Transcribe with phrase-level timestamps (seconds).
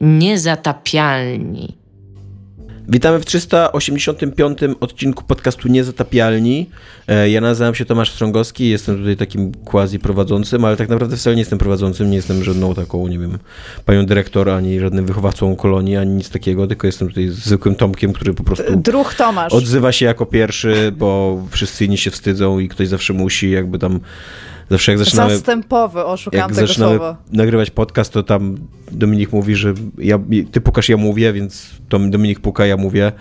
[0.00, 1.80] Niezatapialni.
[2.88, 6.70] Witamy w 385 odcinku podcastu Niezatapialni.
[7.08, 11.36] E, ja nazywam się Tomasz Strągowski, jestem tutaj takim quasi prowadzącym, ale tak naprawdę wcale
[11.36, 13.38] nie jestem prowadzącym, nie jestem żadną taką, nie wiem,
[13.84, 18.34] panią dyrektor, ani żadnym wychowawcą kolonii, ani nic takiego, tylko jestem tutaj zwykłym Tomkiem, który
[18.34, 19.52] po prostu Druh Tomasz.
[19.52, 24.00] odzywa się jako pierwszy, bo wszyscy inni się wstydzą i ktoś zawsze musi jakby tam
[24.70, 27.16] Zawsze jak zaczynamy, Zastępowy, oszukam jak tego zaczynamy słowa.
[27.32, 28.56] nagrywać podcast, to tam
[28.92, 30.18] Dominik mówi, że ja,
[30.52, 33.12] ty pukasz, ja mówię, więc to Dominik puka, ja mówię,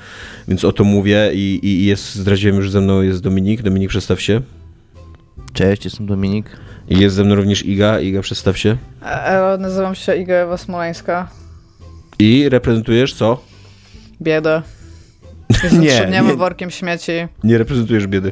[0.47, 3.61] więc o to mówię i, i jest, zdradziłem już, że ze mną jest Dominik.
[3.61, 4.41] Dominik, przedstaw się.
[5.53, 6.45] Cześć, jestem Dominik.
[6.89, 7.99] I jest ze mną również Iga.
[7.99, 8.77] Iga, przedstaw się.
[9.05, 11.29] E, e, nazywam się Iga Ewa Smoleńska.
[12.19, 13.43] I reprezentujesz co?
[14.21, 14.61] Biedę.
[15.63, 16.35] Jestem Nie, nie.
[16.35, 17.11] workiem śmieci.
[17.43, 18.31] Nie reprezentujesz biedy.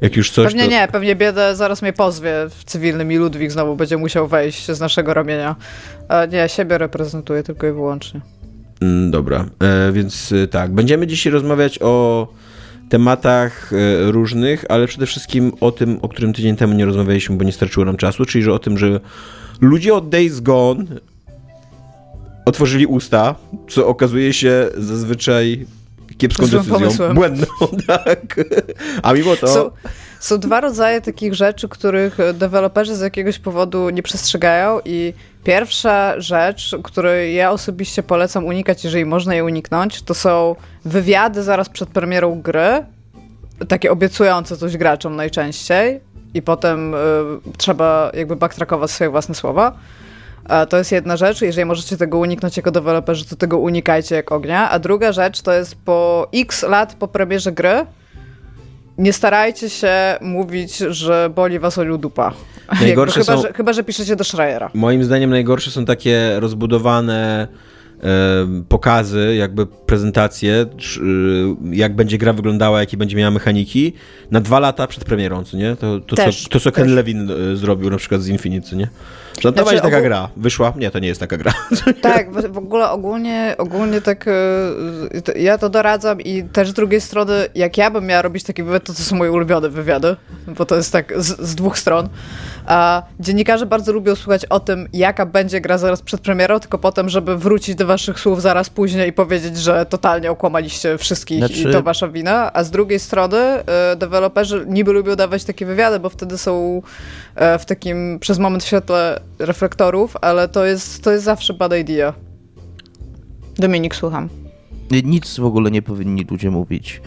[0.00, 0.70] Jak już coś, Pewnie to...
[0.70, 4.80] nie, pewnie biedę zaraz mnie pozwie w cywilnym i Ludwik znowu będzie musiał wejść z
[4.80, 5.56] naszego ramienia.
[6.08, 8.20] E, nie, siebie reprezentuję tylko i wyłącznie.
[8.80, 12.28] Mm, Dobra, e, więc e, tak, będziemy dzisiaj rozmawiać o
[12.88, 17.44] tematach e, różnych, ale przede wszystkim o tym, o którym tydzień temu nie rozmawialiśmy, bo
[17.44, 19.00] nie starczyło nam czasu, czyli że o tym, że
[19.60, 20.84] ludzie od Days Gone
[22.44, 23.34] otworzyli usta,
[23.68, 25.66] co okazuje się zazwyczaj
[26.18, 27.14] kiepską Złym decyzją, pomysłem.
[27.14, 27.46] błędną,
[27.86, 28.34] tak.
[29.02, 29.48] A mimo to...
[29.48, 29.70] Są,
[30.20, 35.12] są dwa rodzaje takich rzeczy, których deweloperzy z jakiegoś powodu nie przestrzegają i
[35.44, 41.68] pierwsza rzecz, której ja osobiście polecam unikać, jeżeli można je uniknąć, to są wywiady zaraz
[41.68, 42.84] przed premierą gry,
[43.68, 46.00] takie obiecujące coś graczom najczęściej
[46.34, 46.98] i potem y,
[47.58, 49.72] trzeba jakby backtrackować swoje własne słowa.
[50.68, 54.70] To jest jedna rzecz, jeżeli możecie tego uniknąć jako deweloperzy, to tego unikajcie jak ognia.
[54.70, 57.86] A druga rzecz to jest po x lat po premierze gry,
[58.98, 62.32] nie starajcie się mówić, że boli was o dupa.
[62.80, 64.70] Najgorsze chyba, są- że, chyba, że piszecie do Schreiera.
[64.74, 67.48] Moim zdaniem najgorsze są takie rozbudowane
[68.02, 68.06] e,
[68.68, 70.66] pokazy, jakby prezentacje, e,
[71.72, 73.92] jak będzie gra wyglądała, jakie będzie miała mechaniki,
[74.30, 75.76] na dwa lata przed premierą, co nie?
[75.76, 76.94] To, to, Też, co, to co Ken też.
[76.94, 78.88] Levin e, zrobił na przykład z Infinite, co nie?
[79.40, 80.28] Że to Znaczy, taka ogól- gra.
[80.36, 80.72] Wyszła?
[80.76, 81.52] Nie, to nie jest taka gra.
[82.02, 87.32] Tak, w ogóle ogólnie, ogólnie tak e, ja to doradzam i też z drugiej strony,
[87.54, 90.16] jak ja bym miała robić taki wywiad, to to są moje ulubione wywiady,
[90.46, 92.08] bo to jest tak z, z dwóch stron.
[92.66, 97.08] A dziennikarze bardzo lubią słuchać o tym, jaka będzie gra zaraz przed premierą, tylko potem,
[97.08, 101.72] żeby wrócić do waszych słów zaraz później i powiedzieć, że totalnie okłamaliście wszystkich i Znaczy-
[101.72, 102.50] to wasza wina.
[102.52, 103.62] A z drugiej strony e,
[103.96, 106.82] deweloperzy niby lubią dawać takie wywiady, bo wtedy są
[107.34, 111.76] e, w takim przez moment w świetle reflektorów, ale to jest, to jest zawsze bad
[111.76, 112.14] idea.
[113.58, 114.28] Dominik, słucham.
[115.04, 117.00] Nic w ogóle nie powinni ludzie mówić,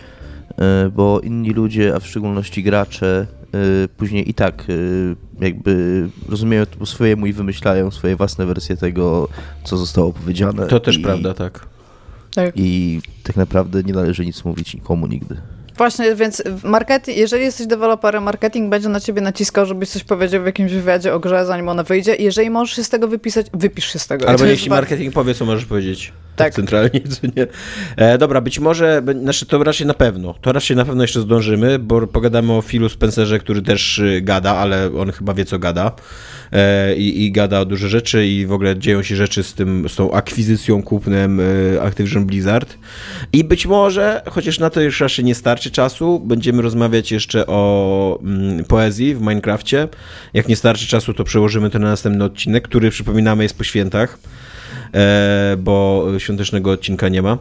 [0.58, 6.66] e, bo inni ludzie, a w szczególności gracze, e, później i tak e, jakby rozumieją
[6.66, 9.28] to po swojemu i wymyślają swoje własne wersje tego,
[9.64, 10.68] co zostało powiedziane.
[10.68, 11.68] To też I, prawda, tak.
[12.36, 12.54] Tak.
[12.56, 15.38] I tak naprawdę nie należy nic mówić nikomu nigdy.
[15.80, 20.46] Właśnie, więc marketing, jeżeli jesteś deweloperem, marketing będzie na ciebie naciskał, żebyś coś powiedział w
[20.46, 22.16] jakimś wywiadzie o grze, zanim ona wyjdzie.
[22.16, 24.30] Jeżeli możesz się z tego wypisać, wypisz się z tego.
[24.30, 26.06] Albo jeśli marketing powie, co możesz powiedzieć.
[26.08, 26.30] Tak.
[26.40, 26.54] Tak.
[26.54, 27.48] Centralnie, co nie.
[27.96, 30.36] E, dobra, być może, znaczy to raczej na pewno.
[30.42, 34.56] To raczej na pewno jeszcze zdążymy, bo pogadamy o Philu Spencerze, który też y, gada,
[34.56, 35.92] ale on chyba wie, co gada.
[36.52, 39.90] E, i, I gada o duże rzeczy i w ogóle dzieją się rzeczy z tym,
[39.90, 42.78] z tą akwizycją, kupnem y, Activision Blizzard.
[43.34, 48.20] I być może, chociaż na to już raczej nie starczy czasu, będziemy rozmawiać jeszcze o
[48.22, 49.88] mm, poezji w Minecrafcie.
[50.34, 54.20] Jak nie starczy czasu, to przełożymy to na następny odcinek, który przypominamy jest po świętach
[54.94, 57.38] e, bo świątecznego odcinka nie ma.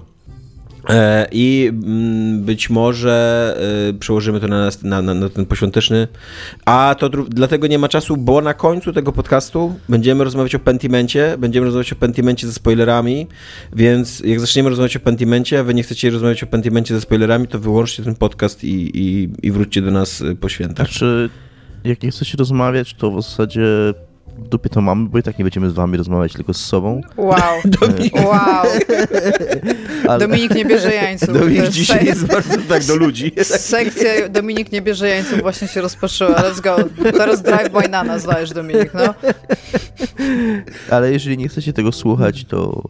[0.89, 3.57] E, I mm, być może
[3.89, 6.09] e, przełożymy to na, na, na, ten poświąteczny.
[6.65, 11.37] A to dlatego nie ma czasu, bo na końcu tego podcastu będziemy rozmawiać o Pentimencie.
[11.39, 13.27] Będziemy rozmawiać o Pentimencie ze spoilerami.
[13.73, 17.49] Więc jak zaczniemy rozmawiać o Pentimencie, a wy nie chcecie rozmawiać o Pentimencie ze spoilerami,
[17.49, 20.87] to wyłączcie ten podcast i, i, i wróćcie do nas e, po świętach.
[20.87, 21.31] Znaczy,
[21.85, 23.95] jak nie chcecie rozmawiać, to w zasadzie
[24.45, 27.01] w dupie to mamy, bo i tak nie będziemy z wami rozmawiać, tylko z sobą.
[27.17, 27.33] Wow.
[28.25, 28.67] wow.
[30.09, 31.29] Ale- Dominik nie bierze jańców.
[31.29, 33.33] To Dominik jest dzisiaj jest bardzo tak do ludzi.
[33.45, 36.35] Sekcja Dominik nie bierze jańców właśnie się rozpoczęła.
[36.35, 36.77] Let's go.
[37.13, 39.15] Teraz drive by nana zdajesz, Dominik, no.
[40.91, 42.83] Ale jeżeli nie chcecie tego słuchać, to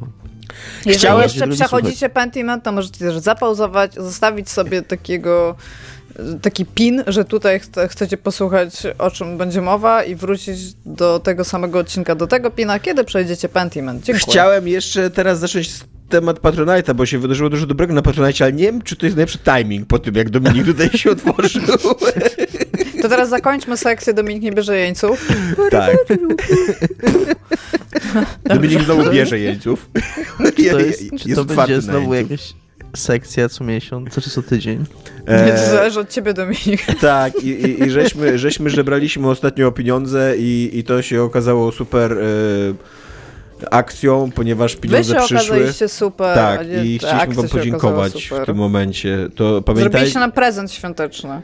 [0.85, 5.55] Jeżeli Chciałem- jeszcze przechodzicie Pentiment, to możecie też zapauzować, zostawić sobie takiego
[6.43, 11.45] taki pin, że tutaj ch- chcecie posłuchać o czym będzie mowa i wrócić do tego
[11.45, 14.05] samego odcinka, do tego pina, kiedy przejdziecie Pentiment.
[14.05, 14.25] Dziękuję.
[14.31, 18.53] Chciałem jeszcze teraz zacząć z temat Patronite'a, bo się wydarzyło dużo dobrego na Patronite, ale
[18.53, 21.63] nie wiem, czy to jest najlepszy timing po tym, jak Dominik tutaj się otworzył.
[23.03, 25.29] To teraz zakończmy sekcję Dominik nie bierze jeńców.
[25.71, 25.97] Tak.
[28.45, 29.91] Dominik znowu bierze jeńców.
[30.57, 32.55] Czy to, jest, czy to będzie znowu jakaś
[32.99, 34.85] sekcja co miesiąc, czy co tydzień?
[35.27, 35.53] E...
[35.53, 36.87] To zależy od ciebie, Dominik.
[37.01, 41.73] Tak, i, i, i żeśmy, żeśmy żebraliśmy ostatnio o pieniądze i, i to się okazało
[41.73, 42.13] super...
[42.13, 42.99] E
[43.71, 45.89] akcją, ponieważ pieniądze Wy się przyszły.
[45.89, 46.35] super.
[46.35, 49.29] Tak, i chcieliśmy wam podziękować w tym momencie.
[49.35, 49.91] To pamiętaj...
[49.91, 51.43] Zrobiliście nam prezent świąteczny.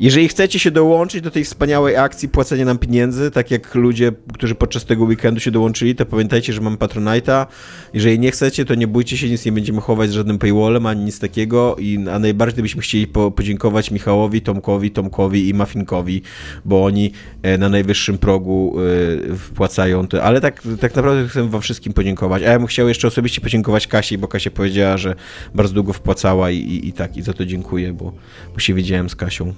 [0.00, 4.54] Jeżeli chcecie się dołączyć do tej wspaniałej akcji płacenia nam pieniędzy, tak jak ludzie, którzy
[4.54, 7.46] podczas tego weekendu się dołączyli, to pamiętajcie, że mam Patronite'a.
[7.94, 11.04] Jeżeli nie chcecie, to nie bójcie się, nic nie będziemy chować z żadnym paywallem, ani
[11.04, 11.76] nic takiego.
[11.78, 16.22] I, a najbardziej byśmy chcieli po, podziękować Michałowi, Tomkowi, Tomkowi i Mafinkowi,
[16.64, 17.12] bo oni
[17.42, 20.22] e, na najwyższym progu y, wpłacają to.
[20.22, 22.42] Ale tak, tak naprawdę chcę wam wszystkim podziękować.
[22.42, 25.14] A ja bym chciał jeszcze osobiście podziękować Kasi, bo Kasia powiedziała, że
[25.54, 28.12] bardzo długo wpłacała i, i, i tak, i za to dziękuję, bo,
[28.54, 29.54] bo się widziałem z Kasią.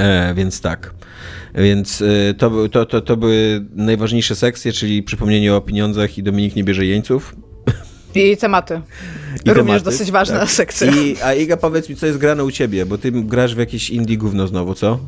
[0.00, 0.94] E, więc tak.
[1.54, 6.56] Więc e, to, to, to, to były najważniejsze sekcje, czyli przypomnienie o pieniądzach i Dominik
[6.56, 7.36] nie bierze jeńców.
[8.14, 8.80] I tematy.
[9.44, 10.50] I Również tematy, dosyć ważna tak.
[10.50, 10.92] sekcja.
[10.92, 13.90] I, a Iga, powiedz mi, co jest grane u ciebie, bo ty grasz w jakieś
[13.90, 14.98] indie gówno znowu, co?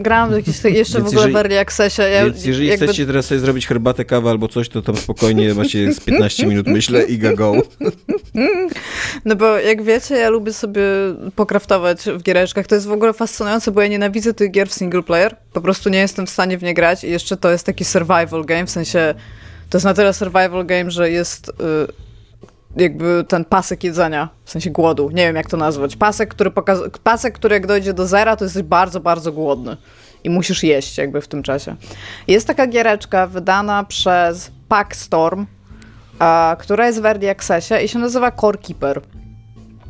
[0.00, 2.02] Gram jakieś, jeszcze w ogóle jeżeli, w Early Accessie.
[2.02, 2.86] Ja, więc jeżeli jakby...
[2.86, 6.66] chcecie teraz sobie zrobić herbatę, kawę albo coś, to tam spokojnie macie z 15 minut,
[6.66, 7.52] myślę, Iga go.
[9.24, 10.82] No bo jak wiecie, ja lubię sobie
[11.36, 12.66] pokraftować w giereczkach.
[12.66, 15.36] To jest w ogóle fascynujące, bo ja nienawidzę tych gier w single player.
[15.52, 18.44] Po prostu nie jestem w stanie w nie grać i jeszcze to jest taki survival
[18.44, 19.14] game, w sensie
[19.70, 21.48] to jest na tyle survival game, że jest...
[21.48, 22.09] Y
[22.76, 25.96] jakby ten pasek jedzenia, w sensie głodu, nie wiem jak to nazwać.
[25.96, 26.78] Pasek, który pokaz...
[27.02, 29.76] pasek, który jak dojdzie do zera, to jesteś bardzo, bardzo głodny
[30.24, 31.76] i musisz jeść jakby w tym czasie.
[32.28, 35.46] Jest taka giereczka wydana przez Packstorm,
[36.20, 39.00] e, która jest w Early Accessie i się nazywa Core Keeper.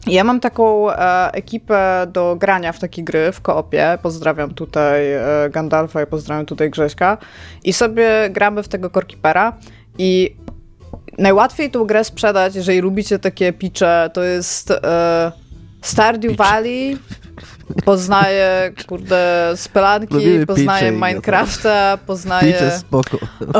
[0.06, 3.98] Ja mam taką e, ekipę do grania w takie gry w koopie.
[4.02, 7.18] Pozdrawiam tutaj e, Gandalfa i pozdrawiam tutaj Grześka.
[7.64, 9.52] I sobie gramy w tego Core Keepera.
[9.98, 10.36] I
[11.18, 15.32] najłatwiej tą grę sprzedać, jeżeli lubicie takie picze, to jest e,
[15.82, 16.98] Stardew Valley,
[17.84, 22.52] poznaje, kurde, spelanki, Lubimy poznaje Minecrafta, poznaje...
[22.52, 23.18] Picze spoko.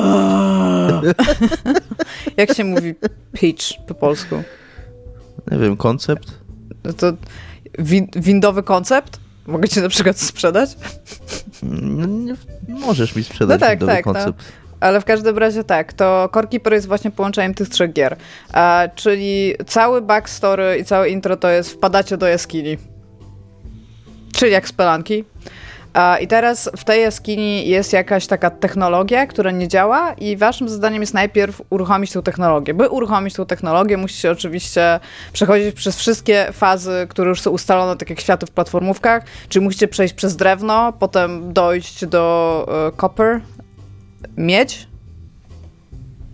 [2.37, 2.95] Jak się mówi
[3.33, 4.43] pitch po polsku?
[5.51, 6.39] Nie wiem, koncept?
[6.97, 7.13] To
[7.79, 9.21] win windowy koncept?
[9.47, 10.71] Mogę ci na przykład sprzedać?
[11.63, 12.35] No, nie,
[12.69, 14.13] możesz mi sprzedać no tak, windowy tak, no.
[14.13, 14.39] koncept.
[14.39, 14.60] No.
[14.81, 18.17] Ale w każdym razie tak, to Core Keeper jest właśnie połączeniem tych trzech gier.
[18.55, 22.79] E, czyli cały backstory i całe intro to jest wpadacie do jaskini.
[24.33, 25.25] Czyli jak spelanki.
[26.21, 31.01] I teraz w tej jaskini jest jakaś taka technologia, która nie działa, i waszym zadaniem
[31.01, 32.75] jest najpierw uruchomić tę technologię.
[32.75, 35.01] By uruchomić tę technologię, musicie oczywiście
[35.33, 39.89] przechodzić przez wszystkie fazy, które już są ustalone, tak jak światy w platformówkach, czyli musicie
[39.89, 43.41] przejść przez drewno, potem dojść do uh, copper,
[44.37, 44.91] mieć.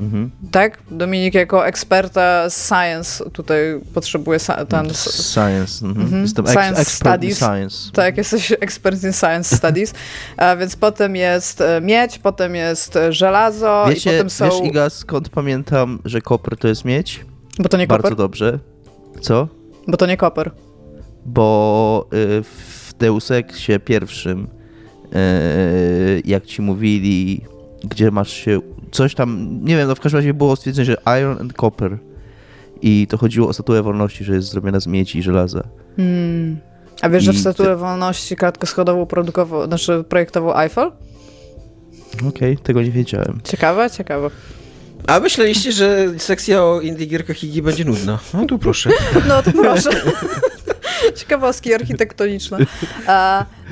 [0.01, 0.31] Mhm.
[0.51, 0.79] Tak?
[0.91, 4.39] Dominik jako eksperta science tutaj potrzebuje
[4.69, 4.95] ten...
[4.95, 5.87] Science.
[5.87, 6.07] Mhm.
[6.07, 6.23] Mhm.
[6.23, 7.39] Jestem science studies.
[7.39, 7.93] Science.
[7.93, 9.95] Tak, jesteś ekspert in science studies.
[10.37, 14.45] A więc potem jest e, miedź, potem jest e, żelazo Wiecie, i potem są...
[14.45, 17.25] Wiesz, Iga, skąd pamiętam, że koper to jest miedź?
[17.59, 18.03] Bo to nie koper?
[18.03, 18.59] Bardzo dobrze.
[19.21, 19.49] Co?
[19.89, 20.51] Bo to nie koper.
[21.27, 24.49] Bo y, w Deus Exie pierwszym
[26.25, 27.45] jak ci mówili
[27.89, 28.61] gdzie masz się
[28.91, 31.99] coś tam, nie wiem, no w każdym razie było stwierdzenie, że iron and copper
[32.83, 35.63] i to chodziło o statuę wolności, że jest zrobiona z miedzi i żelaza.
[35.97, 36.57] Hmm.
[37.03, 37.77] A wiesz, I że w statuę te...
[37.77, 40.93] wolności kratkoschodową produkował, znaczy projektował Eiffel?
[42.15, 43.41] Okej, okay, tego nie wiedziałem.
[43.45, 44.31] Ciekawe, ciekawe.
[45.07, 48.19] A myśleliście, że sekcja o indie gierkach Higi będzie nudna?
[48.35, 48.91] No tu proszę.
[49.29, 49.91] No tu proszę.
[51.17, 52.59] Ciekawostki architektoniczne.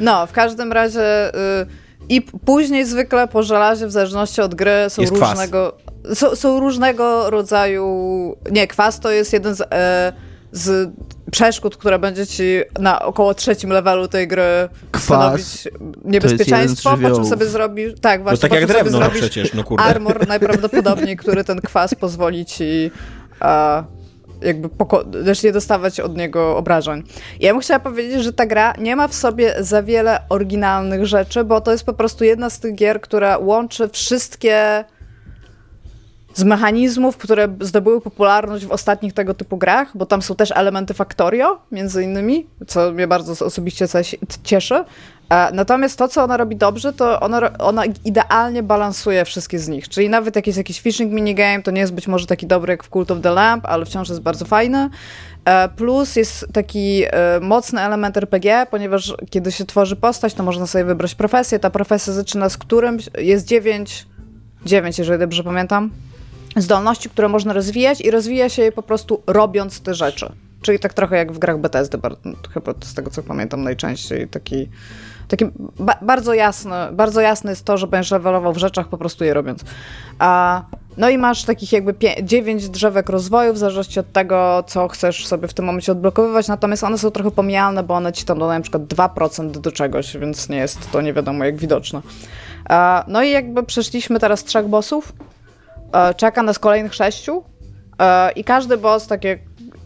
[0.00, 1.34] no, w każdym razie...
[1.60, 5.76] Y i później zwykle po żelazie, w zależności od gry, są jest różnego,
[6.14, 8.36] są, są, różnego rodzaju.
[8.50, 10.12] Nie, kwas to jest jeden z, e,
[10.52, 10.90] z
[11.30, 12.44] przeszkód, które będzie ci
[12.78, 15.68] na około trzecim levelu tej gry kwas stanowić
[16.04, 17.92] niebezpieczeństwo, po czym sobie zrobisz.
[18.00, 18.48] Tak, właśnie.
[18.48, 19.84] No tak jak drewno no przecież, no kurde.
[19.84, 22.90] Armor najprawdopodobniej, który ten kwas pozwoli ci.
[23.42, 23.84] E,
[24.44, 24.68] jakby
[25.24, 27.02] też nie dostawać od niego obrażeń.
[27.40, 31.44] Ja bym chciała powiedzieć, że ta gra nie ma w sobie za wiele oryginalnych rzeczy,
[31.44, 34.84] bo to jest po prostu jedna z tych gier, która łączy wszystkie
[36.34, 40.94] z mechanizmów, które zdobyły popularność w ostatnich tego typu grach, bo tam są też elementy
[40.94, 43.86] Factorio, między innymi, co mnie bardzo osobiście
[44.42, 44.84] cieszy.
[45.30, 49.88] E, natomiast to, co ona robi dobrze, to ona, ona idealnie balansuje wszystkie z nich.
[49.88, 52.84] Czyli nawet jak jest jakiś fishing minigame, to nie jest być może taki dobry jak
[52.84, 54.90] w Cult of the Lamp, ale wciąż jest bardzo fajny.
[55.44, 60.66] E, plus jest taki e, mocny element RPG, ponieważ kiedy się tworzy postać, to można
[60.66, 61.58] sobie wybrać profesję.
[61.58, 64.06] Ta profesja zaczyna z którymś, jest dziewięć,
[64.66, 65.90] dziewięć, jeżeli dobrze pamiętam,
[66.56, 70.32] zdolności, które można rozwijać i rozwija się je po prostu robiąc te rzeczy.
[70.64, 71.98] Czyli tak trochę jak w grach Bethesdy,
[72.54, 74.68] chyba z tego co pamiętam najczęściej, taki,
[75.28, 75.44] taki
[75.78, 79.34] ba bardzo jasny, bardzo jasne jest to, że będziesz levelował w rzeczach po prostu je
[79.34, 79.64] robiąc.
[80.18, 80.62] A,
[80.96, 85.48] no i masz takich jakby dziewięć drzewek rozwoju w zależności od tego, co chcesz sobie
[85.48, 88.62] w tym momencie odblokowywać, natomiast one są trochę pomijalne, bo one ci tam dodają na
[88.62, 92.02] przykład 2% do czegoś, więc nie jest to nie wiadomo jak widoczne.
[92.68, 95.12] A, no i jakby przeszliśmy teraz trzech bossów,
[95.94, 97.44] E, czeka nas kolejnych sześciu
[97.98, 99.06] e, i każdy boss,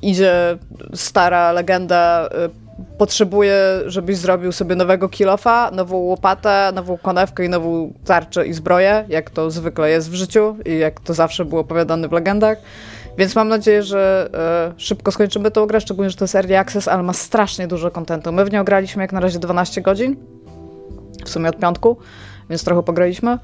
[0.02, 0.58] idzie
[0.94, 7.92] stara legenda, e, potrzebuje, żebyś zrobił sobie nowego kilofa, nową łopatę, nową konewkę i nową
[8.04, 12.08] tarczę i zbroję, jak to zwykle jest w życiu i jak to zawsze było opowiadane
[12.08, 12.58] w legendach.
[13.18, 14.30] Więc mam nadzieję, że
[14.76, 17.90] y, szybko skończymy tą grę, szczególnie, że to jest Early Access, ale ma strasznie dużo
[17.90, 18.32] kontentu.
[18.32, 20.16] My w nią graliśmy jak na razie 12 godzin,
[21.24, 21.96] w sumie od piątku,
[22.50, 23.38] więc trochę pograliśmy.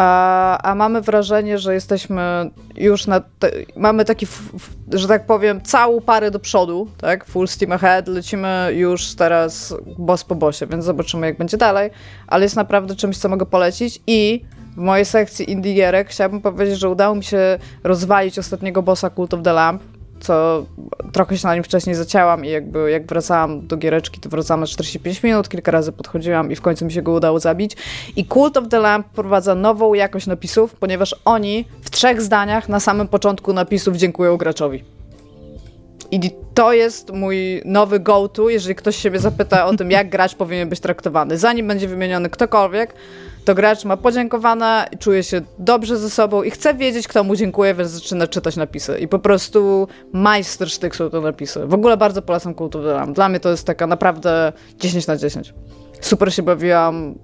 [0.00, 3.20] A, a mamy wrażenie, że jesteśmy już na.
[3.20, 4.26] Te, mamy taki,
[4.92, 7.24] że tak powiem, całą parę do przodu, tak?
[7.24, 8.08] Full steam ahead.
[8.08, 11.90] Lecimy już teraz boss po bossie, więc zobaczymy, jak będzie dalej.
[12.26, 14.00] Ale jest naprawdę czymś, co mogę polecić.
[14.06, 14.44] I
[14.76, 19.34] w mojej sekcji indie gierek chciałabym powiedzieć, że udało mi się rozwalić ostatniego bossa Cult
[19.34, 19.82] of the Lamp
[20.20, 20.66] co
[21.12, 24.66] trochę się na nim wcześniej zacięłam i jakby jak wracałam do giereczki, to wracałam na
[24.66, 27.76] 45 minut, kilka razy podchodziłam i w końcu mi się go udało zabić.
[28.16, 32.80] I Cult of the Lamp prowadza nową jakość napisów, ponieważ oni w trzech zdaniach na
[32.80, 34.84] samym początku napisów dziękują graczowi.
[36.10, 40.34] I to jest mój nowy go-to, jeżeli ktoś się mnie zapyta o tym, jak gracz
[40.34, 41.38] powinien być traktowany.
[41.38, 42.94] Zanim będzie wymieniony ktokolwiek,
[43.48, 47.74] to gracz ma podziękowane, czuje się dobrze ze sobą i chce wiedzieć, kto mu dziękuję,
[47.74, 48.98] więc zaczyna czytać napisy.
[48.98, 51.66] I po prostu majstersztyk są te napisy.
[51.66, 53.06] W ogóle bardzo polecam kulturę.
[53.14, 55.54] Dla mnie to jest taka naprawdę 10 na 10.
[56.00, 57.14] Super się bawiłam.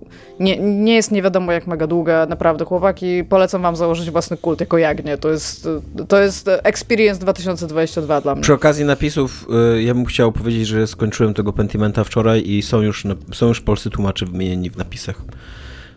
[0.40, 3.24] Nie, nie jest nie wiadomo jak mega długa, naprawdę chłopaki.
[3.24, 5.18] Polecam wam założyć własny kult jako jagnie.
[5.18, 5.68] To jest,
[6.08, 8.42] to jest Experience 2022 dla mnie.
[8.42, 12.80] Przy okazji napisów, y, ja bym chciał powiedzieć, że skończyłem tego Pentimenta wczoraj i są
[12.80, 15.16] już, są już polscy tłumacze wymienieni w napisach.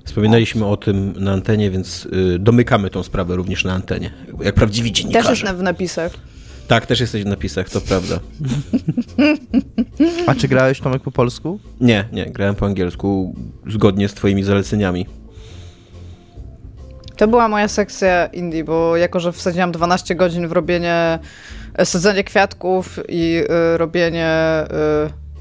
[0.08, 4.12] Wspominaliśmy o tym na antenie, więc y, domykamy tą sprawę również na antenie.
[4.42, 5.30] Jak prawdziwi dziennikarze.
[5.30, 6.12] Też jestem w napisach.
[6.68, 8.20] Tak, też jesteś w napisach, to prawda.
[10.28, 11.60] A czy grałeś Tomek po polsku?
[11.82, 13.36] Nie, nie, grałem po angielsku
[13.68, 15.06] zgodnie z twoimi zaleceniami.
[17.18, 21.20] To była moja sekcja indie, bo jako, że wsadziłam 12 godzin w robienie,
[21.74, 24.30] e, sadzenie kwiatków i y, robienie...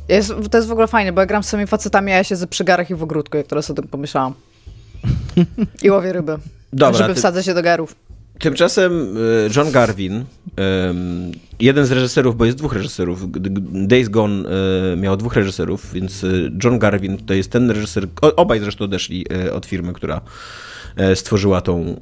[0.09, 2.25] Y, jest, to jest w ogóle fajne, bo ja gram z samymi facetami, a ja
[2.25, 4.35] siedzę przy garach i w ogródku, jak teraz o tym pomyślałam.
[5.83, 6.39] I łowię ryby.
[6.73, 7.21] Dobra, żeby ty...
[7.21, 7.97] wsadzać się do garów.
[8.39, 10.25] Tymczasem e, John Garvin,
[11.61, 13.31] jeden z reżyserów, bo jest dwóch reżyserów,
[13.87, 14.49] Days Gone
[14.93, 16.27] e, miał dwóch reżyserów, więc
[16.65, 20.21] John Garvin to jest ten reżyser, obaj zresztą odeszli od firmy, która
[21.15, 22.01] stworzyła tą,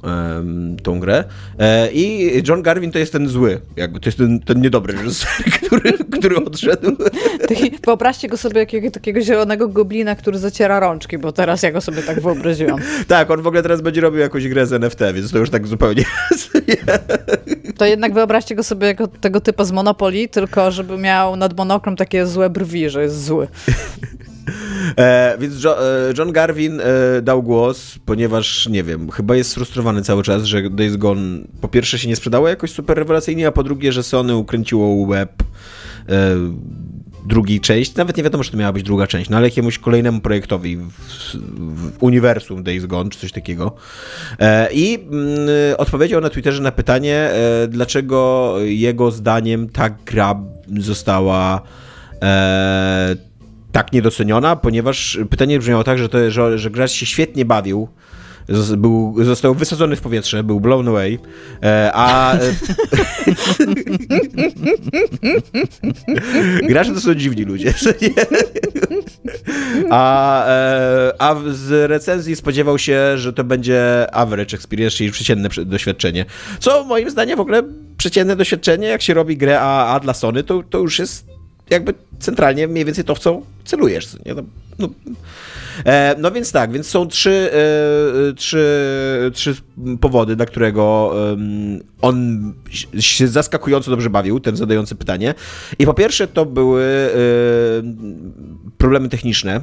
[0.83, 1.23] tą grę.
[1.59, 5.29] E, I John Garvin to jest ten zły, jakby to jest ten, ten niedobry reżyser,
[5.57, 6.95] który, który odszedł.
[7.85, 12.01] Wyobraźcie go sobie jakiego takiego zielonego goblina, który zaciera rączki, bo teraz ja go sobie
[12.01, 12.79] tak wyobraziłam.
[13.07, 15.67] tak, on w ogóle teraz będzie robił jakąś grę z NFT, więc to już tak
[15.67, 16.03] zupełnie
[17.77, 21.95] To jednak wyobraźcie go sobie jako tego typa z Monopoly, tylko żeby miał nad monokrem
[21.95, 23.47] takie złe brwi, że jest zły.
[24.97, 30.01] E, więc jo, e, John Garvin e, dał głos, ponieważ, nie wiem, chyba jest sfrustrowany
[30.01, 33.63] cały czas, że Days Gone po pierwsze się nie sprzedało jakoś super rewelacyjnie, a po
[33.63, 35.43] drugie, że Sony ukręciło web
[36.09, 36.35] e,
[37.25, 40.21] drugiej części, nawet nie wiadomo, czy to miała być druga część, no ale jakiemuś kolejnemu
[40.21, 43.75] projektowi w, w uniwersum Days Gone, czy coś takiego.
[44.39, 45.39] E, I mm,
[45.77, 50.35] odpowiedział na Twitterze na pytanie, e, dlaczego jego zdaniem ta gra
[50.79, 51.61] została
[52.21, 53.15] e,
[53.71, 57.87] tak niedoceniona, ponieważ pytanie brzmiało tak, że, to, że, że gracz się świetnie bawił,
[58.77, 61.19] był, został wysadzony w powietrze, był blown away,
[61.63, 62.39] e, a e,
[66.69, 67.73] gracze to są dziwni ludzie.
[69.89, 76.25] a, e, a z recenzji spodziewał się, że to będzie average experience, czyli przeciętne doświadczenie.
[76.59, 77.63] Co moim zdaniem w ogóle
[77.97, 81.34] przeciętne doświadczenie, jak się robi grę A, A dla Sony, to, to już jest
[81.69, 84.17] jakby centralnie mniej więcej to, w co celujesz.
[84.25, 84.43] No,
[84.79, 84.89] no,
[85.85, 87.51] e, no więc tak, więc są trzy,
[88.29, 88.65] e, trzy,
[89.33, 89.55] trzy
[90.01, 91.13] powody, dla którego
[92.01, 92.53] on
[92.99, 95.33] się zaskakująco dobrze bawił, ten zadający pytanie.
[95.79, 97.09] I po pierwsze to były e,
[98.77, 99.61] problemy techniczne,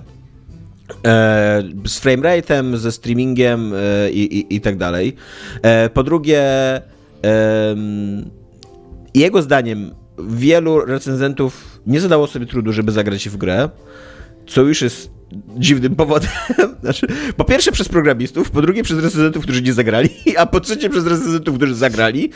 [1.07, 5.17] e, z framerate'em, ze streamingiem e, i, i, i, tak dalej.
[5.63, 6.43] E, po drugie,
[9.15, 9.95] jego zdaniem
[10.29, 13.71] wielu recenzentów nie zadało sobie trudu, żeby zagrać w grę,
[14.47, 15.11] co już jest
[15.59, 16.31] dziwnym powodem.
[16.83, 20.09] Znaczy, po pierwsze przez programistów, po drugie przez recenzentów, którzy nie zagrali,
[20.39, 22.31] a po trzecie przez recenzentów, którzy zagrali,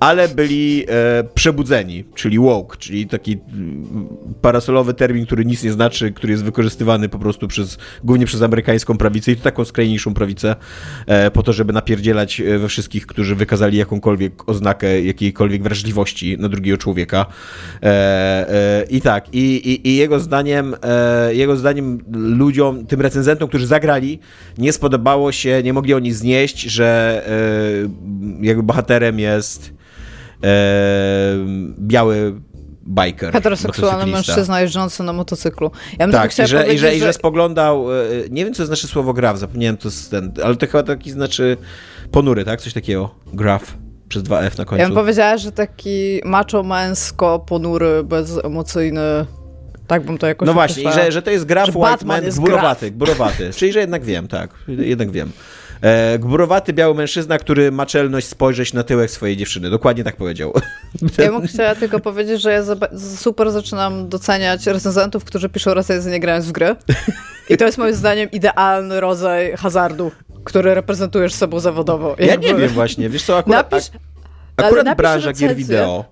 [0.00, 3.38] ale byli e, przebudzeni, czyli woke, czyli taki
[4.40, 8.98] parasolowy termin, który nic nie znaczy, który jest wykorzystywany po prostu przez, głównie przez amerykańską
[8.98, 10.56] prawicę i to taką skrajniejszą prawicę,
[11.06, 16.48] e, po to, żeby napierdzielać e, we wszystkich, którzy wykazali jakąkolwiek oznakę jakiejkolwiek wrażliwości na
[16.48, 17.26] drugiego człowieka.
[17.82, 17.86] E,
[18.48, 21.98] e I tak, i, i, i jego zdaniem, e, jego zdaniem
[22.42, 24.18] ludziom, tym recenzentom, którzy zagrali,
[24.58, 27.22] nie spodobało się, nie mogli oni znieść, że
[28.40, 29.72] e, jakby bohaterem jest
[30.44, 31.36] e,
[31.78, 32.40] biały
[32.88, 33.32] biker.
[33.32, 35.70] Heteroseksualny mężczyzna jeżdżący na motocyklu.
[35.98, 36.96] Ja bym tak, i że, i, że, że...
[36.96, 40.66] i że spoglądał, e, nie wiem co znaczy słowo graf, zapomniałem to, ten, ale to
[40.66, 41.56] chyba taki znaczy
[42.10, 42.60] ponury, tak?
[42.60, 43.14] Coś takiego.
[43.32, 43.76] Graf
[44.08, 44.80] przez 2F na końcu.
[44.80, 49.26] Ja bym powiedziała, że taki macho męsko, ponury, bezemocyjny
[49.92, 53.50] tak bym to jakoś No właśnie, że, że to jest graf White Man, gburowaty, gburowaty.
[53.56, 55.32] Czyli, że jednak wiem, tak, jednak wiem.
[55.82, 59.70] E, gburowaty biały mężczyzna, który ma czelność spojrzeć na tyłek swojej dziewczyny.
[59.70, 60.52] Dokładnie tak powiedział.
[61.18, 62.62] Ja bym chciała tylko powiedzieć, że ja
[62.98, 66.76] super zaczynam doceniać recenzentów, którzy piszą recenzje nie grając w gry.
[67.50, 70.10] I to jest moim zdaniem idealny rodzaj hazardu,
[70.44, 72.16] który reprezentujesz sobą zawodowo.
[72.18, 72.46] Ja Jakby...
[72.46, 73.90] nie wiem właśnie, wiesz co, akurat, napisz,
[74.56, 75.48] akurat branża recenzję.
[75.48, 76.04] gier wideo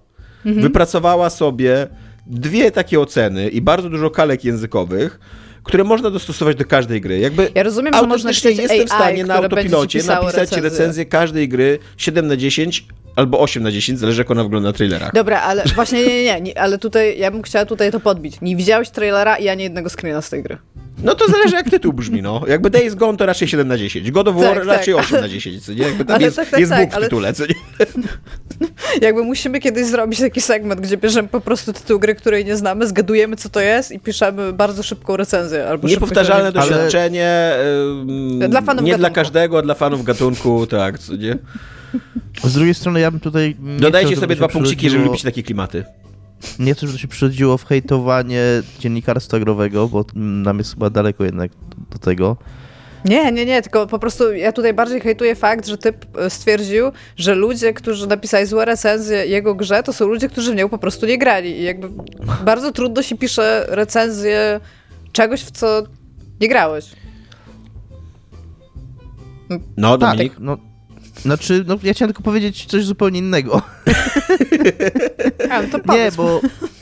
[0.47, 0.63] mhm.
[0.63, 1.87] wypracowała sobie
[2.31, 5.21] dwie takie oceny i bardzo dużo kalek językowych,
[5.63, 7.19] które można dostosować do każdej gry.
[7.19, 10.63] Jakby ja rozumiem, że można jestem AI, w stanie na autopilocie napisać recenzję.
[10.63, 12.87] recenzję każdej gry 7 na 10
[13.17, 15.13] albo 8 na 10, zależy jak ona wygląda na trailerach.
[15.13, 18.41] Dobra, ale właśnie nie, nie, nie, ale tutaj ja bym chciała tutaj to podbić.
[18.41, 20.59] Nie widziałeś trailera i ani jednego screena z tej gry.
[21.03, 22.43] No to zależy jak tytuł brzmi, no.
[22.49, 25.17] Jakby Days Gone to raczej 7 na 10, God of War tak, raczej tak, 8
[25.17, 25.27] ale...
[25.27, 25.83] na 10, co nie?
[25.83, 27.55] Jakby tam ale jest, tak, tak, jest Bóg w tytule, co nie?
[29.07, 32.87] Jakby musimy kiedyś zrobić taki segment, gdzie bierzemy po prostu tytuł gry, której nie znamy,
[32.87, 35.69] zgadujemy co to jest i piszemy bardzo szybką recenzję.
[35.69, 37.53] Albo Niepowtarzalne doświadczenie,
[38.41, 38.49] ale...
[38.49, 38.99] dla fanów nie gatunku.
[38.99, 41.39] dla każdego, dla fanów gatunku, tak, co nie?
[42.45, 43.57] Z drugiej strony ja bym tutaj...
[43.79, 45.85] Dodajcie sobie dwa punkciki, jeżeli lubicie takie klimaty.
[46.59, 48.43] Nie chcę, żeby to się przychodziło w hejtowanie
[48.79, 51.51] dziennikarstwa growego, bo nam jest chyba daleko jednak
[51.91, 52.37] do tego.
[53.05, 56.91] Nie, nie, nie, tylko po prostu ja tutaj bardziej hejtuję fakt, że typ e, stwierdził,
[57.17, 60.79] że ludzie, którzy napisali złe recenzje jego grze, to są ludzie, którzy w nią po
[60.79, 61.51] prostu nie grali.
[61.61, 61.89] I jakby
[62.45, 64.61] bardzo trudno się pisze recenzję
[65.13, 65.83] czegoś, w co
[66.41, 66.85] nie grałeś.
[69.77, 70.33] No, Dominik.
[70.33, 70.59] Tak, no,
[71.23, 73.63] znaczy, no ja chciałem tylko powiedzieć coś zupełnie innego.
[75.51, 76.41] A, to Nie, bo,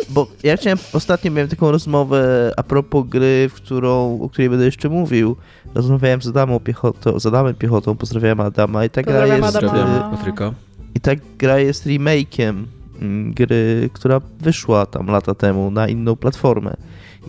[0.09, 4.65] bo ja chciałem, ostatnio miałem taką rozmowę a propos gry, w którą, o której będę
[4.65, 5.37] jeszcze mówił.
[5.75, 9.41] Rozmawiałem z Adamą Piechotą, z Adamem Piechotą, pozdrawiam Adama i ta gra jest...
[9.41, 10.55] Pozdrawiam Patryka.
[10.95, 12.65] I ta gra jest remake'iem
[13.01, 16.77] mm, gry, która wyszła tam lata temu na inną platformę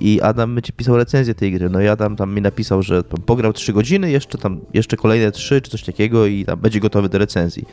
[0.02, 1.70] i Adam będzie pisał recenzję tej gry.
[1.70, 5.62] No i Adam tam mi napisał, że pograł 3 godziny, jeszcze tam, jeszcze kolejne 3
[5.62, 7.66] czy coś takiego i tam będzie gotowy do recenzji.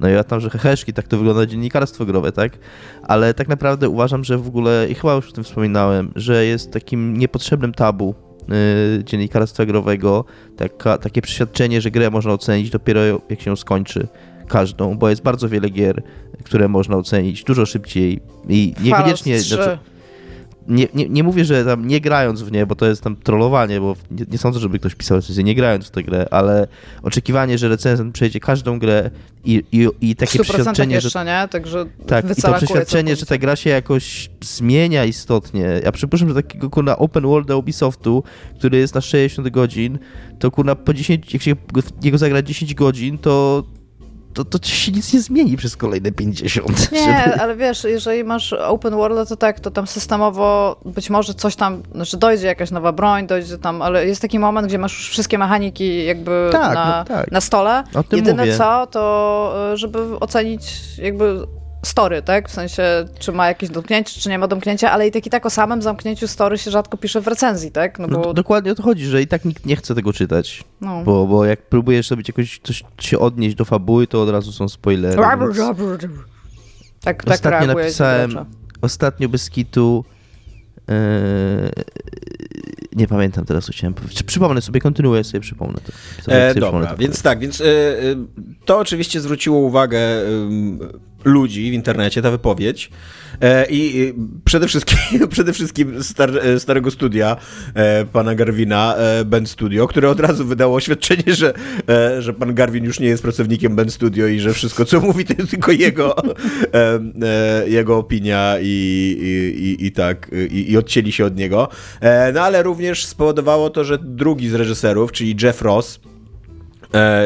[0.00, 2.58] No i ja tam, że heheszki, tak to wygląda dziennikarstwo growe, tak?
[3.02, 6.72] Ale tak naprawdę uważam, że w ogóle, i chyba już o tym wspominałem, że jest
[6.72, 8.14] takim niepotrzebnym tabu
[8.48, 10.24] yy, dziennikarstwa growego
[10.56, 14.08] taka, takie przeświadczenie, że grę można ocenić dopiero jak się skończy
[14.48, 16.02] każdą, bo jest bardzo wiele gier,
[16.44, 19.40] które można ocenić dużo szybciej i niekoniecznie...
[19.40, 19.78] Znaczy,
[20.68, 23.80] nie, nie, nie mówię, że tam nie grając w nie, bo to jest tam trollowanie,
[23.80, 26.68] bo nie, nie sądzę, żeby ktoś pisał recenzję nie grając w tę grę, ale
[27.02, 29.10] oczekiwanie, że recenzent przejdzie każdą grę
[29.44, 31.24] i, i, i takie przeświadczenie, jeszcze, że...
[31.24, 31.48] nie?
[31.48, 35.80] Także tak, i to przeświadczenie, że ta gra się jakoś zmienia istotnie.
[35.84, 38.22] Ja przypuszczam, że takiego kurna open world Ubisoftu,
[38.58, 39.98] który jest na 60 godzin,
[40.38, 41.56] to kurna po 10, jak się
[42.02, 43.64] niego zagra 10 godzin, to
[44.34, 46.92] to, to się nic nie zmieni przez kolejne 50.
[46.92, 47.40] Nie, żeby...
[47.42, 51.82] ale wiesz, jeżeli masz open world, to tak, to tam systemowo być może coś tam,
[51.94, 55.38] znaczy dojdzie jakaś nowa broń, dojdzie tam, ale jest taki moment, gdzie masz już wszystkie
[55.38, 57.30] mechaniki jakby tak, na, no tak.
[57.32, 57.84] na stole.
[58.12, 58.56] Jedyne mówię.
[58.56, 61.46] co, to e, żeby ocenić jakby
[61.88, 62.48] story, tak?
[62.48, 62.82] W sensie,
[63.18, 65.82] czy ma jakieś domknięcie, czy nie ma domknięcia, ale i tak i tak o samym
[65.82, 67.98] zamknięciu story się rzadko pisze w recenzji, tak?
[67.98, 68.18] No, bo...
[68.18, 70.64] no dokładnie o to chodzi, że i tak nikt nie chce tego czytać.
[70.80, 71.02] No.
[71.04, 74.68] Bo, bo jak próbujesz sobie jakoś coś się odnieść do fabuły, to od razu są
[74.68, 75.22] spoilery.
[75.40, 75.56] Więc...
[77.00, 78.36] Tak, tak ostatnio napisałem,
[78.80, 80.04] ostatnio bez kitu
[82.96, 84.22] nie pamiętam teraz, co chciałem powiedzieć.
[84.22, 85.92] Przypomnę sobie, kontynuuję sobie, przypomnę to.
[86.32, 87.64] E, dobra, przypomnę więc tak, więc e,
[88.64, 89.98] to oczywiście zwróciło uwagę
[91.24, 92.90] ludzi w internecie, ta wypowiedź.
[93.40, 94.98] E, I przede wszystkim,
[95.28, 97.36] przede wszystkim star, e, starego studia
[97.74, 98.96] e, pana Garwina,
[99.26, 101.54] Band Studio, które od razu wydało oświadczenie, że,
[102.18, 105.34] że pan Garwin już nie jest pracownikiem Band Studio i że wszystko, co mówi, to
[105.38, 106.16] jest tylko jego,
[107.66, 111.68] jego opinia i, i, i, tak, i, i odcięli się od niego.
[112.34, 116.00] No ale również spowodowało to, że drugi z reżyserów, czyli Jeff Ross,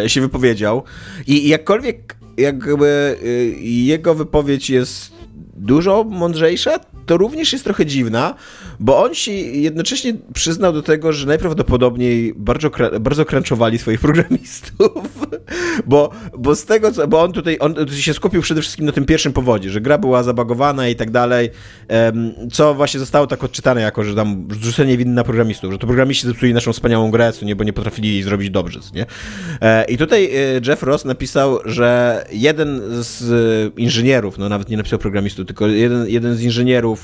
[0.06, 0.82] się wypowiedział.
[1.26, 3.18] I jakkolwiek jakby
[3.60, 5.12] jego wypowiedź jest
[5.56, 8.34] dużo mądrzejsza, to również jest trochę dziwna,
[8.80, 15.26] bo on się jednocześnie przyznał do tego, że najprawdopodobniej bardzo, bardzo crunchowali swoich programistów,
[15.86, 19.04] bo, bo z tego, co, bo on tutaj on się skupił przede wszystkim na tym
[19.04, 21.50] pierwszym powodzie, że gra była zabagowana i tak dalej,
[22.52, 26.26] co właśnie zostało tak odczytane jako, że tam zrzucenie winy na programistów, że to programiści
[26.26, 29.06] zepsuli naszą wspaniałą grę, co nie, bo nie potrafili jej zrobić dobrze, co nie?
[29.60, 34.98] E, I tutaj e, Jeff Ross napisał, że jeden z inżynierów, no nawet nie napisał
[34.98, 37.01] programistów, tylko jeden, jeden z inżynierów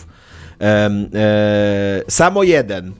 [2.09, 2.95] samo jeden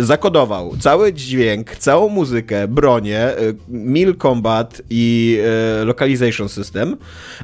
[0.00, 5.38] zakodował cały dźwięk, całą muzykę, bronię, y, Mil Combat i
[5.80, 6.96] e, Localization System,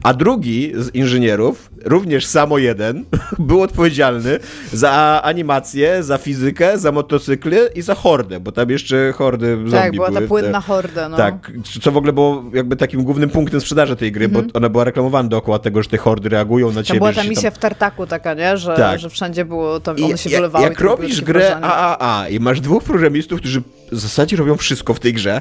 [0.02, 3.04] a drugi z inżynierów, również samo jeden,
[3.38, 4.38] był odpowiedzialny
[4.72, 9.72] za animację, za fizykę, za motocykly i za hordę, bo tam jeszcze hordy tak, zombie
[9.72, 11.16] Tak, była ta płynna horda, no.
[11.16, 14.50] Tak, co w ogóle było jakby takim głównym punktem sprzedaży tej gry, bo mhm.
[14.54, 17.00] ona była reklamowana dookoła tego, że te hordy reagują na ciebie.
[17.00, 17.58] To była ta misja tam...
[17.58, 18.56] w tartaku taka, nie?
[18.56, 18.98] Że, tak.
[18.98, 20.64] że wszędzie było, to one się wylewały.
[20.64, 25.12] Jak robisz grę AAA i masz dwóch programistów, którzy w zasadzie robią wszystko w tej
[25.12, 25.40] grze,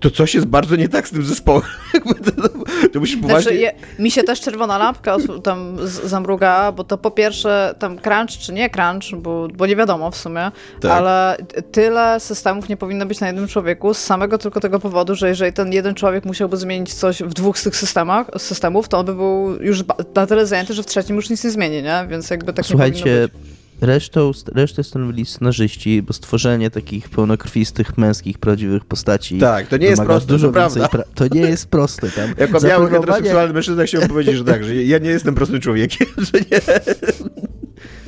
[0.00, 1.62] to coś jest bardzo nie tak z tym zespołem.
[2.24, 2.48] to, to,
[2.92, 3.42] to musisz poważnie...
[3.42, 8.38] Znaczy, je, mi się też czerwona lampka tam zamrugała, bo to po pierwsze tam crunch
[8.38, 10.92] czy nie crunch, bo, bo nie wiadomo w sumie, tak.
[10.92, 11.36] ale
[11.72, 15.52] tyle systemów nie powinno być na jednym człowieku z samego tylko tego powodu, że jeżeli
[15.52, 19.14] ten jeden człowiek musiałby zmienić coś w dwóch z tych systemach, systemów, to on by
[19.14, 19.84] był już
[20.14, 22.06] na tyle zajęty, że w trzecim już nic nie zmieni, nie?
[22.08, 23.59] Więc jakby tak Słuchajcie, nie powinno być.
[23.80, 29.38] Resztą, resztę stanowili scenarzyści, bo stworzenie takich pełnokrwistych, męskich, prawdziwych postaci.
[29.38, 30.88] Tak, to nie jest proste, dużo to prawda.
[30.88, 31.02] Pra...
[31.14, 32.10] to nie jest proste.
[32.10, 36.06] Tam jako biały heteroseksualny mężczyzna chciałbym powiedzieć, że tak, że ja nie jestem prostym człowiekiem,
[36.32, 36.60] że nie.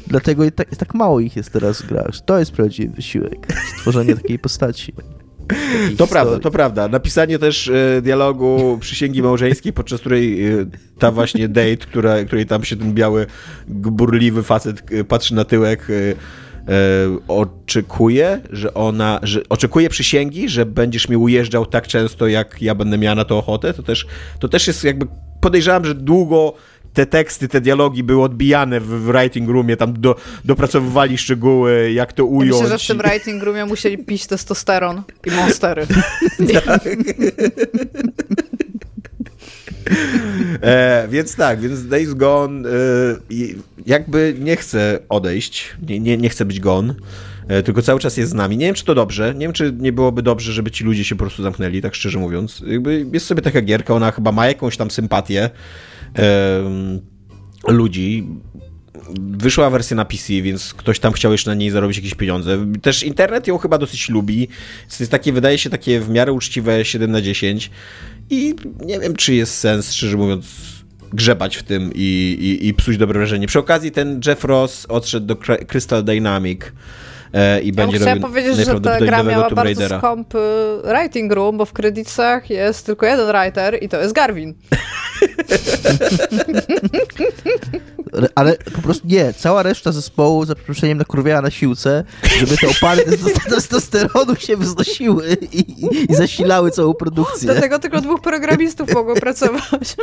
[0.07, 2.11] Dlatego tak, tak mało ich jest teraz w grach.
[2.27, 3.47] To jest prawdziwy wysiłek.
[3.79, 4.93] Stworzenie takiej postaci.
[5.99, 6.89] To prawda, to prawda.
[6.89, 10.67] Napisanie też e, dialogu przysięgi małżeńskiej, podczas której e,
[10.99, 13.27] ta właśnie date, która, której tam się ten biały,
[13.69, 15.87] burliwy facet e, patrzy na tyłek,
[17.29, 22.99] oczekuje, że ona, że oczekuje przysięgi, że będziesz mi ujeżdżał tak często, jak ja będę
[22.99, 24.07] miała na to ochotę, to też,
[24.39, 25.07] to też jest jakby,
[25.41, 26.55] podejrzewam, że długo
[26.95, 32.13] te teksty, te dialogi były odbijane w, w writing roomie, tam do, dopracowywali szczegóły, jak
[32.13, 32.63] to ująć.
[32.63, 35.87] Myślę, że w tym writing roomie musieli pić testosteron i monstery.
[36.65, 36.83] tak.
[40.63, 42.73] e, więc tak, więc Days Gone e,
[43.87, 46.95] jakby nie chce odejść, nie, nie, nie chce być gone,
[47.49, 48.57] e, tylko cały czas jest z nami.
[48.57, 51.15] Nie wiem, czy to dobrze, nie wiem, czy nie byłoby dobrze, żeby ci ludzie się
[51.15, 52.63] po prostu zamknęli, tak szczerze mówiąc.
[52.67, 55.51] Jakby jest sobie taka gierka, ona chyba ma jakąś tam sympatię,
[57.69, 58.27] ludzi.
[59.21, 62.67] Wyszła wersja na PC, więc ktoś tam chciał jeszcze na niej zarobić jakieś pieniądze.
[62.83, 64.49] Też internet ją chyba dosyć lubi.
[65.01, 67.71] Jest takie, wydaje się, takie w miarę uczciwe 7 na 10.
[68.31, 68.55] I
[68.87, 70.47] nie wiem, czy jest sens, szczerze mówiąc,
[71.13, 73.47] grzebać w tym i, i, i psuć dobre wrażenie.
[73.47, 76.61] Przy okazji ten Jeff Ross odszedł do Crystal Dynamic
[77.63, 80.39] i ja będzie robił powiedzieć, że ta gra miała Tomb bardzo skąpy
[80.85, 84.55] writing room, bo w kredytach jest tylko jeden writer i to jest Garwin.
[88.35, 92.05] Ale po prostu nie, cała reszta zespołu za przeproszeniem nakurwiała na siłce,
[92.39, 93.05] żeby te opary
[93.51, 97.53] testosteronu się wznosiły i, i, zasilały całą produkcję.
[97.53, 99.97] Dlatego tylko dwóch programistów mogło pracować.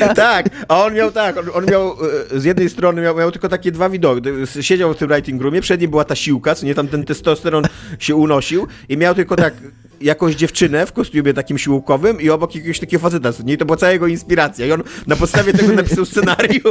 [0.00, 0.16] tak.
[0.16, 1.96] tak, a on miał tak, on, on, miał
[2.34, 4.22] e, z jednej strony miał, miał tylko takie dwa widoki.
[4.60, 7.64] Siedział w tym writing roomie, przed nim była ta siłka, co nie tam ten testosteron
[7.98, 9.54] się unosił i miał tylko tak
[10.00, 13.32] jakąś dziewczynę w kostiumie takim siłkowym i obok jakiegoś takiego faceta.
[13.44, 16.62] Nie, to była cała jego inspiracja i on na podstawie tego napisał scenariusz.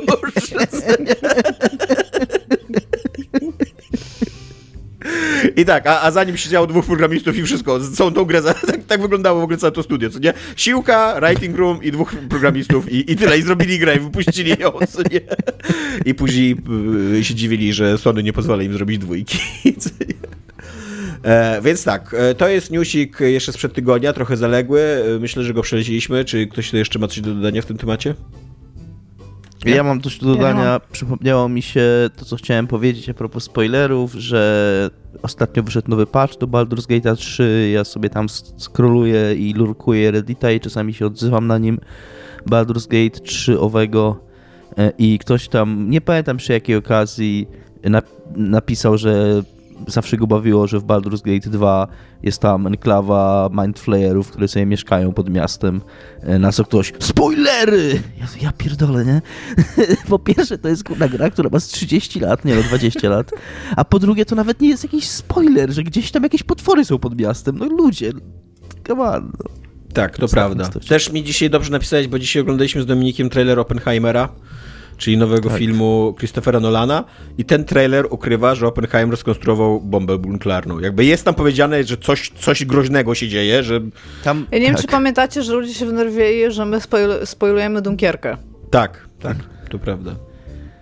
[5.55, 7.79] I tak, a, a za nim siedziało dwóch programistów i wszystko.
[7.79, 10.33] Całą tą grę, tak, tak wyglądało w ogóle całe to studio, co nie?
[10.55, 13.37] Siłka, writing room i dwóch programistów i, i tyle.
[13.37, 15.21] I zrobili grę i wypuścili ją, co nie?
[16.05, 16.57] I później
[17.13, 19.39] y, się dziwili, że Sony nie pozwala im zrobić dwójki.
[21.23, 24.82] E, więc tak, e, to jest newsik jeszcze sprzed tygodnia, trochę zaległy.
[24.82, 26.25] E, myślę, że go przeleciliśmy.
[26.25, 28.15] Czy ktoś jeszcze ma coś do dodania w tym temacie?
[29.65, 29.71] Nie?
[29.71, 30.82] Ja mam coś do dodania.
[30.91, 34.89] Przypomniało mi się to, co chciałem powiedzieć a propos spoilerów, że
[35.21, 37.69] ostatnio wyszedł nowy patch do Baldur's Gate 3.
[37.73, 38.27] Ja sobie tam
[38.58, 41.80] scrolluję i lurkuję Reddita i czasami się odzywam na nim.
[42.49, 44.19] Baldur's Gate 3 owego
[44.97, 47.47] i ktoś tam, nie pamiętam przy jakiej okazji,
[48.36, 49.43] napisał, że
[49.87, 51.87] zawsze go bawiło, że w Baldur's Gate 2
[52.23, 55.81] jest tam enklawa mindflayerów, które sobie mieszkają pod miastem.
[56.21, 58.01] E, na co ktoś, spoilery!
[58.19, 59.21] Ja, ja pierdolę, nie?
[60.09, 63.31] po pierwsze, to jest kurna gra, która ma z 30 lat, nie no, 20 lat.
[63.75, 66.97] A po drugie, to nawet nie jest jakiś spoiler, że gdzieś tam jakieś potwory są
[66.97, 67.57] pod miastem.
[67.57, 68.11] No ludzie,
[68.87, 69.31] come on.
[69.43, 69.49] No.
[69.93, 70.69] Tak, to prawda.
[70.87, 74.29] Też mi dzisiaj dobrze napisałeś, bo dzisiaj oglądaliśmy z Dominikiem trailer Oppenheimera
[74.97, 75.57] czyli nowego tak.
[75.57, 77.03] filmu Christophera Nolana
[77.38, 80.79] i ten trailer ukrywa, że Oppenheimer skonstruował bombę nuklearną.
[80.79, 83.81] Jakby jest tam powiedziane, że coś, coś groźnego się dzieje, że...
[84.23, 84.75] Tam, ja nie tak.
[84.75, 88.38] wiem, czy pamiętacie, że ludzie się wnerwieją, że my spoil spoilujemy Dunkierkę.
[88.71, 89.38] Tak, tak,
[89.69, 90.15] to prawda.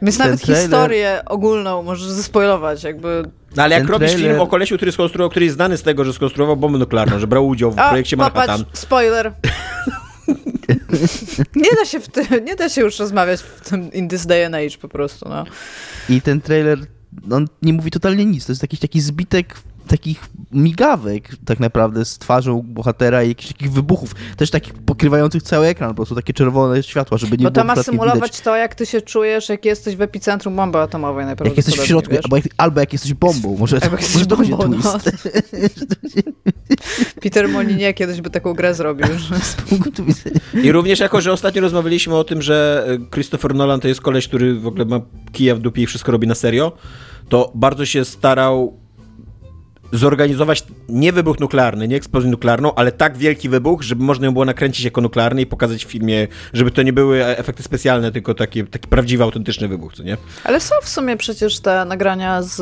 [0.02, 0.64] Więc ten nawet trailer...
[0.64, 3.24] historię ogólną możesz zespoilować, jakby...
[3.56, 4.32] No ale jak ten robisz trailer...
[4.32, 7.28] film o kolesiu, który skonstruował, który jest znany z tego, że skonstruował bombę nuklearną, że
[7.28, 8.60] brał udział w A, projekcie Manhattan.
[8.60, 9.32] Popatrz, spoiler.
[11.56, 14.46] nie, da się w tym, nie da się już rozmawiać w tym in this day
[14.46, 15.30] and age po prostu.
[15.30, 15.46] No.
[16.10, 16.80] I ten trailer
[17.32, 18.46] on nie mówi totalnie nic.
[18.46, 19.56] To jest jakiś taki zbitek
[19.88, 25.68] takich migawek tak naprawdę z twarzą bohatera i jakichś takich wybuchów, też takich pokrywających cały
[25.68, 28.42] ekran, po prostu takie czerwone światła, żeby nie Bo było to ma symulować widać.
[28.42, 32.16] to, jak ty się czujesz, jak jesteś w epicentrum bomby atomowej Jak jesteś w środku,
[32.24, 34.84] albo jak, albo jak, jesteś bombą, może, to, może to będzie twist.
[34.84, 35.00] No.
[37.22, 39.08] Peter Molinie kiedyś by taką grę zrobił.
[40.64, 44.56] I również jako, że ostatnio rozmawialiśmy o tym, że Christopher Nolan to jest koleś, który
[44.56, 45.00] w ogóle ma
[45.32, 46.72] kija w dupie i wszystko robi na serio,
[47.30, 48.85] to bardzo się starał
[49.98, 54.46] zorganizować nie wybuch nuklearny, nie eksplozję nuklearną, ale tak wielki wybuch, żeby można ją było
[54.46, 58.64] nakręcić jako nuklearny i pokazać w filmie, żeby to nie były efekty specjalne, tylko taki,
[58.64, 60.18] taki prawdziwy, autentyczny wybuch, co nie?
[60.44, 62.62] Ale są w sumie przecież te nagrania z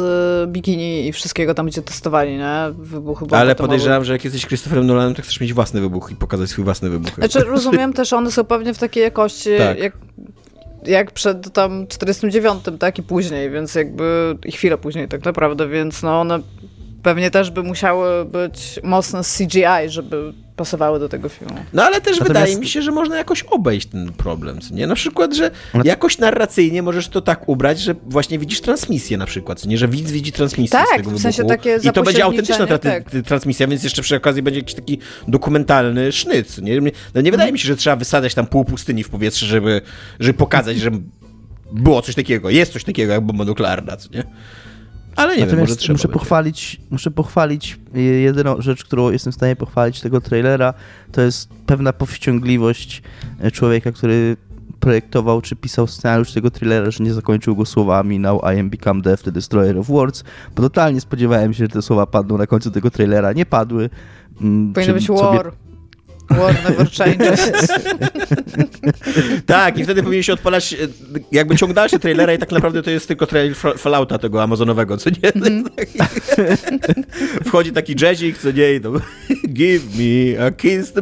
[0.52, 2.56] bikini i wszystkiego tam, gdzie testowali, nie?
[2.78, 6.50] Wybuchy Ale podejrzewam, że jak jesteś Christopherem Nolanem, to chcesz mieć własny wybuch i pokazać
[6.50, 7.16] swój własny wybuch.
[7.16, 9.80] Znaczy, rozumiem też, one są pewnie w takiej jakości, tak.
[9.80, 9.94] jak
[10.88, 16.04] jak przed tam 49, tak i później, więc jakby i chwilę później tak naprawdę, więc
[16.04, 16.40] no one
[17.04, 21.56] Pewnie też by musiały być mocne CGI, żeby pasowały do tego filmu.
[21.74, 22.28] No ale też Natomiast...
[22.28, 24.88] wydaje mi się, że można jakoś obejść ten problem, nie?
[24.88, 25.52] Na przykład, że
[25.84, 29.78] jakoś narracyjnie możesz to tak ubrać, że właśnie widzisz transmisję na przykład, nie?
[29.78, 31.20] Że widz widzi transmisję tak, z tego wybuchu.
[31.20, 33.04] w sensie takie I to będzie autentyczna tra tak.
[33.26, 36.82] transmisja, więc jeszcze przy okazji będzie jakiś taki dokumentalny sznyc, nie?
[37.16, 39.82] No nie wydaje mi się, że trzeba wysadzać tam pół pustyni w powietrze, żeby,
[40.20, 40.92] żeby pokazać, że
[41.72, 44.24] było coś takiego, jest coś takiego jak bomba nuklearna, nie?
[45.16, 47.80] Ale nie Natomiast wiem, może trzeba muszę pochwalić, muszę pochwalić
[48.24, 50.74] jedyną rzecz, którą jestem w stanie pochwalić tego trailera,
[51.12, 53.02] to jest pewna powściągliwość
[53.52, 54.38] człowieka, który
[54.80, 59.02] projektował czy pisał scenariusz tego thrillera, że nie zakończył go słowami Now I am become
[59.02, 60.24] death, the destroyer of words,
[60.56, 63.34] bo totalnie spodziewałem się, że te słowa padną na końcu tego trailera.
[63.34, 63.90] Nie padły.
[64.42, 65.52] Mm, Powinno być war.
[66.30, 67.52] War never changes.
[69.46, 70.78] tak, i wtedy powinien się odpalać e,
[71.32, 75.10] jakby ciąg dalszy trailera i tak naprawdę to jest tylko trailer Fallouta tego amazonowego, co
[75.10, 75.32] nie?
[75.44, 75.64] Mm.
[77.46, 78.80] Wchodzi taki jazzik, co nie?
[78.84, 78.92] No,
[79.54, 80.94] Give me a kiss.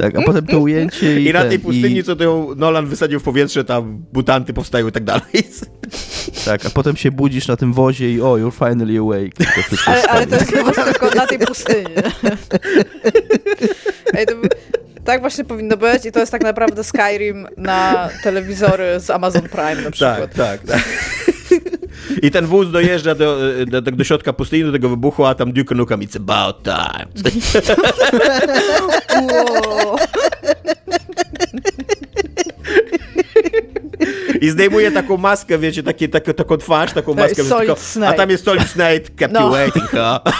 [0.00, 2.04] Tak, a potem to ujęcie i, I na tej pustyni, i...
[2.04, 5.22] co to Nolan wysadził w powietrze, tam butanty powstają i tak dalej.
[6.44, 9.34] Tak, a potem się budzisz na tym wozie i o, you're finally awake.
[9.34, 9.44] To
[9.86, 11.94] ale, ale to jest po tylko na tej pustyni.
[14.14, 14.32] Ej, to,
[15.04, 19.82] tak właśnie powinno być i to jest tak naprawdę Skyrim na telewizory z Amazon Prime
[19.82, 20.34] na przykład.
[20.34, 20.82] Tak, tak, tak.
[22.22, 25.74] I ten wóz dojeżdża do, do, do środka pustyni, do tego wybuchu, a tam Duke
[25.74, 27.06] Nukem, it's about time.
[34.40, 37.44] I zdejmuje taką maskę, wiecie, takie, takie, taką twarz, taką maskę.
[37.44, 37.76] Tylko,
[38.06, 39.40] a tam jest Solid Snake, kept no.
[39.40, 40.20] you waiting, huh?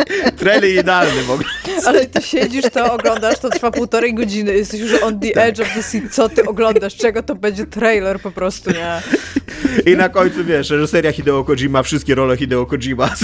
[0.38, 1.48] Trailer idealny w ogóle.
[1.86, 5.44] Ale ty siedzisz, to oglądasz, to trwa półtorej godziny, jesteś już on the tak.
[5.44, 9.02] edge of the seat, co ty oglądasz, czego to będzie trailer po prostu, nie?
[9.92, 13.10] I na końcu, wiesz, reżyseria Hideo Kojima, wszystkie role Hideo Kojima.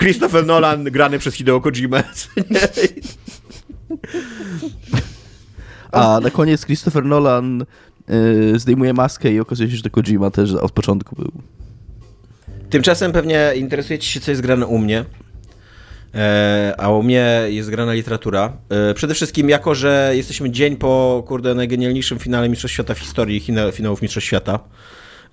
[0.00, 2.02] Christopher Nolan grany przez Hideo Kojima.
[5.92, 7.64] A na koniec Christopher Nolan
[8.54, 11.32] y, zdejmuje maskę i okazuje się, że to Kojima też od początku był.
[12.70, 15.04] Tymczasem pewnie interesuje ci się, co jest grane u mnie.
[16.14, 18.52] E, a u mnie jest grana literatura.
[18.68, 23.40] E, przede wszystkim jako, że jesteśmy dzień po, kurde, najgenialniejszym finale Mistrzostw Świata w historii
[23.72, 24.58] finałów Mistrzostw Świata.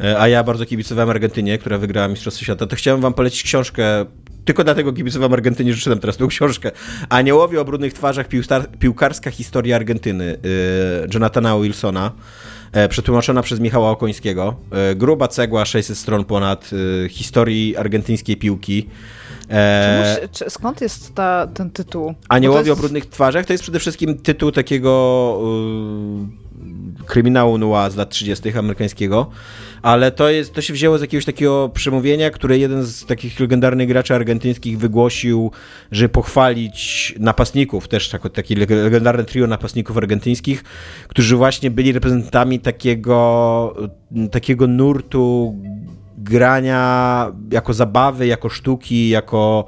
[0.04, 4.06] e, a ja bardzo kibicowałem Argentynie, która wygrała Mistrzostwo Świata, to chciałem wam polecić książkę
[4.48, 6.72] tylko dlatego kibicowałem Argentynie, że czytam teraz tę książkę.
[7.10, 8.28] Aniołowie o brudnych twarzach,
[8.80, 10.38] piłkarska historia Argentyny
[11.06, 12.12] y, Jonathana Wilsona.
[12.78, 14.56] E, przetłumaczona przez Michała Okońskiego.
[14.72, 18.90] E, gruba cegła, 600 stron ponad y, historii argentyńskiej piłki.
[19.50, 20.28] E...
[20.32, 22.14] Czy, skąd jest ta, ten tytuł?
[22.30, 22.80] Aniołowie jest...
[22.80, 25.42] o brudnych twarzach to jest przede wszystkim tytuł takiego
[27.02, 28.58] y, kryminału noir z lat 30.
[28.58, 29.30] amerykańskiego
[29.82, 33.88] ale to, jest, to się wzięło z jakiegoś takiego przemówienia, które jeden z takich legendarnych
[33.88, 35.52] graczy argentyńskich wygłosił,
[35.92, 40.64] żeby pochwalić napastników, też tak, takie legendarne trio napastników argentyńskich,
[41.08, 43.76] którzy właśnie byli reprezentantami takiego,
[44.32, 45.56] takiego nurtu
[46.18, 49.66] grania jako zabawy, jako sztuki, jako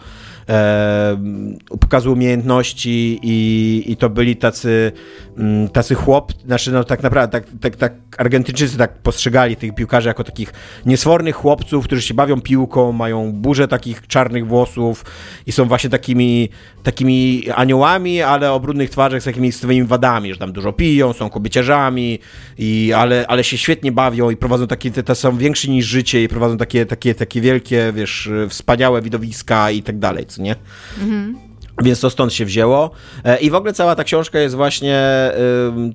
[1.79, 4.91] pokazu umiejętności i, i to byli tacy,
[5.37, 10.07] mm, tacy chłop, znaczy no tak naprawdę, tak, tak, tak Argentyńczycy tak postrzegali tych piłkarzy
[10.07, 10.53] jako takich
[10.85, 15.05] niesfornych chłopców, którzy się bawią piłką, mają burzę takich czarnych włosów
[15.47, 16.49] i są właśnie takimi,
[16.83, 21.29] takimi aniołami, ale o brudnych twarzach z takimi swoimi wadami, że tam dużo piją, są
[21.29, 22.19] kobieciarzami,
[22.57, 26.23] i, ale, ale się świetnie bawią i prowadzą takie, te, te są większe niż życie
[26.23, 30.55] i prowadzą takie, takie, takie wielkie, wiesz, wspaniałe widowiska i tak dalej, nie?
[31.01, 31.37] Mhm.
[31.83, 32.91] Więc to stąd się wzięło.
[33.23, 34.99] E, I w ogóle cała ta książka jest właśnie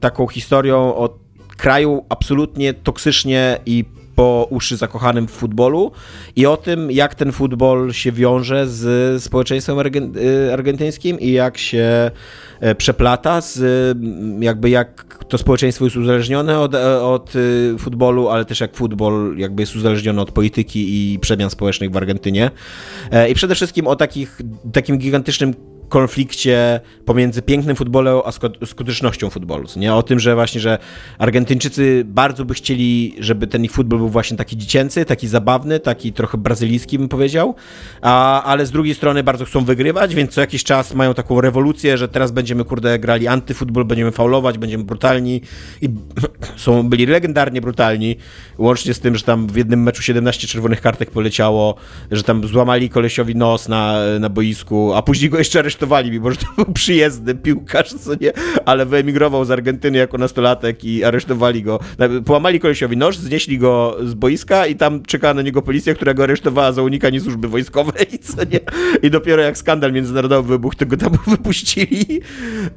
[0.00, 1.18] taką historią o
[1.56, 5.92] kraju absolutnie toksycznie i po uszy zakochanym w futbolu
[6.36, 12.10] i o tym, jak ten futbol się wiąże z społeczeństwem y, argentyńskim i jak się
[12.74, 13.60] przeplata z
[14.40, 19.36] jakby jak to społeczeństwo jest uzależnione od, e, od y, futbolu, ale też jak futbol
[19.36, 22.50] jakby jest uzależniony od polityki i przemian społecznych w Argentynie.
[23.10, 24.40] E, I przede wszystkim o takich,
[24.72, 25.54] takim gigantycznym
[25.88, 28.32] konflikcie pomiędzy pięknym futbolem a
[28.66, 29.68] skutecznością futbolu.
[29.76, 29.94] Nie?
[29.94, 30.78] O tym, że właśnie, że
[31.18, 36.12] Argentyńczycy bardzo by chcieli, żeby ten ich futbol był właśnie taki dziecięcy, taki zabawny, taki
[36.12, 37.54] trochę brazylijski bym powiedział,
[38.02, 41.98] a, ale z drugiej strony bardzo chcą wygrywać, więc co jakiś czas mają taką rewolucję,
[41.98, 45.40] że teraz będziemy kurde grali antyfutbol, będziemy faulować, będziemy brutalni
[45.82, 45.88] i
[46.56, 48.16] są, byli legendarnie brutalni,
[48.58, 51.74] łącznie z tym, że tam w jednym meczu 17 czerwonych kartek poleciało,
[52.10, 56.36] że tam złamali kolesiowi nos na, na boisku, a później go jeszcze aresztowali, mimo że
[56.36, 58.32] to był przyjezdny piłkarz, co nie,
[58.64, 61.80] ale wyemigrował z Argentyny jako nastolatek i aresztowali go.
[62.24, 66.22] Połamali kolesiowi nóż, znieśli go z boiska i tam czekała na niego policja, która go
[66.22, 68.60] aresztowała za unikanie służby wojskowej, co nie.
[69.02, 72.20] I dopiero jak skandal międzynarodowy wybuchł, to go tam wypuścili.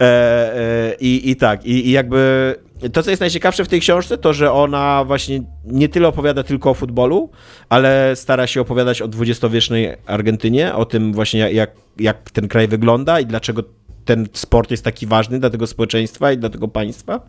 [0.02, 2.56] E, e, i, I tak, i, i jakby
[2.94, 6.70] to, co jest najciekawsze w tej książce, to, że ona właśnie nie tyle opowiada tylko
[6.70, 7.30] o futbolu,
[7.70, 13.20] ale stara się opowiadać o dwudziestowiecznej Argentynie, o tym właśnie jak, jak ten kraj wygląda
[13.20, 13.64] i dlaczego
[14.06, 17.20] ten sport jest taki ważny dla tego społeczeństwa i dla tego państwa.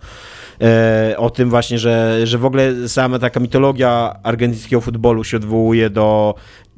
[0.61, 5.90] E, o tym właśnie, że, że w ogóle sama taka mitologia argentyńskiego futbolu się odwołuje
[5.90, 6.34] do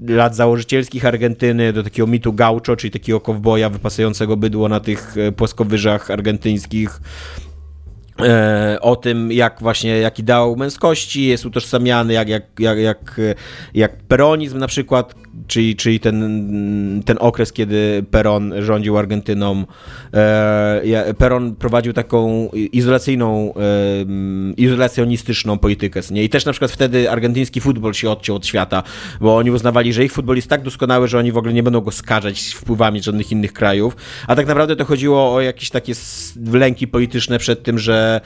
[0.08, 5.32] lat założycielskich Argentyny, do takiego mitu gaucho, czyli takiego kowboja wypasującego bydło na tych e,
[5.32, 7.00] płaskowyżach argentyńskich,
[8.80, 13.20] o tym, jak właśnie, jak ideał męskości jest utożsamiany, jak, jak, jak, jak,
[13.74, 15.14] jak peronizm na przykład,
[15.46, 19.64] czyli, czyli ten, ten okres, kiedy Peron rządził Argentyną.
[20.14, 23.54] E, Peron prowadził taką izolacyjną,
[24.56, 26.00] izolacjonistyczną politykę.
[26.10, 26.24] Nie?
[26.24, 28.82] I też na przykład wtedy argentyński futbol się odciął od świata,
[29.20, 31.80] bo oni uznawali, że ich futbol jest tak doskonały, że oni w ogóle nie będą
[31.80, 33.96] go skażać wpływami żadnych innych krajów.
[34.26, 35.92] A tak naprawdę to chodziło o jakieś takie
[36.52, 38.20] lęki polityczne przed tym, że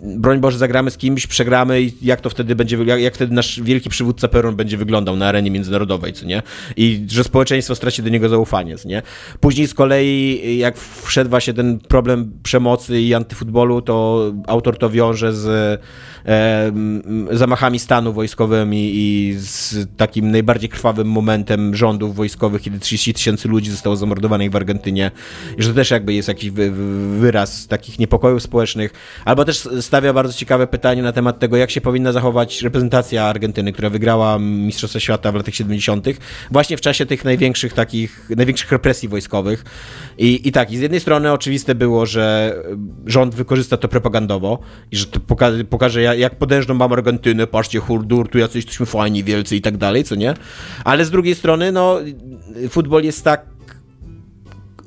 [0.00, 3.60] broń Boże zagramy z kimś, przegramy i jak to wtedy będzie, jak, jak wtedy nasz
[3.62, 6.42] wielki przywódca Peron będzie wyglądał na arenie międzynarodowej, co nie?
[6.76, 9.02] I że społeczeństwo straci do niego zaufanie, nie?
[9.40, 15.32] Później z kolei, jak wszedł właśnie ten problem przemocy i antyfutbolu, to autor to wiąże
[15.32, 15.80] z
[17.30, 23.70] zamachami stanu wojskowymi i z takim najbardziej krwawym momentem rządów wojskowych, kiedy 30 tysięcy ludzi
[23.70, 25.10] zostało zamordowanych w Argentynie.
[25.58, 26.70] Że to też jakby jest jakiś wy,
[27.20, 28.92] wyraz takich niepokojów społecznych.
[29.24, 33.72] Albo też stawia bardzo ciekawe pytanie na temat tego, jak się powinna zachować reprezentacja Argentyny,
[33.72, 36.06] która wygrała Mistrzostwo Świata w latach 70.,
[36.50, 39.64] właśnie w czasie tych największych takich, największych represji wojskowych.
[40.18, 42.54] I, i tak, i z jednej strony oczywiste było, że
[43.06, 44.58] rząd wykorzysta to propagandowo
[44.90, 49.24] i że to pokaże, pokaże jak podężną mam Argentynę, patrzcie, hurdur, tu jacyś jesteśmy fajni,
[49.24, 50.34] wielcy i tak dalej, co nie?
[50.84, 51.98] Ale z drugiej strony, no,
[52.70, 53.46] futbol jest tak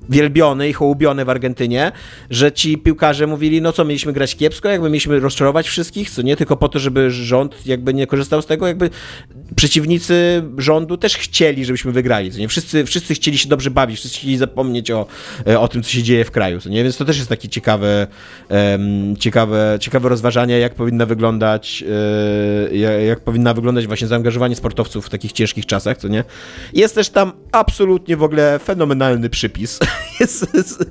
[0.10, 1.92] wielbiony i hołubiony w Argentynie,
[2.30, 6.36] że ci piłkarze mówili, no co, mieliśmy grać kiepsko, jakby mieliśmy rozczarować wszystkich, co nie
[6.36, 8.90] tylko po to, żeby rząd jakby nie korzystał z tego, jakby
[9.56, 12.48] przeciwnicy rządu też chcieli, żebyśmy wygrali, co nie?
[12.48, 15.06] Wszyscy, wszyscy chcieli się dobrze bawić, wszyscy chcieli zapomnieć o,
[15.48, 16.84] e, o tym, co się dzieje w kraju, co nie?
[16.84, 18.08] Więc to też jest takie ciekawe,
[18.50, 21.84] um, ciekawe, ciekawe rozważania, jak powinna wyglądać,
[22.72, 26.24] jak, jak powinna wyglądać właśnie zaangażowanie sportowców w takich ciężkich czasach, co nie?
[26.74, 29.80] Jest też tam absolutnie w ogóle fenomenalny przypis.
[30.20, 30.86] jest, jest,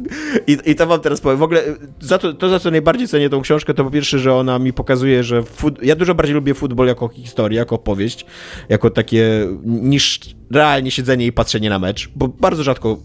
[0.46, 1.38] i, I to wam teraz powiem.
[1.38, 1.62] W ogóle
[2.00, 4.72] za to, to, za co najbardziej cenię tą książkę, to po pierwsze, że ona mi
[4.72, 5.82] pokazuje, że fut...
[5.82, 8.26] ja dużo bardziej lubię futbol jako historię, jako opowieść,
[8.68, 12.98] jako takie niż realnie siedzenie i patrzenie na mecz, bo bardzo rzadko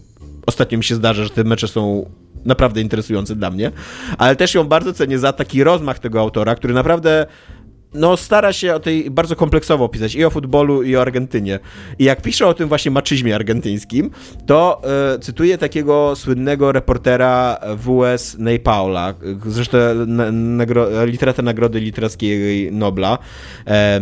[0.46, 2.10] ostatnio mi się zdarza, że te mecze są
[2.44, 3.70] naprawdę interesujące dla mnie,
[4.18, 7.26] ale też ją bardzo cenię za taki rozmach tego autora, który naprawdę
[7.94, 11.58] no, stara się o tej bardzo kompleksowo opisać i o futbolu, i o Argentynie.
[11.98, 14.10] I jak pisze o tym właśnie maczyzmie argentyńskim,
[14.46, 14.82] to
[15.14, 19.14] e, cytuję takiego słynnego reportera WS Ney Paula,
[19.46, 23.18] zresztą na, nagro, literata Nagrody Literackiej Nobla.
[23.66, 24.00] E,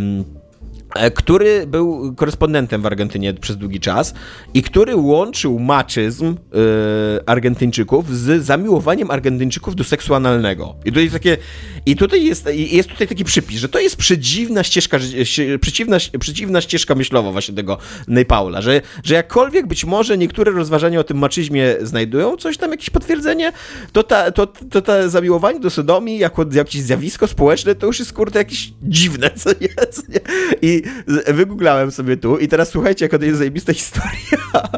[1.14, 4.14] który był korespondentem w Argentynie przez długi czas
[4.54, 6.36] i który łączył maczyzm y,
[7.26, 10.74] Argentyńczyków z zamiłowaniem Argentyńczyków do seksu analnego.
[10.84, 11.36] I tutaj, takie,
[11.86, 14.98] i tutaj jest, jest tutaj taki przypis, że to jest przedziwna ścieżka,
[15.60, 17.78] przeciwna, przeciwna ścieżka myślowa właśnie tego
[18.28, 22.90] Paula, że, że jakkolwiek być może niektóre rozważania o tym maczyzmie znajdują coś tam, jakieś
[22.90, 23.52] potwierdzenie,
[23.92, 28.12] to, ta, to, to ta zamiłowanie do sodomii jako jakieś zjawisko społeczne to już jest
[28.12, 30.06] kurde jakieś dziwne, co jest.
[30.62, 30.82] I
[31.34, 34.68] wygooglałem sobie tu i teraz słuchajcie, jaka to jest zajebista historia.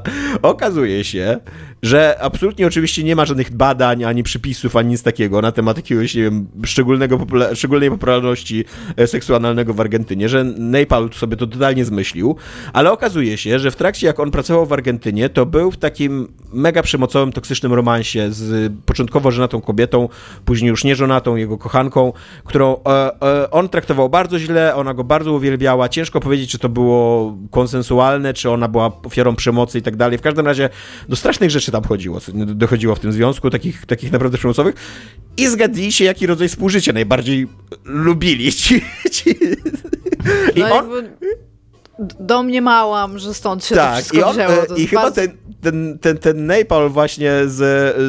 [0.43, 1.41] Okazuje się,
[1.83, 6.15] że absolutnie oczywiście nie ma żadnych badań, ani przypisów, ani nic takiego na temat jakiegoś,
[6.15, 8.65] nie wiem, szczególnego popula szczególnej popularności
[8.97, 12.37] e, seksualnego w Argentynie, że Nepal sobie to totalnie zmyślił,
[12.73, 16.29] ale okazuje się, że w trakcie jak on pracował w Argentynie, to był w takim
[16.53, 20.09] mega przemocowym, toksycznym romansie z początkowo żonatą kobietą,
[20.45, 22.13] później już nieżonatą, jego kochanką,
[22.45, 26.69] którą e, e, on traktował bardzo źle, ona go bardzo uwielbiała, ciężko powiedzieć, czy to
[26.69, 30.19] było konsensualne, czy ona była ofiarą przemocy i tak dalej.
[30.19, 30.69] W każdym razie
[31.09, 34.75] do strasznych rzeczy tam chodziło, dochodziło w tym związku, takich, takich naprawdę przemocowych.
[35.37, 37.49] I zgadnijcie, jaki rodzaj współżycia najbardziej
[37.85, 38.81] lubili ci.
[39.13, 39.31] ci.
[40.55, 40.89] I no on...
[42.21, 44.77] Domniemałam, że stąd się tak, to wszystko i on, wzięło.
[44.77, 45.21] I chyba bardzo...
[45.21, 47.59] ten, ten, ten, ten Nepal właśnie z,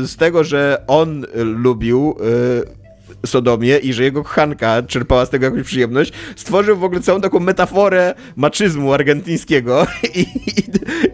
[0.10, 2.79] z tego, że on lubił y,
[3.26, 7.40] sodomię i że jego kochanka czerpała z tego jakąś przyjemność, stworzył w ogóle całą taką
[7.40, 10.26] metaforę maczyzmu argentyńskiego I,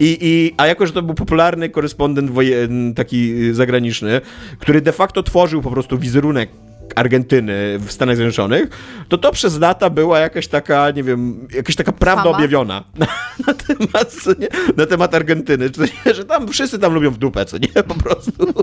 [0.00, 4.20] i, i, a jako, że to był popularny korespondent wojen, taki zagraniczny,
[4.58, 6.50] który de facto tworzył po prostu wizerunek
[6.94, 8.68] Argentyny w Stanach Zjednoczonych,
[9.08, 12.36] to to przez lata była jakaś taka, nie wiem, jakaś taka prawda Fama?
[12.36, 13.06] objawiona na,
[13.46, 15.70] na, temat, nie, na temat Argentyny,
[16.14, 18.32] że tam wszyscy tam lubią w dupę, co nie, po prostu.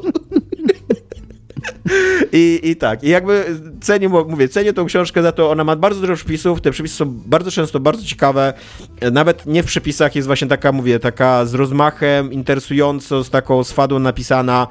[2.32, 3.46] I, I tak, i jakby
[3.82, 7.22] cenię, mówię, cenię tą książkę za to, ona ma bardzo dużo przepisów, te przepisy są
[7.26, 8.54] bardzo często bardzo ciekawe,
[9.12, 14.00] nawet nie w przepisach jest właśnie taka, mówię, taka z rozmachem, interesująco, z taką swadą
[14.00, 14.68] napisana,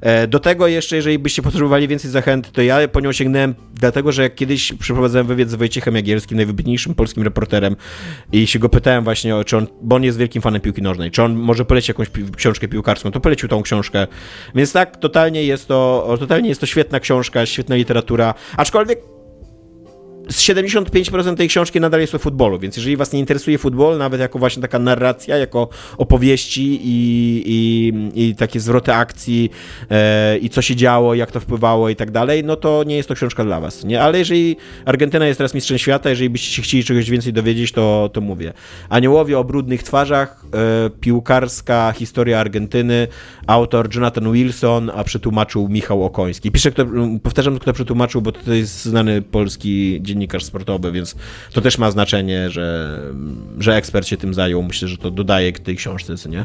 [0.00, 4.12] E, do tego jeszcze, jeżeli byście potrzebowali więcej zachęt, to ja po nią sięgnąłem dlatego,
[4.12, 7.76] że kiedyś przeprowadzałem wywiad z Wojciechem Jagielskim, najwybitniejszym polskim reporterem
[8.32, 11.22] i się go pytałem właśnie, czy on, bo on jest wielkim fanem piłki nożnej, czy
[11.22, 14.06] on może poleci jakąś pi książkę piłkarską, to polecił tą książkę.
[14.54, 19.15] Więc tak, totalnie jest to, totalnie jest to świetna książka, świetna literatura, aczkolwiek
[20.28, 24.20] z 75% tej książki nadal jest o futbolu, więc jeżeli was nie interesuje futbol, nawet
[24.20, 25.68] jako właśnie taka narracja, jako
[25.98, 27.92] opowieści i, i,
[28.28, 29.50] i takie zwroty akcji
[29.90, 33.08] e, i co się działo, jak to wpływało i tak dalej, no to nie jest
[33.08, 34.02] to książka dla was, nie?
[34.02, 38.10] Ale jeżeli Argentyna jest teraz mistrzem świata, jeżeli byście się chcieli czegoś więcej dowiedzieć, to,
[38.12, 38.52] to mówię.
[38.88, 40.44] Aniołowie o brudnych twarzach,
[40.86, 43.08] e, piłkarska historia Argentyny,
[43.46, 46.50] autor Jonathan Wilson, a przetłumaczył Michał Okoński.
[46.50, 46.86] Piszę, kto,
[47.22, 51.16] powtarzam, kto przetłumaczył, bo to jest znany polski dziennikarz dziennikarz sportowy, więc
[51.52, 52.98] to też ma znaczenie, że,
[53.58, 54.62] że ekspert się tym zajął.
[54.62, 56.44] Myślę, że to dodaje k tej książce, co nie?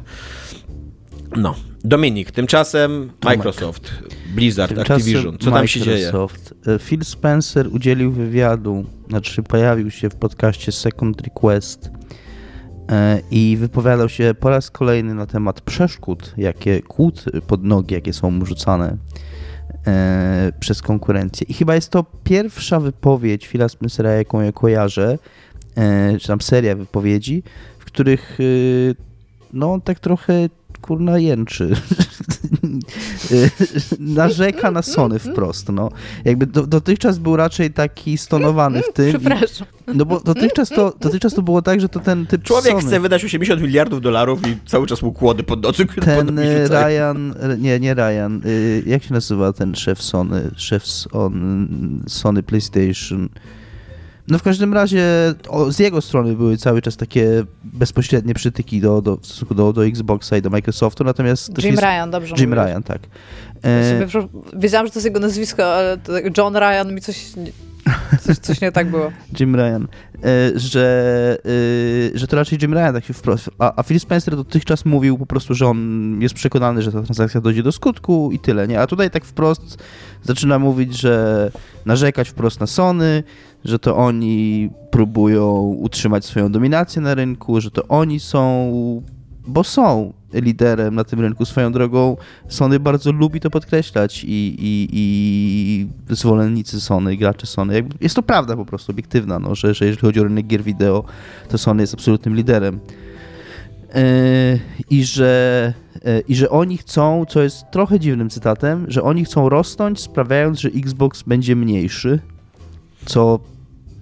[1.35, 1.55] No.
[1.83, 3.91] Dominik, tymczasem Microsoft,
[4.35, 6.11] Blizzard, tymczasem Activision, co tam się dzieje?
[6.67, 11.89] E, Phil Spencer udzielił wywiadu, znaczy pojawił się w podcaście Second Request
[12.89, 18.13] e, i wypowiadał się po raz kolejny na temat przeszkód, jakie kłód pod nogi, jakie
[18.13, 18.97] są mu rzucane
[19.87, 21.47] e, przez konkurencję.
[21.49, 25.17] I chyba jest to pierwsza wypowiedź Phila Spencera, jaką ja kojarzę,
[25.75, 27.43] e, czy tam seria wypowiedzi,
[27.79, 28.43] w których e,
[29.53, 30.49] no tak trochę
[30.81, 31.69] kurna jęczy.
[33.99, 35.89] narzeka na Sony wprost, no.
[36.25, 39.09] Jakby do, dotychczas był raczej taki stonowany w tym.
[39.09, 39.67] Przepraszam.
[39.93, 42.87] I, no bo dotychczas to, dotychczas to było tak, że to ten typ Człowiek Sony,
[42.87, 47.13] chce wydać 80 miliardów dolarów i cały czas mu kłody pod nocy, ten rzucają.
[47.13, 53.29] Ryan, nie, nie Ryan, y, jak się nazywa ten szef Sony, szef Son, Sony PlayStation,
[54.27, 55.03] no w każdym razie
[55.49, 59.73] o, z jego strony były cały czas takie bezpośrednie przytyki do, do, w stosunku do,
[59.73, 61.63] do Xboxa i do Microsoftu, natomiast...
[61.63, 62.63] Jim jest- Ryan, dobrze Jim mówię.
[62.65, 63.01] Ryan, tak.
[63.63, 64.07] E,
[64.55, 67.51] Wiedziałam, że to jest jego nazwisko, ale tak John Ryan mi coś, nie-
[68.21, 69.11] coś, coś nie tak było.
[69.39, 69.87] Jim Ryan,
[70.23, 71.37] e, że,
[72.15, 73.49] e, że to raczej Jim Ryan tak się wprost.
[73.59, 77.41] A, a Phil Spencer dotychczas mówił po prostu, że on jest przekonany, że ta transakcja
[77.41, 78.79] dojdzie do skutku i tyle, nie?
[78.81, 79.77] A tutaj tak wprost
[80.23, 81.51] zaczyna mówić, że
[81.85, 83.23] narzekać wprost na Sony,
[83.65, 88.71] że to oni próbują utrzymać swoją dominację na rynku, że to oni są,
[89.47, 92.17] bo są liderem na tym rynku swoją drogą.
[92.47, 94.27] Sony bardzo lubi to podkreślać i,
[94.59, 97.83] i, i zwolennicy Sony, gracze Sony.
[98.01, 101.03] Jest to prawda po prostu obiektywna, no, że, że jeżeli chodzi o rynek gier wideo,
[101.49, 102.79] to Sony jest absolutnym liderem.
[103.95, 104.59] Yy,
[104.89, 105.73] I że,
[106.05, 110.59] yy, I że oni chcą, co jest trochę dziwnym cytatem, że oni chcą rosnąć, sprawiając,
[110.59, 112.19] że Xbox będzie mniejszy,
[113.05, 113.39] co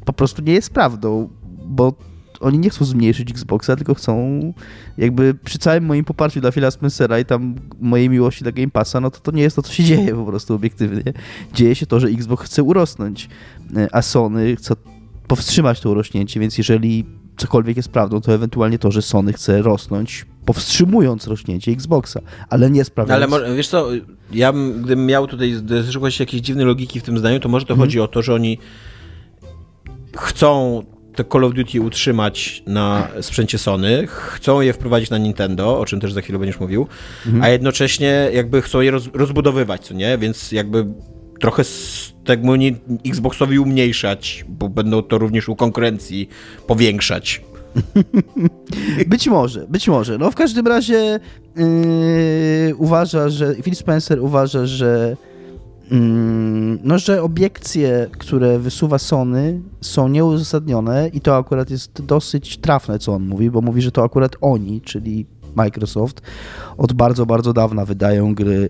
[0.05, 1.29] po prostu nie jest prawdą,
[1.65, 1.93] bo
[2.39, 4.39] oni nie chcą zmniejszyć Xboxa, tylko chcą
[4.97, 8.99] jakby przy całym moim poparciu dla Phila Spencera i tam mojej miłości dla Game Passa,
[8.99, 11.13] no to to nie jest to, co się dzieje po prostu obiektywnie.
[11.53, 13.29] Dzieje się to, że Xbox chce urosnąć,
[13.75, 14.75] e, a Sony chce
[15.27, 17.05] powstrzymać to urośnięcie, więc jeżeli
[17.37, 22.19] cokolwiek jest prawdą, to ewentualnie to, że Sony chce rosnąć, powstrzymując rośnięcie Xboxa,
[22.49, 23.33] ale nie No, sprawiając...
[23.33, 23.87] ale może, wiesz co,
[24.31, 25.53] ja bym, gdybym miał tutaj
[25.91, 27.87] szukać jakiejś dziwnej logiki w tym zdaniu, to może to Mhm.
[27.87, 28.57] chodzi o to, że oni
[30.17, 30.83] chcą
[31.15, 35.99] te Call of Duty utrzymać na sprzęcie Sony, chcą je wprowadzić na Nintendo, o czym
[35.99, 36.87] też za chwilę będziesz mówił,
[37.25, 37.43] Mhm.
[37.43, 40.17] a jednocześnie jakby chcą je roz, rozbudowywać, co nie?
[40.17, 40.85] Więc jakby
[41.39, 42.73] trochę z tego nie
[43.05, 46.29] Xboxowi umniejszać, bo będą to również u konkurencji
[46.67, 47.41] powiększać.
[49.07, 50.17] Być może, być może.
[50.17, 51.19] No w każdym razie
[51.55, 55.17] yy, uważa, że Phil Spencer uważa, że
[55.91, 62.99] mm, no, że obiekcje, które wysuwa Sony są nieuzasadnione i to akurat jest dosyć trafne,
[62.99, 66.21] co on mówi, bo mówi, że to akurat oni, czyli Microsoft,
[66.77, 68.69] od bardzo, bardzo dawna wydają gry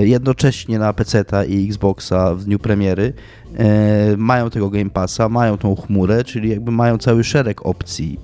[0.00, 3.12] jednocześnie na PC-ta i Xboxa w dniu premiery.
[3.58, 8.18] E, mają tego Game Passa, mają tą chmurę, czyli jakby mają cały szereg opcji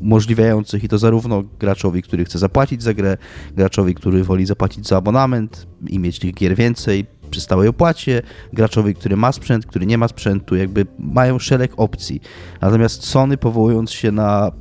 [0.00, 3.16] umożliwiających i to zarówno graczowi, który chce zapłacić za grę,
[3.56, 8.22] graczowi, który woli zapłacić za abonament i mieć tych gier więcej przy stałej opłacie,
[8.52, 12.20] graczowi, który ma sprzęt, który nie ma sprzętu, jakby mają szereg opcji.
[12.60, 14.52] Natomiast Sony powołując się na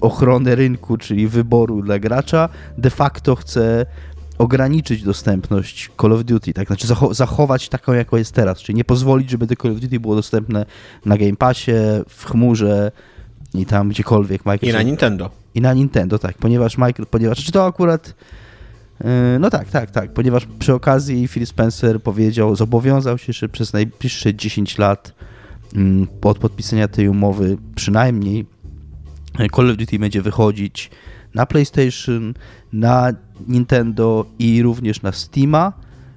[0.00, 3.86] ochronę rynku, czyli wyboru dla gracza, de facto chce
[4.38, 6.66] ograniczyć dostępność Call of Duty, tak?
[6.66, 10.00] Znaczy zacho- zachować taką, jaką jest teraz, czyli nie pozwolić, żeby te Call of Duty
[10.00, 10.66] było dostępne
[11.04, 11.72] na Game Passie,
[12.08, 12.92] w chmurze
[13.54, 14.78] i tam gdziekolwiek I Microsoft...
[14.78, 15.30] na Nintendo.
[15.54, 18.14] I na Nintendo, tak, ponieważ Micro, ponieważ czy to akurat
[19.04, 19.10] yy,
[19.40, 24.34] no tak, tak, tak, ponieważ przy okazji Phil Spencer powiedział, zobowiązał się, że przez najbliższe
[24.34, 25.14] 10 lat
[25.74, 28.46] mm, od podpisania tej umowy przynajmniej
[29.56, 30.90] Call of Duty będzie wychodzić
[31.34, 32.34] na PlayStation,
[32.72, 33.12] na
[33.48, 35.72] Nintendo i również na Steama,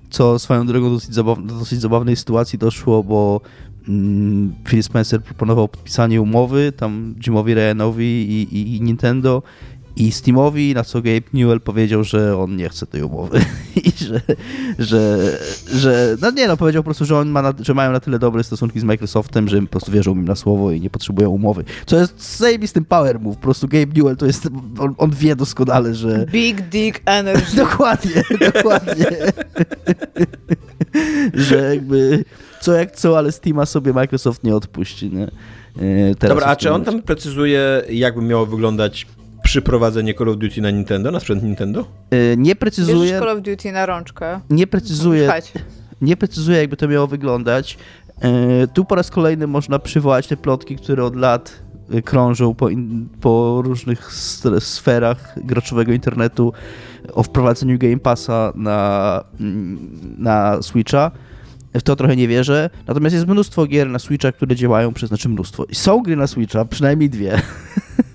[0.09, 3.41] co swoją drogą dosyć zabaw- do dosyć zabawnej sytuacji doszło, bo
[3.87, 9.43] mm, Phil Spencer proponował podpisanie umowy tam Jimowi Ryanowi i, i, i Nintendo
[9.99, 13.39] i Steamowi, na co Gabe Newell powiedział, że on nie chce tej umowy
[13.85, 14.21] i że,
[14.79, 15.17] że,
[15.73, 18.19] że no nie no, powiedział po prostu, że, on ma na, że mają na tyle
[18.19, 21.63] dobre stosunki z Microsoftem, że po prostu wierzą im na słowo i nie potrzebują umowy.
[21.85, 25.95] Co jest zajebistym power move, po prostu Gabe Newell to jest, on, on wie doskonale,
[25.95, 27.55] że Big Dick Energy.
[27.69, 28.23] Dokładnie,
[28.53, 29.05] dokładnie.
[31.33, 32.25] że jakby
[32.61, 35.09] co jak co, ale Steama sobie Microsoft nie odpuści.
[35.09, 35.23] Nie?
[35.23, 39.07] E, teraz Dobra, a czy on tam precyzuje, jakby miało wyglądać
[39.49, 41.85] przyprowadzenie Call of Duty na Nintendo, na sprzęt Nintendo?
[42.11, 44.39] E, Nie Bierzesz precyzuje, Call of Duty na rączkę.
[44.49, 45.31] nie precyzuje,
[46.01, 47.77] nie precyzuje jakby to miało wyglądać.
[48.21, 52.69] E, Tu po raz kolejny można przywołać te plotki, które od lat e, krążą po,
[52.69, 54.13] in, po różnych
[54.59, 56.53] sferach graczowego internetu
[57.13, 59.79] o wprowadzeniu Game Passa na, mm,
[60.17, 61.11] na Switcha.
[61.73, 62.69] W to trochę nie wierzę.
[62.87, 65.65] Natomiast jest mnóstwo gier na Switcha, które działają przez, znaczy mnóstwo.
[65.73, 67.41] Są gry na Switcha, przynajmniej dwie,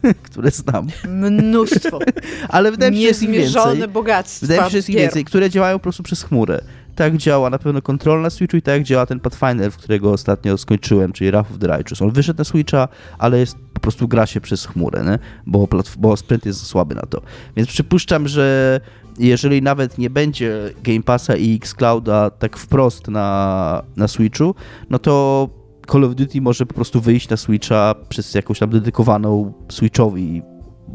[0.23, 0.87] które znam.
[1.09, 1.99] Mnóstwo.
[2.49, 3.89] Ale wydaje mi się, że jest ich więcej.
[3.89, 6.61] Bogactwa Wydaje mi się, że jest ich więcej, które działają po prostu przez chmurę.
[6.95, 10.59] Tak działa na pewno Control na Switchu i tak działa ten Pathfinder, w którego ostatnio
[10.59, 12.03] skończyłem, czyli Wrath of the Righteous.
[12.03, 12.89] On wyszedł na Switcha,
[13.19, 15.19] ale jest po prostu gra się przez chmurę, nie?
[15.47, 17.23] Bo, bo sprzęt jest za słaby na to.
[17.57, 18.81] Więc przypuszczam, że
[19.19, 24.55] jeżeli nawet nie będzie Game Passa i Xclouda tak wprost na, na Switchu,
[24.91, 25.49] no to
[25.93, 30.43] Call of Duty może po prostu wyjść na Switcha przez jakąś tam dedykowaną Switchowi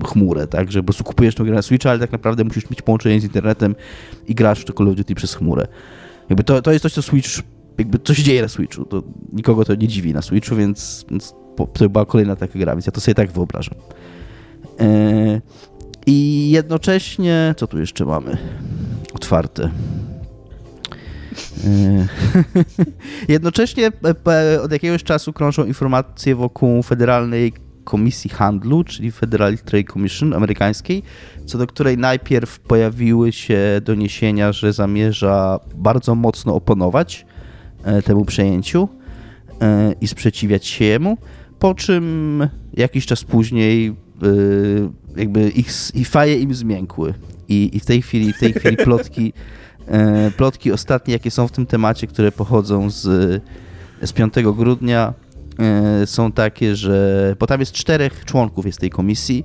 [0.05, 2.81] chmurę, tak, że po prostu kupujesz tą grę na Switcha, ale tak naprawdę musisz mieć
[2.81, 3.75] połączenie z internetem
[4.27, 5.67] i grasz w to Call of Duty przez chmurę.
[6.29, 7.29] Jakby to, to jest coś, co Switch,
[7.77, 11.33] jakby coś dzieje na Switchu, to nikogo to nie dziwi na Switchu, więc, więc
[11.73, 13.75] to była kolejna taka gra, więc ja to sobie tak wyobrażam.
[14.79, 15.41] Eee,
[16.05, 18.37] I jednocześnie, co tu jeszcze mamy
[19.13, 19.69] otwarte?
[21.67, 22.07] Eee,
[23.27, 23.91] jednocześnie
[24.63, 27.53] od jakiegoś czasu krążą informacje wokół Federalnej
[27.89, 31.03] Komisji Handlu, czyli Federal Trade Commission amerykańskiej,
[31.45, 37.25] co do której najpierw pojawiły się doniesienia, że zamierza bardzo mocno oponować
[37.83, 38.89] e, temu przejęciu
[39.61, 41.17] e, i sprzeciwiać się jemu,
[41.59, 43.93] po czym jakiś czas później e,
[45.15, 47.13] jakby ich, ich faje im zmiękły.
[47.47, 49.33] I, i w tej chwili, w tej chwili plotki,
[50.37, 53.01] plotki ostatnie, jakie są w tym temacie, które pochodzą z,
[54.01, 55.13] z 5 grudnia,
[55.59, 57.35] E, są takie, że.
[57.39, 59.43] Bo tam jest czterech członków jest tej komisji.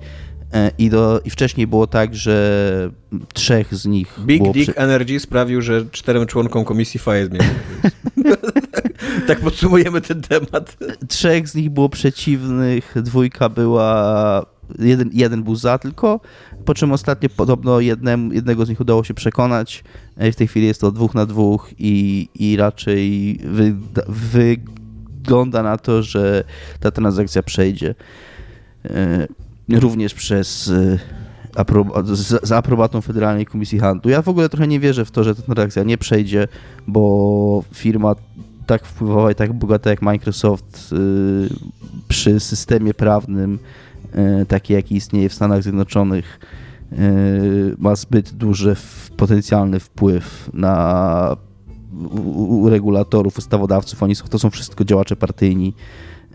[0.53, 2.91] E, I, do, I wcześniej było tak, że
[3.33, 4.21] trzech z nich.
[4.27, 4.81] Big Dick przy...
[4.81, 7.49] Energy sprawił, że czterem członkom komisji FAE zmienił.
[9.29, 10.77] tak podsumujemy ten temat.
[11.09, 14.47] Trzech z nich było przeciwnych, dwójka była.
[14.79, 16.21] Jeden, jeden był za tylko,
[16.65, 19.85] po czym ostatnio podobno jednego z nich udało się przekonać.
[20.17, 23.75] E, w tej chwili jest to dwóch na dwóch i, i raczej wy,
[24.09, 24.57] wy
[25.25, 26.45] wygląda na to, że
[26.81, 27.95] ta transakcja przejdzie
[28.85, 29.27] e,
[29.69, 30.99] również przez e,
[32.43, 34.11] za aprobatą Federalnej Komisji Handlu.
[34.11, 36.49] Ja w ogóle trochę nie wierzę w to, że ta transakcja nie przejdzie,
[36.87, 38.15] bo firma
[38.67, 40.95] tak wpływowa i tak bogata jak Microsoft
[42.09, 43.59] przy systemie prawnym,
[44.49, 46.41] taki jaki istnieje w Stanach Zjednoczonych,
[47.79, 48.77] ma zbyt duży
[49.17, 51.37] potencjalny wpływ na
[52.67, 55.75] regulatorów, ustawodawców, oni są, to są wszystko działacze partyjni,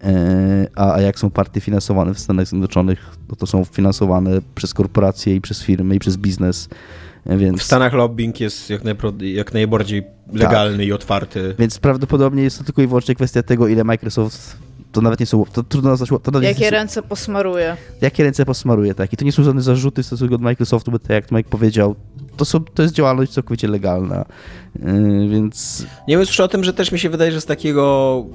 [0.04, 4.74] e, a, a jak są partie finansowane w Stanach Zjednoczonych, to, to są finansowane przez
[4.74, 6.70] korporacje i przez firmy i przez biznes.
[7.26, 7.60] E, więc...
[7.60, 8.82] W Stanach lobbying jest jak,
[9.20, 10.04] jak najbardziej
[10.34, 10.88] legalny tak.
[10.88, 11.56] i otwarty.
[11.60, 14.58] Więc prawdopodobnie jest to tylko i wyłącznie kwestia tego, ile Microsoft
[14.92, 15.46] to nawet nie są.
[15.46, 16.10] To trudno nazwać.
[16.24, 17.78] To Jakie jest, ręce posmaruje.
[18.02, 19.14] Jakie ręce posmaruje, tak.
[19.14, 21.96] I to nie są żadne zarzuty w stosunku do Microsoftu, bo tak jak Mike powiedział,
[22.38, 24.26] to, są, to jest działalność całkowicie legalna.
[24.76, 25.86] Yy, więc.
[26.08, 28.26] Nie mówię już o tym, że też mi się wydaje, że z takiego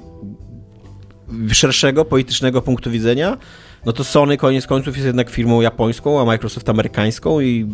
[1.51, 3.37] szerszego politycznego punktu widzenia,
[3.85, 7.69] no to Sony koniec końców jest jednak firmą japońską, a Microsoft amerykańską i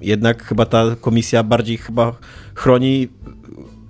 [0.00, 2.12] jednak chyba ta komisja bardziej chyba
[2.54, 3.08] chroni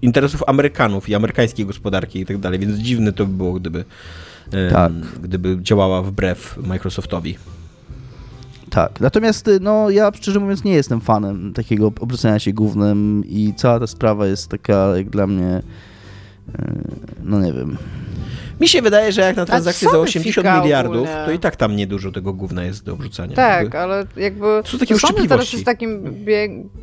[0.03, 3.85] interesów Amerykanów i amerykańskiej gospodarki i tak dalej, więc dziwne to by było, gdyby,
[4.71, 4.93] tak.
[5.23, 7.37] gdyby działała wbrew Microsoftowi.
[8.71, 13.81] Tak, natomiast no, ja szczerze mówiąc nie jestem fanem takiego obrócenia się głównym i cała
[13.81, 15.63] ta sprawa jest taka jak dla mnie,
[16.59, 16.75] e,
[17.23, 17.77] no nie wiem,
[18.61, 22.13] mi się wydaje, że jak na transakcję za 80 miliardów, to i tak tam niedużo
[22.13, 23.37] tego gówna jest do obrzucania.
[23.37, 23.79] Tak, jakby.
[23.79, 26.15] ale jakby to takie Sony teraz jest takim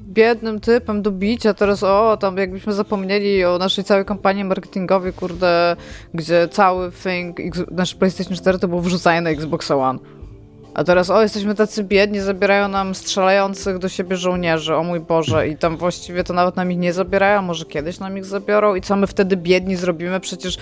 [0.08, 5.76] biednym typem do bicia, teraz o, tam jakbyśmy zapomnieli o naszej całej kampanii marketingowej, kurde,
[6.14, 7.38] gdzie cały thing,
[7.72, 10.00] nasz PlayStation 4 to było wrzucanie na Xbox One.
[10.74, 15.48] A teraz, o, jesteśmy tacy biedni, zabierają nam strzelających do siebie żołnierzy, o mój Boże,
[15.48, 18.82] i tam właściwie to nawet nam ich nie zabierają, może kiedyś nam ich zabiorą i
[18.82, 20.20] co my wtedy biedni zrobimy?
[20.20, 20.58] Przecież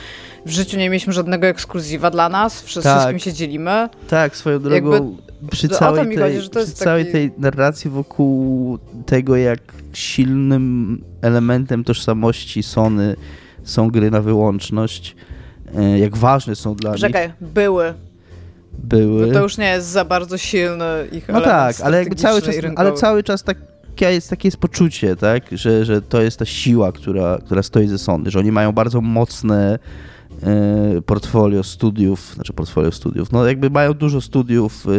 [0.45, 3.03] w życiu nie mieliśmy żadnego ekskluzywa dla nas, wszyscy tak.
[3.03, 3.89] z kim się dzielimy.
[4.09, 5.17] Tak, swoją drogą, Jakby,
[5.51, 7.11] przy całej, tej, chodzi, przy całej taki...
[7.13, 9.59] tej narracji wokół tego, jak
[9.93, 13.15] silnym elementem tożsamości Sony
[13.63, 15.15] są gry na wyłączność,
[15.75, 17.31] e, jak ważne są dla Czekaj, nich.
[17.33, 17.93] Czekaj, były
[18.78, 19.28] były.
[19.28, 22.55] No to już nie jest za bardzo silny ich No tak, ale jakby cały czas,
[22.75, 23.57] ale cały czas tak
[24.01, 27.97] jest, takie jest poczucie, tak, że, że to jest ta siła, która, która stoi ze
[27.97, 29.80] Sony, że oni mają bardzo mocne
[30.43, 34.89] e, portfolio studiów, znaczy portfolio studiów, no jakby mają dużo studiów e,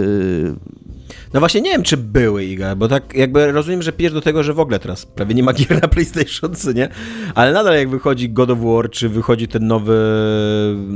[1.35, 4.43] no właśnie nie wiem, czy były Iga, bo tak jakby rozumiem, że pijesz do tego,
[4.43, 6.89] że w ogóle teraz prawie nie ma gier na PlayStation, co nie?
[7.35, 9.99] Ale nadal jak wychodzi God of War, czy wychodzi ten nowy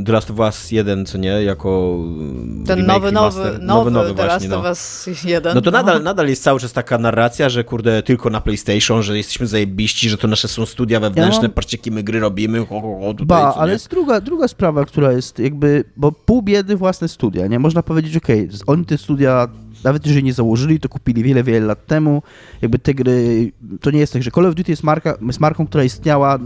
[0.06, 1.42] The Last of Us 1, co nie?
[1.42, 1.98] Jako
[2.66, 4.58] ten nowy, nowy, nowy, nowy, nowy The właśnie, Last no.
[4.58, 5.54] of Us 1.
[5.54, 5.78] No to no.
[5.78, 10.10] nadal, nadal jest cały czas taka narracja, że kurde, tylko na PlayStation, że jesteśmy zajebiści,
[10.10, 11.50] że to nasze są studia wewnętrzne, ja mam...
[11.50, 12.66] patrzcie, my gry robimy.
[12.66, 16.42] Ho, ho, ho, tutaj, ba, ale jest druga, druga sprawa, która jest jakby, bo pół
[16.42, 17.58] biedy własne studia, nie?
[17.58, 19.48] Można powiedzieć, okej, okay, oni te studia
[19.85, 22.22] nawet jeżeli nie założyli, to kupili wiele, wiele lat temu.
[22.62, 25.66] Jakby te gry, to nie jest tak, że Call of Duty jest, marka, jest marką,
[25.66, 26.39] która istniała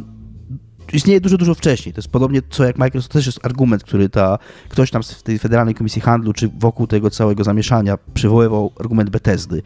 [0.93, 1.93] istnieje dużo, dużo wcześniej.
[1.93, 5.23] To jest podobnie co jak Microsoft, to też jest argument, który ta, ktoś tam w
[5.23, 9.63] tej Federalnej Komisji Handlu, czy wokół tego całego zamieszania przywoływał argument Bethesdy,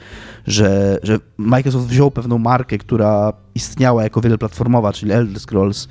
[0.46, 5.88] że, że Microsoft wziął pewną markę, która istniała jako wieloplatformowa, czyli Elder Scrolls,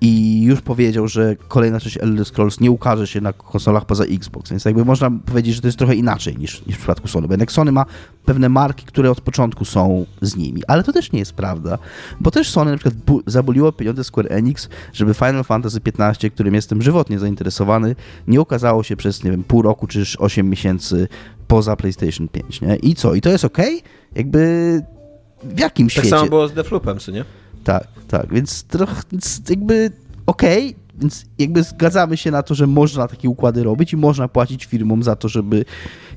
[0.00, 4.50] i już powiedział, że kolejna część Elder Scrolls nie ukaże się na konsolach poza Xbox,
[4.50, 7.32] więc jakby można powiedzieć, że to jest trochę inaczej niż, niż w przypadku Sony, bo
[7.32, 7.86] jednak Sony ma
[8.24, 11.78] pewne marki, które od początku są z nimi, ale to też nie jest prawda,
[12.20, 12.94] bo też Sony na przykład
[13.26, 17.96] zaboliło pieniądze Square Enix, żeby Final Fantasy XV, którym jestem żywotnie zainteresowany,
[18.28, 21.08] nie ukazało się przez, nie wiem, pół roku czy 8 miesięcy
[21.48, 22.76] poza PlayStation 5, nie?
[22.76, 23.14] I co?
[23.14, 23.58] I to jest ok?
[24.14, 24.82] Jakby
[25.42, 26.10] w jakim tak świecie?
[26.10, 27.24] Tak samo było z Defloopem, co nie?
[27.64, 29.90] Tak, tak, więc trochę więc jakby
[30.26, 34.28] okej, okay, więc jakby zgadzamy się na to, że można takie układy robić i można
[34.28, 35.64] płacić firmom za to, żeby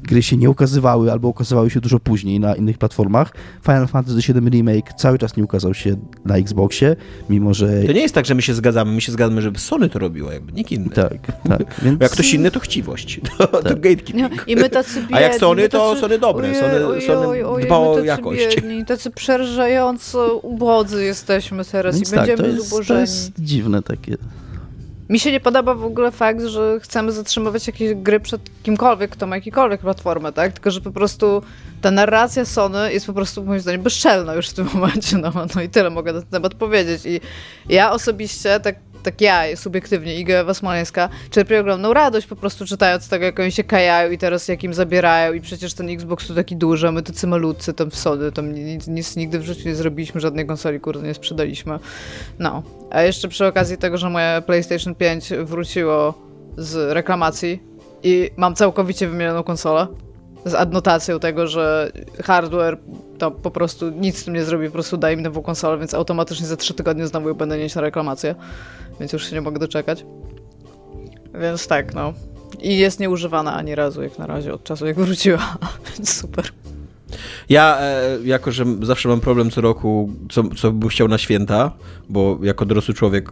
[0.03, 3.33] gry się nie ukazywały albo ukazywały się dużo później na innych platformach.
[3.63, 6.95] Final Fantasy VII Remake cały czas nie ukazał się na Xboxie,
[7.29, 7.83] mimo że...
[7.83, 10.31] To nie jest tak, że my się zgadzamy, my się zgadzamy, żeby Sony to robiło,
[10.31, 10.89] jakby nikt inny.
[10.89, 11.75] Tak, tak.
[11.83, 12.01] Więc...
[12.01, 13.19] Jak ktoś inny, to chciwość.
[13.37, 13.63] To, tak.
[13.63, 14.47] to gatekeeping.
[14.47, 16.01] I my tacy biedni, A jak Sony, to tacy...
[16.01, 16.55] Sony dobre.
[16.55, 18.55] Sony, ojej, Sony ojej, dba o jakość.
[18.55, 22.97] Biedni, tacy przerażająco ubodzy jesteśmy teraz Więc i tak, będziemy to jest, zubożeni.
[22.97, 24.17] To jest dziwne takie.
[25.09, 29.27] Mi się nie podoba w ogóle fakt, że chcemy zatrzymywać jakieś gry przed kimkolwiek, kto
[29.27, 30.53] ma jakiekolwiek platformę, tak?
[30.53, 31.41] Tylko, że po prostu
[31.81, 35.61] ta narracja Sony jest po prostu moim zdaniem bezczelna już w tym momencie, no, no
[35.61, 37.01] i tyle mogę na ten temat powiedzieć.
[37.05, 37.19] I
[37.69, 38.75] ja osobiście, tak
[39.05, 43.51] tak ja subiektywnie, Iga Ewa Smoleńska, czerpię ogromną radość po prostu czytając tego, jak oni
[43.51, 46.91] się kajają i teraz jak im zabierają i przecież ten Xbox tu taki duży, a
[46.91, 50.45] my tacy malutcy tam w Sony, tam nic, nic nigdy w życiu nie zrobiliśmy, żadnej
[50.45, 51.79] konsoli, kurde, nie sprzedaliśmy.
[52.39, 52.63] No.
[52.91, 56.13] A jeszcze przy okazji tego, że moje PlayStation 5 wróciło
[56.57, 57.63] z reklamacji
[58.03, 59.87] i mam całkowicie wymienioną konsolę,
[60.45, 61.91] z adnotacją tego, że
[62.23, 62.77] hardware
[63.17, 65.93] to po prostu nic z tym nie zrobi, po prostu daj mi nową konsolę, więc
[65.93, 68.35] automatycznie za trzy tygodnie znowu będę nieść na reklamację,
[68.99, 70.05] więc już się nie mogę doczekać.
[71.41, 72.13] Więc tak, no.
[72.61, 75.57] I jest nieużywana ani razu, jak na razie, od czasu jak wróciła,
[76.03, 76.45] super.
[77.49, 81.71] Ja, e, jako że zawsze mam problem co roku, co, co bym chciał na święta,
[82.09, 83.31] bo jako dorosły człowiek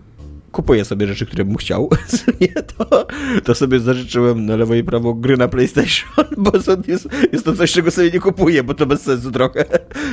[0.54, 1.90] kupuję sobie rzeczy, które bym chciał,
[2.78, 3.08] to,
[3.44, 6.52] to sobie zażyczyłem na lewo i prawo gry na PlayStation, bo
[6.88, 9.66] jest, jest to coś, czego sobie nie kupuję, bo to bez sensu trochę,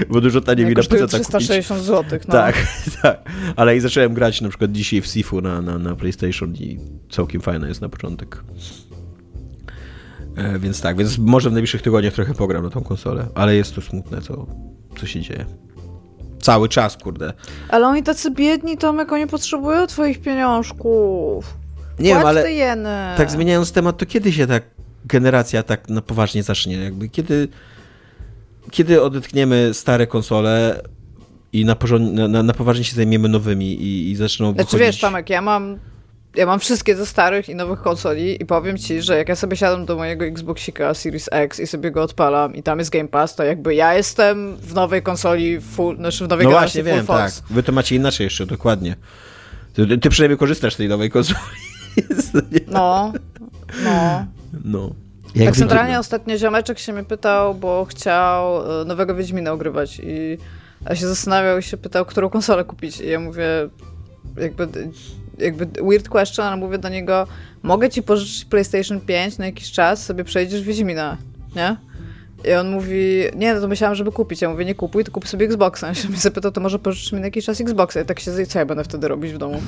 [0.08, 2.18] bo dużo taniej mi na PC 360 zł.
[2.28, 2.32] No.
[2.32, 2.66] Tak,
[3.02, 3.30] tak.
[3.56, 6.78] Ale i zacząłem grać na przykład dzisiaj w Sifu na, na, na PlayStation i
[7.10, 8.44] całkiem fajne jest na początek.
[10.36, 13.74] E, więc tak, więc może w najbliższych tygodniach trochę pogram na tą konsolę, ale jest
[13.74, 14.46] to smutne, co,
[14.96, 15.44] co się dzieje.
[16.40, 17.32] Cały czas, kurde.
[17.68, 21.54] Ale oni tacy biedni, Tomek, oni potrzebują twoich pieniążków.
[21.98, 23.14] Nie wiem, ale jeny.
[23.16, 24.62] tak zmieniając temat, to kiedy się tak
[25.04, 26.76] generacja tak na poważnie zacznie?
[26.76, 27.48] Jakby kiedy,
[28.70, 30.82] kiedy odetchniemy stare konsole
[31.52, 31.76] i na,
[32.28, 35.78] na, na poważnie się zajmiemy nowymi i, i zaczną Znaczy wiesz, Tomek, ja mam
[36.34, 39.56] ja mam wszystkie ze starych i nowych konsoli i powiem ci, że jak ja sobie
[39.56, 43.34] siadam do mojego Xboxika Series X i sobie go odpalam i tam jest Game Pass,
[43.34, 47.06] to jakby ja jestem w nowej konsoli full, znaczy w nowej no generacji właśnie, wiem,
[47.06, 47.40] force.
[47.40, 47.50] tak.
[47.50, 48.96] Wy to macie inaczej jeszcze, dokładnie.
[49.74, 51.40] Ty, ty przynajmniej korzystasz z tej nowej konsoli.
[52.66, 53.12] No,
[53.84, 54.26] no.
[54.64, 54.94] No.
[55.34, 60.38] Jak tak centralnie ostatnio ziomeczek się mnie pytał, bo chciał e, nowego Wiedźmina ogrywać i
[60.88, 63.68] ja się zastanawiał i się pytał, którą konsolę kupić i ja mówię
[64.36, 64.68] jakby
[65.40, 67.26] jakby weird question, ale mówię do niego,
[67.62, 71.16] mogę ci pożyczyć PlayStation 5 na jakiś czas, sobie przejdziesz Wiedźmina,
[71.56, 71.76] nie?
[72.44, 74.42] I on mówi, nie, no to myślałam, żeby kupić.
[74.42, 75.90] Ja mówię, nie kupuj, to kup sobie Xboxa.
[75.92, 78.00] I się mnie zapytał, to może pożyczyć mi na jakiś czas Xboxa.
[78.00, 79.62] I tak się co ja będę wtedy robić w domu?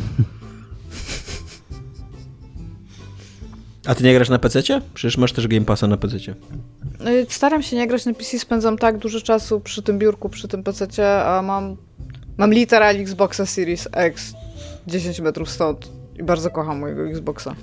[3.86, 4.62] A ty nie grasz na PC?
[4.94, 6.16] Przecież masz też Game Passa na PC.
[7.00, 10.48] No staram się nie grać na PC, spędzam tak dużo czasu przy tym biurku, przy
[10.48, 10.86] tym PC,
[11.26, 11.76] a mam,
[12.36, 14.32] mam literalnie Xboxa Series X
[14.86, 17.54] 10 metrów stąd i bardzo kocham mojego Xboxa.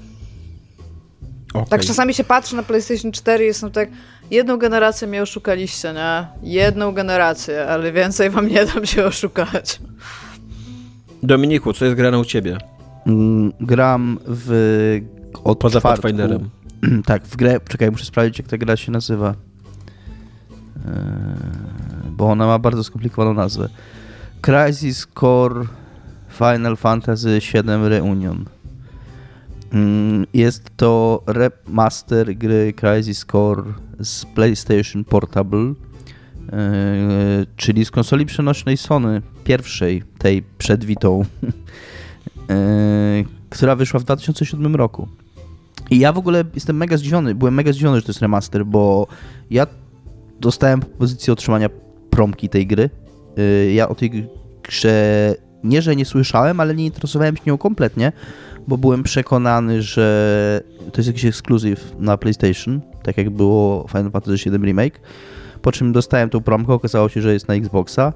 [1.54, 1.70] Okay.
[1.70, 3.90] Tak czasami się patrzę na PlayStation 4 i jestem tak,
[4.32, 6.28] jedną generację mnie oszukaliście, nie?
[6.44, 9.80] Jedną generację, ale więcej wam nie dam się oszukać.
[11.24, 12.58] Dominiku, co jest grane u ciebie?
[13.08, 15.00] Mm, gram w...
[15.44, 16.50] Od Poza czwartku, Pathfinderem.
[17.06, 19.30] tak, w grę, czekaj, muszę sprawdzić jak ta gra się nazywa.
[19.30, 19.34] Eee,
[22.10, 23.70] bo ona ma bardzo skomplikowaną nazwę.
[24.42, 25.66] Crisis Core
[26.40, 28.46] Final Fantasy VII Reunion.
[29.74, 33.64] Mm, jest to remaster gry Crisis Core
[34.00, 35.74] z PlayStation Portable,
[36.52, 41.22] e, czyli z konsoli przenośnej Sony, pierwszej, tej przed Witą,
[42.50, 45.08] e, która wyszła w 2007 roku.
[45.90, 49.08] I ja w ogóle jestem mega zdziwiony, byłem mega zdziwiony, że to jest remaster, bo
[49.52, 49.68] ja
[50.40, 51.70] dostałem propozycję otrzymania
[52.10, 52.90] promki tej gry.
[53.38, 54.28] E, ja o tej
[54.64, 58.12] grze nie, że nie słyszałem, ale nie interesowałem się nią kompletnie,
[58.68, 64.50] bo byłem przekonany, że to jest jakiś ekskluzyw na PlayStation, tak jak było Final Fantasy
[64.50, 65.00] VII Remake.
[65.62, 68.14] Po czym dostałem tą promkę, okazało się, że jest na Xboxa.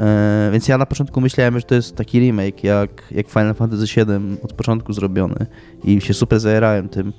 [0.00, 3.84] E, więc ja na początku myślałem, że to jest taki remake jak, jak Final Fantasy
[3.96, 5.46] VII od początku zrobiony
[5.84, 7.12] i się super zajerałem tym.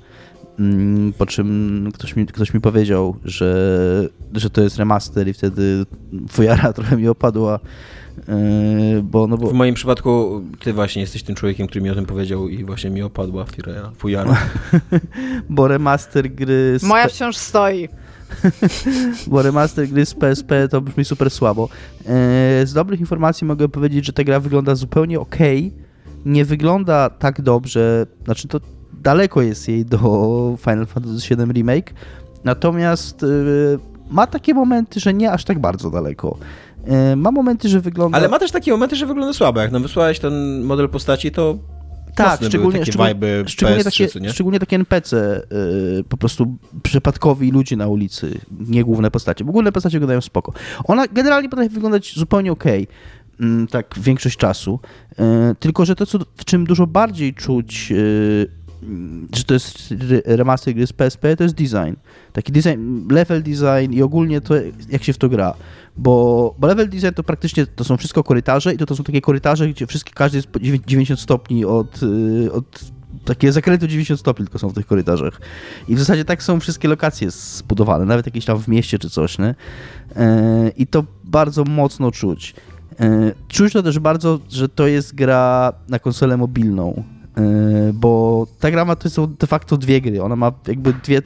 [0.58, 5.86] Mm, Po czym ktoś mi, ktoś mi powiedział, że, że to jest remaster i wtedy
[6.30, 7.60] fujara trochę mi opadła,
[8.28, 8.34] e,
[9.02, 9.46] bo no bo...
[9.46, 12.90] W moim przypadku ty właśnie jesteś tym człowiekiem, który mi o tym powiedział i właśnie
[12.90, 13.92] mi opadła fujara.
[13.98, 14.36] fujara.
[15.50, 17.88] bo remaster gry z, Moja wciąż stoi.
[19.26, 21.68] bo remaster gry z PSP to brzmi super słabo.
[22.06, 25.36] E, Z dobrych informacji mogę powiedzieć, że ta gra wygląda zupełnie ok.
[26.24, 28.60] Nie wygląda tak dobrze, znaczy to
[29.02, 29.98] daleko jest jej do
[30.60, 31.92] Final Fantasy VII Remake,
[32.44, 33.26] natomiast e,
[34.10, 36.38] ma takie momenty, że nie aż tak bardzo daleko.
[36.86, 38.18] E, Ma momenty, że wygląda...
[38.18, 39.60] Ale ma też takie momenty, że wygląda słabo.
[39.60, 41.58] Jak nam wysłałeś ten model postaci, to
[42.14, 45.42] Tak, szczególnie, takie szczególnie, szczególnie, PS3, takie, szczególnie takie NPC,
[46.00, 50.52] y, po prostu przypadkowi ludzie na ulicy, nie główne postacie, bo główne postacie wyglądają spoko.
[50.84, 52.86] Ona generalnie potrafi wyglądać zupełnie okej,
[53.40, 54.80] mm, tak większość czasu,
[55.12, 55.16] y,
[55.58, 58.61] tylko że to, co, w czym dużo bardziej czuć, y,
[59.36, 61.94] że to jest re- remaster gry z PSP, to jest design.
[62.32, 64.54] Taki design, level design i ogólnie to,
[64.88, 65.54] jak się w to gra.
[65.96, 69.20] Bo, bo level design to praktycznie to są wszystko korytarze i to, to są takie
[69.20, 72.84] korytarze, gdzie wszystkie, każdy jest po dziewię- 90 stopni od, y, od
[73.24, 75.40] takie zakręty o 90 stopni tylko są w tych korytarzach.
[75.88, 79.38] I w zasadzie tak są wszystkie lokacje zbudowane, nawet jakieś tam w mieście czy coś,
[79.38, 79.54] nie?
[80.16, 82.54] E, I to bardzo mocno czuć.
[83.00, 87.04] E, Czuć to też bardzo, że to jest gra na konsolę mobilną,
[87.94, 90.22] bo ta gra ma to są de facto dwie gry.
[90.22, 91.22] Ona ma jakby dwie,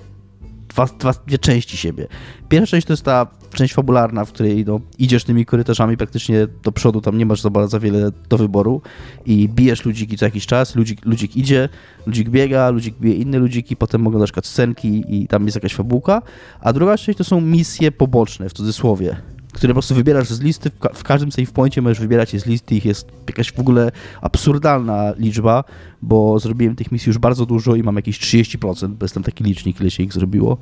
[0.68, 2.06] dwa, dwa, dwie części siebie.
[2.48, 6.72] Pierwsza część to jest ta część fabularna, w której no, idziesz tymi korytarzami praktycznie do
[6.72, 8.82] przodu, tam nie masz za, bardzo- wiele do wyboru
[9.26, 11.68] i bijesz ludziki co jakiś czas, ludzik, ludzik idzie,
[12.06, 16.22] ludzik biega, ludzik bije inne ludziki, potem oglądasz scenki i tam jest jakaś fabułka,
[16.60, 19.16] a druga część to są misje poboczne, w cudzysłowie,
[19.56, 22.40] które po prostu wybierasz z listy, w, ka- w każdym save poincie możesz wybierać je
[22.40, 23.90] z listy, ich jest jakaś w ogóle
[24.22, 25.64] absurdalna liczba,
[26.02, 29.80] bo zrobiłem tych misji już bardzo dużo i mam jakieś 30%, bo jestem taki licznik,
[29.80, 30.58] ile się ich zrobiło,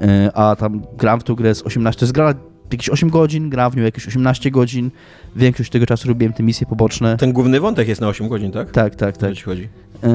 [0.00, 2.34] E, a tam gram w tą grę z 18, to jest gra
[2.72, 4.90] jakieś 8 godzin, gram w nią jakieś 18 godzin,
[5.36, 7.16] większość tego czasu robiłem te misje poboczne.
[7.16, 8.70] ten główny wątek jest na 8 godzin, tak?
[8.70, 9.30] Tak, tak, O tak.
[9.30, 9.68] co ci chodzi?
[10.04, 10.08] E,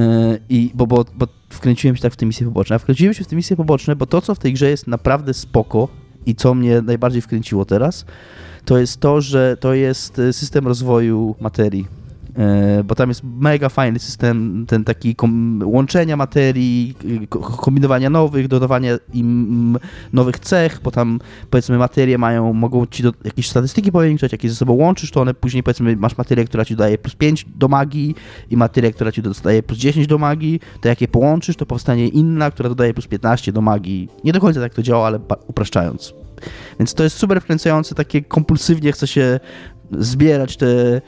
[0.50, 2.76] I bo, bo, bo wkręciłem się tak w te misje poboczne.
[2.76, 5.34] A wkręciłem się w te misje poboczne, bo to, co w tej grze jest naprawdę
[5.34, 5.88] spoko
[6.26, 8.06] i co mnie najbardziej wkręciło teraz,
[8.66, 12.03] to jest to, że to jest e, system rozwoju materii.
[12.38, 15.16] E, Bo tam jest mega fajny system, ten taki
[15.64, 16.96] łączenia materii,
[17.30, 19.78] ko- kombinowania nowych, dodawania im
[20.14, 21.20] nowych cech, bo tam
[21.50, 25.22] powiedzmy materie mają, mogą ci do, jakieś statystyki powiększać, jak je ze sobą łączysz, to
[25.22, 28.16] one później powiedzmy masz materię, która ci daje plus 5 do magii
[28.50, 32.08] i materię, która ci dodaje plus 10 do magii, to jak je połączysz, to powstanie
[32.08, 34.10] inna, która dodaje plus 15 do magii.
[34.24, 36.14] Nie do końca tak to działa, ale upraszczając.
[36.80, 39.40] Więc to jest super wkręcające, takie kompulsywnie chce się
[39.92, 41.02] zbierać te,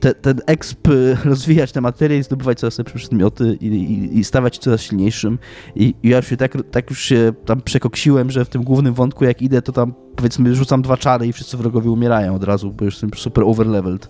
[0.00, 0.88] te, ten exp,
[1.24, 5.38] rozwijać te materie i zdobywać coraz lepsze przedmioty i, i, i stawać się coraz silniejszym.
[5.76, 8.94] I, i ja już się tak, tak już się tam przekoksiłem, że w tym głównym
[8.94, 12.72] wątku jak idę, to tam powiedzmy rzucam dwa czary i wszyscy wrogowie umierają od razu,
[12.72, 14.08] bo już jestem super overleveled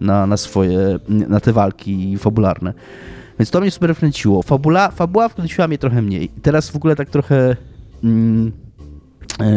[0.00, 2.74] na, na swoje, na te walki fabularne.
[3.38, 4.42] Więc to mnie super wkręciło.
[4.42, 6.28] Fabula, fabuła wkręciła mnie trochę mniej.
[6.42, 7.56] Teraz w ogóle tak trochę
[8.04, 8.52] mm,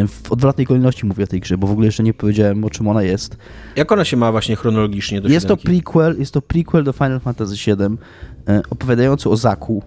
[0.08, 2.88] w odwrotnej kolejności mówię o tej grze, bo w ogóle jeszcze nie powiedziałem o czym
[2.88, 3.38] ona jest.
[3.76, 7.20] Jak ona się ma właśnie chronologicznie do Jest to prequel, jest to prequel do Final
[7.20, 7.98] Fantasy VII,
[8.48, 9.84] e, opowiadający o Zaku,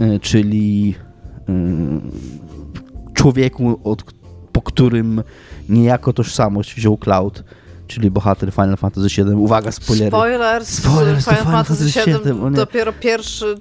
[0.00, 0.94] e, czyli
[1.48, 1.52] e,
[3.14, 4.04] człowieku, od,
[4.52, 5.22] po którym
[5.68, 7.44] niejako tożsamość wziął Cloud,
[7.86, 9.34] czyli bohater Final Fantasy VII.
[9.34, 10.10] Uwaga, spoilery.
[10.10, 13.56] Spoiler, z Spoiler, to Final Final Fantasy VII VII, dopiero pierwszy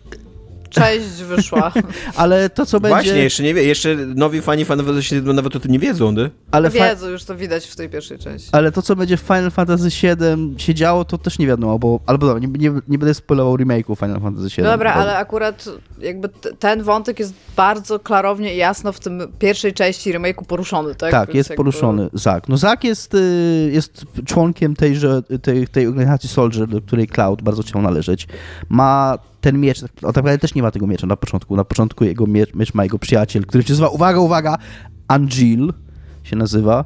[0.70, 1.72] część wyszła.
[2.15, 2.95] Ale to, co będzie...
[2.95, 6.15] Właśnie, jeszcze nie wie, jeszcze nowi fani Final Fantasy VII nawet o tym nie wiedzą,
[6.15, 6.30] ty?
[6.51, 8.49] ale, fa- Wiedzą, już to widać w tej pierwszej części.
[8.51, 11.99] ale to, co będzie w Final Fantasy VII się działo, to też nie wiadomo, bo...
[12.05, 14.63] Albo dobra, nie, nie, nie będę spoilował remake'u Final Fantasy VII.
[14.63, 15.65] Dobra, bo- ale akurat
[16.01, 20.95] jakby t- ten wątek jest bardzo klarownie i jasno w tym pierwszej części remake'u poruszony,
[20.95, 21.11] tak?
[21.11, 22.47] Tak, Więc jest jakby- poruszony Zak.
[22.49, 27.63] No Zak jest, y, jest członkiem tejże, tej, tej organizacji Soldier, do której Cloud bardzo
[27.63, 28.28] chciał należeć.
[28.70, 31.55] Ma ten miecz, tak, tak naprawdę też nie ma tego miecza na początku.
[31.55, 34.57] Na początku jego miecz, miecz ma jego przyjaciel, który się nazywa, uwaga, uwaga,
[35.07, 35.73] Angel
[36.23, 36.85] się nazywa.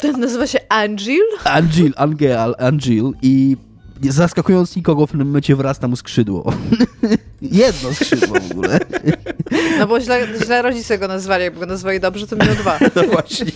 [0.00, 1.20] Ten nazywa się Angel?
[1.44, 3.56] Angel, Angel, Angel i
[4.02, 6.52] zaskakując nikogo w pewnym momencie wyrasta mu skrzydło.
[7.42, 8.78] Jedno skrzydło w ogóle.
[9.78, 12.78] No bo źle, źle rodzice go nazwali, jakby go nazwali dobrze, to miał dwa.
[12.96, 13.52] No właśnie.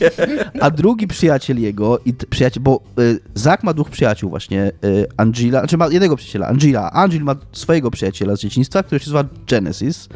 [0.60, 5.58] A drugi przyjaciel jego, i przyjaciel, bo y, Zach ma dwóch przyjaciół właśnie, y, Angela,
[5.58, 6.90] znaczy ma jednego przyjaciela, Angela.
[6.92, 10.08] Angel ma swojego przyjaciela z dzieciństwa, który się nazywa Genesis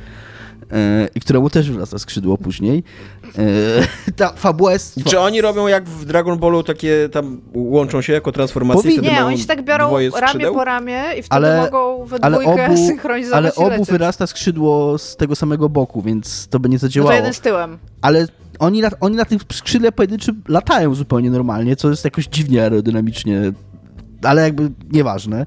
[1.14, 2.82] i któremu też wyrasta skrzydło później.
[4.08, 5.04] Y, ta fabuła jest...
[5.04, 8.82] Czy oni robią jak w Dragon Ballu takie tam łączą się jako transformacje?
[8.82, 8.98] Powinni.
[8.98, 10.54] wtedy Nie, oni się tak biorą ramię skrzydeł?
[10.54, 13.88] po ramię i wtedy Ale- mogą we Ale dwójkę obu, synchronizować ale obu lecieć.
[13.90, 17.12] wyrasta skrzydło z tego samego boku, więc to by nie No to zadziałało.
[17.16, 17.78] jeden z tyłem.
[18.02, 18.26] Ale
[18.58, 23.52] oni na, oni na tym skrzydle pojedynczym latają zupełnie normalnie, co jest jakoś dziwnie aerodynamicznie,
[24.22, 25.46] ale jakby nieważne.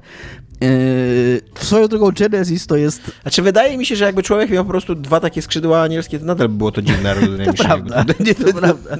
[0.62, 4.70] Yy, swoją drogą Genesis to jest Znaczy wydaje mi się, że jakby człowiek miał po
[4.70, 7.52] prostu dwa takie skrzydła anielskie, to nadal było to dziwne aerodynamicznie.
[7.62, 8.96] To prawda, Nie, to prawda.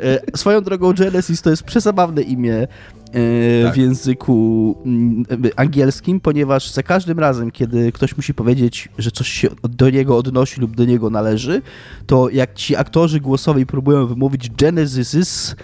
[0.00, 3.74] E, Swoją drogą Genesis to jest przezabawne imię e, Tak.
[3.74, 5.24] w języku mm,
[5.56, 10.60] angielskim, ponieważ za każdym razem, kiedy ktoś musi powiedzieć, że coś się do niego odnosi
[10.60, 11.62] lub do niego należy,
[12.06, 15.56] to jak ci aktorzy głosowi próbują wymówić Genesis,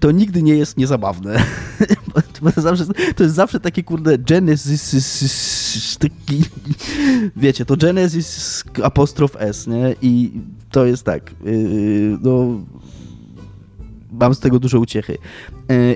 [0.00, 1.36] to nigdy nie jest niezabawne.
[3.16, 6.42] To jest zawsze takie kurde Genesis, taki,
[7.36, 9.94] wiecie, to Genesis apostrof S, nie?
[10.02, 10.32] I
[10.70, 12.60] to jest tak, yy, no
[14.12, 15.18] mam z tego dużo uciechy.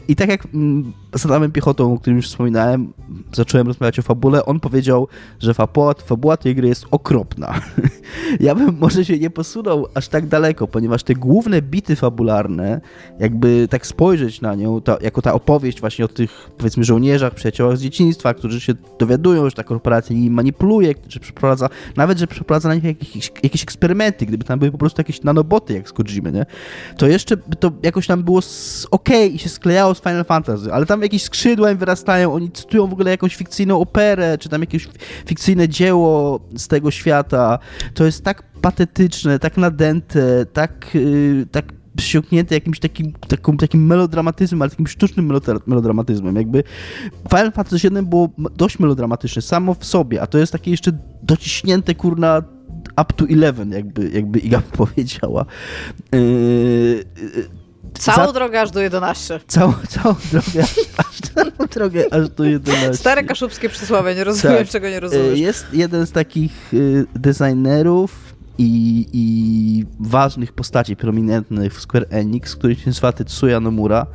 [0.09, 2.93] I tak jak mm, z Adamem Piechotą, o którym już wspominałem,
[3.33, 5.09] zacząłem rozmawiać o fabule, on powiedział,
[5.41, 7.61] że fabuła, fabuła tej gry jest okropna.
[8.41, 12.81] ja bym może się nie posunął aż tak daleko, ponieważ te główne bity fabularne,
[13.19, 17.77] jakby tak spojrzeć na nią, to, jako ta opowieść właśnie o tych, powiedzmy, żołnierzach, przyjaciołach
[17.77, 22.69] z dzieciństwa, którzy się dowiadują, że ta korporacja nimi manipuluje, że przeprowadza, nawet, że przeprowadza
[22.69, 26.33] na nich jakieś, jakieś eksperymenty, gdyby tam były po prostu jakieś nanoboty, jak z Kojimy,
[26.33, 26.47] nie?
[26.97, 28.41] To jeszcze to jakoś tam było
[28.91, 32.87] okej i się sklejało z Final Fantasy, ale tam jakieś skrzydła im wyrastają, oni cytują
[32.87, 34.89] w ogóle jakąś fikcyjną operę, czy tam jakieś
[35.27, 37.59] fikcyjne dzieło z tego świata.
[37.95, 44.63] To jest tak patetyczne, tak nadęte, tak, yy, tak przysiągnięte jakimś takim, takim, takim melodramatyzmem,
[44.63, 46.37] ale takim sztucznym melodra- melodramatyzmem.
[46.37, 46.65] Jakby
[47.29, 50.93] Final Fantasy VII było dość melodramatyczne samo w sobie, a to jest takie jeszcze
[51.23, 52.43] dociśnięte, kurna,
[53.03, 55.45] up to 11, jakby, jakby Iga powiedziała.
[56.13, 57.05] Yy,
[57.95, 59.41] Całą Za- drogę aż do 11.
[59.47, 60.63] Całą, całą drogę,
[60.99, 62.95] aż, całą drogę aż do 11.
[62.95, 64.69] Stare kaszubskie przysłowie, nie rozumiem, Tak.
[64.69, 65.39] czego nie Y, rozumiesz.
[65.39, 72.75] Jest jeden z takich y, designerów i, i ważnych postaci prominentnych w Square Enix, który
[72.75, 74.07] się nazywa Tetsuya Nomura.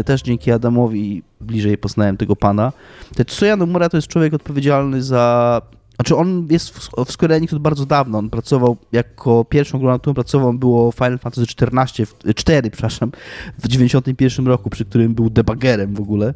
[0.00, 2.72] Y, Też dzięki Adamowi bliżej poznałem tego pana.
[3.16, 5.62] Tetsuya Nomura to jest człowiek odpowiedzialny za...
[6.00, 8.18] Znaczy on jest w, Square Enix od bardzo dawno.
[8.18, 13.12] On pracował jako pierwszą grą, którą pracował było Final Fantasy 14, w- 4, przepraszam,
[13.58, 16.34] w 91 roku, przy którym był debuggerem w ogóle.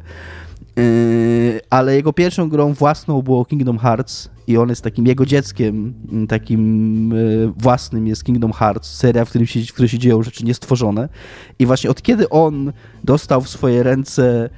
[0.75, 5.93] Yy, ale jego pierwszą grą własną było Kingdom Hearts i on jest takim jego dzieckiem,
[6.11, 10.23] mm, takim yy, własnym jest Kingdom Hearts, seria, w, którym się, w której się dzieją
[10.23, 11.09] rzeczy niestworzone.
[11.59, 14.49] I właśnie od kiedy on dostał w swoje ręce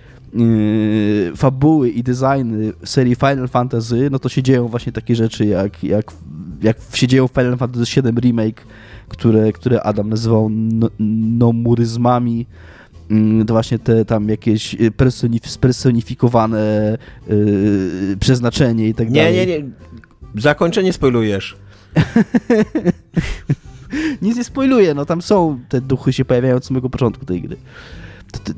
[1.35, 6.11] fabuły i designy serii Final Fantasy, no to się dzieją właśnie takie rzeczy, jak, jak,
[6.61, 8.65] jak się dzieją w Final Fantasy VII Remake,
[9.07, 10.89] które, które Adam nazywał no,
[11.39, 12.45] nomuryzmami.
[13.11, 19.47] Mm, to właśnie te tam jakieś y, personif- spersonifikowane yy, przeznaczenie i tak Nie, dalej.
[19.47, 19.65] nie, nie.
[20.35, 21.57] Zakończenie spoilujesz.
[24.21, 27.57] Nic nie spoiluję, no tam są te duchy się pojawiają od samego początku tej gry.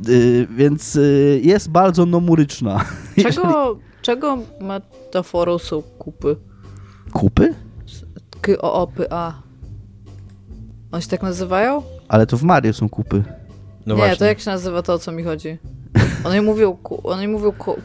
[0.09, 2.85] Y, więc y, jest bardzo nomuryczna.
[3.23, 6.35] Czego, czego metaforą są kupy?
[7.13, 7.53] Kupy?
[8.41, 9.33] K-O-O-P-A.
[10.91, 11.83] One się tak nazywają?
[12.07, 13.23] Ale to w Mario są kupy.
[13.85, 14.17] No nie, właśnie.
[14.17, 15.57] to jak się nazywa to, o co mi chodzi?
[16.23, 17.75] One mówią, one mówią ko,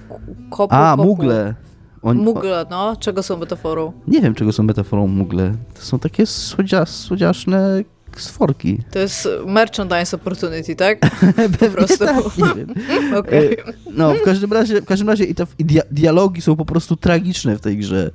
[0.50, 1.04] kopu, A, kopu.
[1.08, 1.54] mugle.
[2.02, 2.96] On, Mugle, no.
[2.96, 3.92] Czego są metaforą?
[4.08, 5.52] nie wiem, czego są metaforą mugle.
[5.74, 7.82] To są takie słodzia, słodziaszne
[8.20, 8.78] stworki.
[8.90, 10.98] To jest merchandise opportunity, tak?
[11.60, 11.98] Po prostu.
[12.04, 12.74] tak, nie wiem.
[13.18, 13.52] Okej.
[13.58, 16.64] E, No, w każdym razie, w każdym razie i, to, i dia dialogi są po
[16.64, 18.10] prostu tragiczne w tej grze.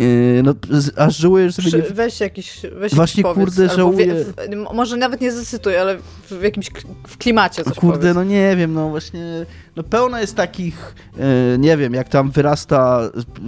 [0.00, 1.82] E, No, z- aż żałuję, że sobie nie...
[1.84, 4.06] Przy- Weź jakiś, weź Właśnie, jakiś powiedz, kurde, żałuję.
[4.06, 4.34] wie- w,
[4.74, 6.70] może nawet nie zacytuj, ale w, w jakimś
[7.06, 8.14] w klimacie coś Kurde, powiedz.
[8.14, 9.46] no nie wiem, no właśnie,
[9.76, 13.00] no pełno jest takich, e, nie wiem, jak tam wyrasta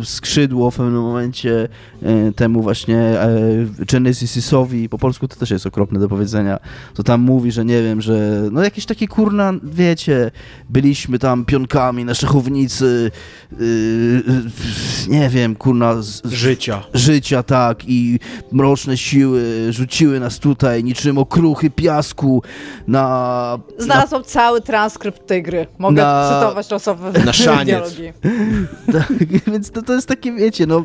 [0.05, 1.69] skrzydło w pewnym momencie
[2.03, 3.29] e, temu właśnie e,
[3.93, 6.59] Genesisowi, po polsku to też jest okropne do powiedzenia,
[6.95, 10.31] to tam mówi, że nie wiem, że no jakieś takie kurna, wiecie,
[10.69, 13.11] byliśmy tam pionkami na szachownicy,
[15.09, 16.83] nie wiem, kurna, z, Życia.
[16.95, 18.19] życia, tak, i
[18.53, 22.43] mroczne siły rzuciły nas tutaj niczym okruchy piasku
[22.87, 23.59] na...
[23.79, 25.67] Znalazłam cały transkrypt tej gry.
[25.79, 27.97] Mogę na, cytować losowe Na szaniec.
[28.93, 29.13] Tak,
[29.47, 30.85] więc to, to jest takie, wiecie, no,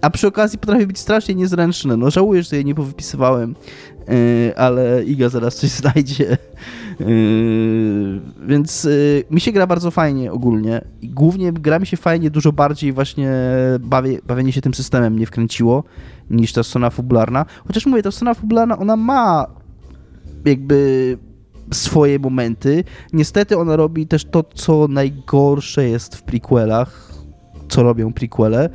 [0.00, 1.96] a przy okazji potrafi być strasznie niezręczne.
[1.96, 3.54] No, żałuję, że je nie powypisywałem,
[4.08, 6.36] yy, ale Iga zaraz coś znajdzie.
[7.00, 10.84] Yy, więc yy, mi się gra bardzo fajnie ogólnie.
[11.02, 13.30] I głównie gra mi się fajnie, dużo bardziej właśnie
[13.80, 15.84] bawię, bawienie się tym systemem mnie wkręciło
[16.30, 17.46] niż ta strona fabularna.
[17.66, 19.46] Chociaż mówię, ta strona fabularna, ona ma
[20.44, 21.18] jakby
[21.72, 22.84] swoje momenty.
[23.12, 27.12] Niestety ona robi też to, co najgorsze jest w prequelach,
[27.68, 28.70] co robią prequele,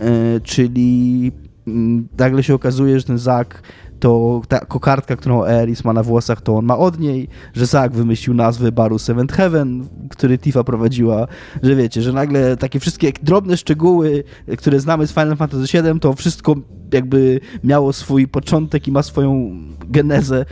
[0.00, 1.32] e, czyli
[1.66, 3.62] mm, nagle się okazuje, że ten Zak
[4.00, 7.92] to ta kokardka, którą Eris ma na włosach, to on ma od niej, że Zak
[7.92, 11.26] wymyślił nazwę baru Seventh Heaven, który Tifa prowadziła,
[11.62, 14.24] że wiecie, że nagle takie wszystkie drobne szczegóły,
[14.58, 16.54] które znamy z Final Fantasy VII, to wszystko
[16.92, 19.50] jakby miało swój początek i ma swoją
[19.88, 20.44] genezę e,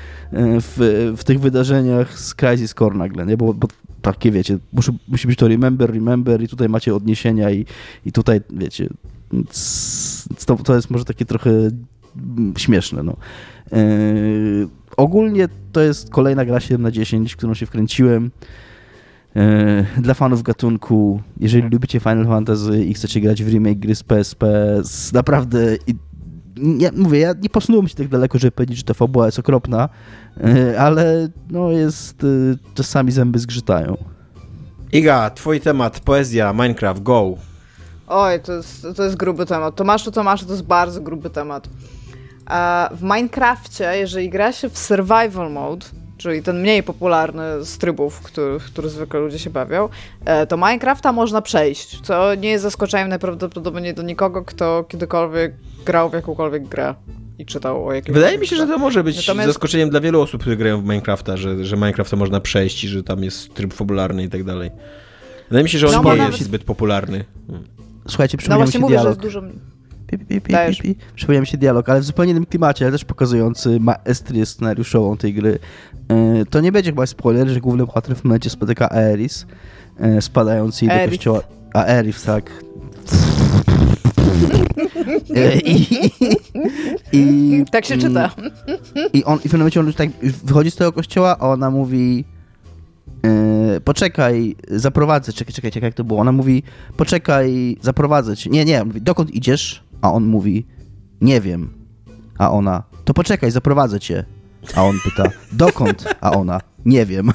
[0.61, 3.37] w, w tych wydarzeniach z Crisis Core nagle, nie?
[3.37, 3.69] Bo, bo
[4.03, 7.67] takie, wiecie, musi, musi być to remember, remember i tutaj macie odniesienia i,
[8.07, 8.89] i tutaj, wiecie,
[10.47, 11.51] to, to jest może takie trochę
[12.59, 13.17] śmieszne, no.
[13.73, 18.31] Yy, ogólnie to jest kolejna gra 7 na 10, w którą się wkręciłem.
[19.35, 19.43] Yy,
[20.03, 24.47] Dla fanów gatunku, jeżeli lubicie Final Fantasy i chcecie grać w remake gry z PSP,
[24.83, 25.95] z naprawdę i-
[26.57, 29.89] nie, mówię, ja nie posunąłem się tak daleko, żeby powiedzieć, że ta fabuła jest okropna,
[30.37, 32.27] yy, ale no jest,
[32.75, 33.97] czasami zęby zgrzytają.
[34.93, 37.35] Iga, twój temat, poezja, Minecraft, go.
[38.07, 39.75] Oj, to jest, to jest gruby temat.
[39.77, 41.69] Tomaszu, Tomaszu, to jest bardzo gruby temat.
[42.47, 45.87] A w Minecrafcie, jeżeli gra się w survival mode,
[46.19, 49.89] czyli ten mniej popularny z trybów, który, który zwykle ludzie się bawią,
[50.25, 55.53] e, to Minecrafta można przejść, co nie jest zaskoczeniem najprawdopodobniej do nikogo, kto kiedykolwiek
[55.87, 56.95] grał w jakąkolwiek grę
[57.39, 60.21] i czytał o jakiejś Wydaje mi się, że to może być Natomiast- zaskoczeniem dla wielu
[60.21, 63.75] osób, które grają w Minecrafta, że, że Minecrafta można przejść i że tam jest tryb
[63.75, 64.71] fabularny i tak dalej.
[65.49, 67.25] Wydaje mi się, że on No, nie jest nawet- zbyt popularny.
[68.09, 69.25] Słuchajcie, No przypomniał mi właśnie się mówię, że dialog.
[69.25, 69.43] jest dużo...
[70.07, 70.97] Pi, pi, pi, pi, pi.
[71.15, 75.35] Przypomniał mi się dialog, ale w zupełnie innym klimacie, ale też pokazujący maestrię scenariuszową tej
[75.35, 75.59] gry.
[76.09, 79.47] E, To nie będzie chyba spoiler, że główny bohater w momencie spotyka Aeris,
[80.01, 81.11] e, spadając jej do Aerith.
[81.17, 81.41] kościoła.
[81.75, 82.51] A Aerith, tak.
[85.37, 85.87] E, I,
[87.13, 88.31] i, Tak się i- czyta.
[89.13, 90.09] I on i w pewnym momencie on już tak
[90.45, 92.25] wychodzi z tego kościoła, a ona mówi
[93.25, 96.21] e, poczekaj, zaprowadzę, czekaj, czekaj, czekaj, jak to było.
[96.21, 96.63] Ona mówi,
[96.97, 98.51] poczekaj, zaprowadzę cię.
[98.51, 99.84] Nie, nie, mówi, dokąd idziesz?
[100.05, 100.67] A on mówi,
[101.21, 101.73] nie wiem.
[102.39, 104.25] A ona, to poczekaj, zaprowadzę cię.
[104.75, 106.15] A on pyta, dokąd?
[106.21, 107.33] A ona, nie wiem.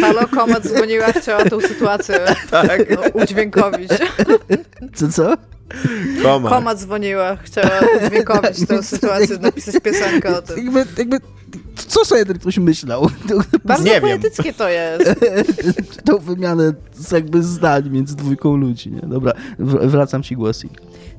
[0.00, 2.20] Halo, Komet dzwoniła, chciała tą sytuację
[2.50, 2.90] Tak.
[2.90, 3.90] no, udźwiękowić.
[4.94, 5.34] Co, co?
[6.22, 6.48] Koma.
[6.50, 7.70] Koma dzwoniła, chciała
[8.04, 10.56] udźwiękowić tę sytuację, napisać piosenkę o tym.
[10.64, 11.16] Jakby, jakby,
[11.88, 13.06] co sobie ten ktoś myślał?
[13.64, 14.00] Bardzo Nie wiem.
[14.02, 15.04] poetyckie to jest.
[16.06, 19.00] Tą wymianę z jakby zdań między dwójką ludzi, nie?
[19.00, 20.62] Dobra, wr- wracam ci głos.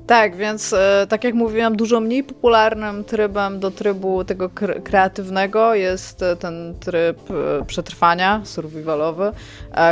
[0.08, 5.74] Tak, więc e, tak jak mówiłam, dużo mniej popularnym trybem do trybu tego kre- kreatywnego
[5.76, 9.32] jest e, ten tryb e, przetrwania, survivalowy,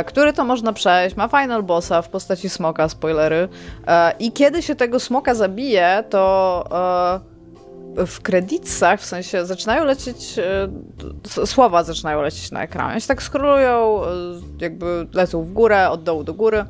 [0.06, 1.16] który to można przejść.
[1.16, 3.48] Ma final bossa w postaci smoka, spoilery.
[4.18, 6.64] I kiedy się tego smoka zabije, to
[8.06, 13.00] w kredytach, w sensie zaczynają lecieć, e, słowa zaczynają lecieć na ekranie.
[13.00, 14.08] Się tak skrolują, e,
[14.60, 16.64] jakby lecą w górę, od dołu do góry.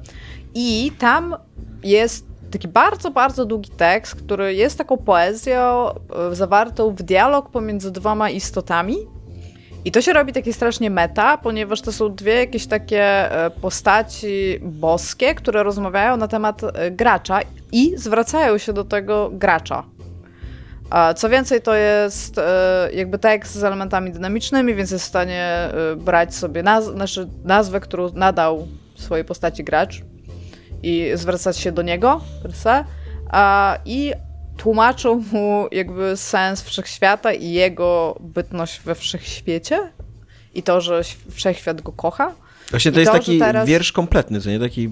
[0.54, 1.36] I tam
[1.82, 7.90] jest taki bardzo, bardzo długi tekst, który jest taką poezją e, zawartą w dialog pomiędzy
[7.90, 8.96] dwoma istotami.
[9.84, 15.34] I to się robi takie strasznie meta, ponieważ to są dwie jakieś takie postaci boskie,
[15.34, 16.60] które rozmawiają na temat
[16.90, 17.40] gracza
[17.72, 19.84] i zwracają się do tego gracza.
[20.90, 25.44] A Co więcej, to jest e, jakby tekst z elementami dynamicznymi, więc jest w stanie
[25.44, 30.02] e, brać sobie naz- znaczy nazwę, którą nadał swojej postaci gracz
[30.82, 32.84] i zwracać się do niego per se,
[33.30, 34.12] a, i
[34.56, 39.78] tłumaczą mu jakby sens wszechświata i jego bytność we wszechświecie
[40.54, 42.34] i to, że wszechświat go kocha.
[42.70, 44.60] Właśnie I to jest to, taki teraz- wiersz kompletny, co nie?
[44.60, 44.90] Taki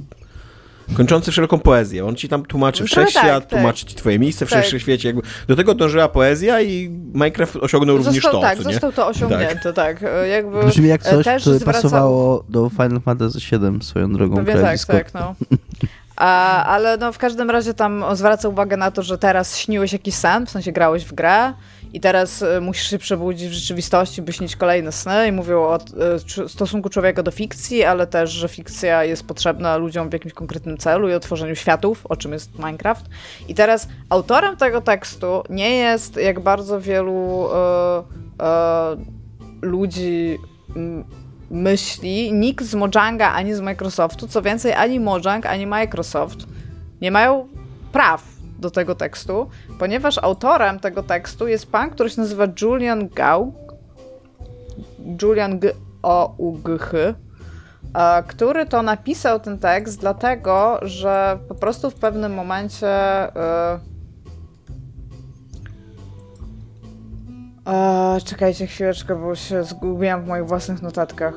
[0.95, 2.07] kończący wszelką poezję.
[2.07, 3.51] On ci tam tłumaczy No trochę wszechświat, tak, tak.
[3.59, 4.65] tłumaczy ci twoje miejsce w Tak.
[4.65, 5.09] wszechświecie.
[5.09, 8.73] Jakby do tego dążyła poezja i Minecraft osiągnął również Został, to, tak, co nie?
[8.73, 10.05] został to osiągnięte, tak.
[10.31, 14.37] Jakby, Brzmi jak coś, też co zwracał- pasowało do Final Fantasy VII swoją drogą.
[14.37, 15.35] Pewnie tak, tak, no.
[16.17, 20.15] A, ale no w każdym razie tam zwraca uwagę na to, że teraz śniłeś jakiś
[20.15, 21.53] sen, w sensie grałeś w grę
[21.93, 25.79] i teraz y, musisz się przebudzić w rzeczywistości, by śnić kolejne sny i mówią o
[26.27, 30.79] czu- stosunku człowieka do fikcji, ale też, że fikcja jest potrzebna ludziom w jakimś konkretnym
[30.79, 33.07] celu i o tworzeniu światów, o czym jest Minecraft.
[33.49, 37.49] I teraz autorem tego tekstu nie jest jak bardzo wielu y,
[39.63, 40.39] y, ludzi
[41.51, 46.47] myśli nikt z Mojanga ani z Microsoftu, co więcej, ani Mojang, ani Microsoft
[47.01, 47.49] nie mają
[47.93, 49.49] praw do tego tekstu,
[49.79, 53.53] ponieważ autorem tego tekstu jest pan, który się nazywa Julian Gau,
[55.23, 56.97] Julian G O U G H,
[58.27, 62.87] który to napisał ten tekst dlatego, że po prostu w pewnym momencie
[67.65, 71.35] yy, czekajcie chwileczkę, bo się zgubiłam w moich własnych notatkach.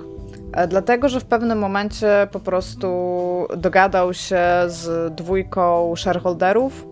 [0.53, 2.87] E, dlatego, że w pewnym momencie po prostu
[3.57, 6.85] dogadał się z dwójką shareholderów.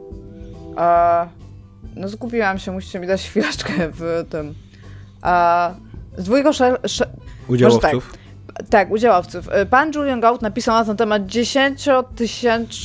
[1.95, 4.56] No zgubiłam się, musicie mi dać chwileczkę w tym.
[5.24, 5.76] E,
[6.18, 7.10] z dwójką share, share,
[7.48, 8.14] Udziałowców?
[8.54, 9.49] Tak, tak, udziałowców.
[9.70, 11.86] Pan Julian Gout napisał na ten temat 10
[12.16, 12.78] tysięcy...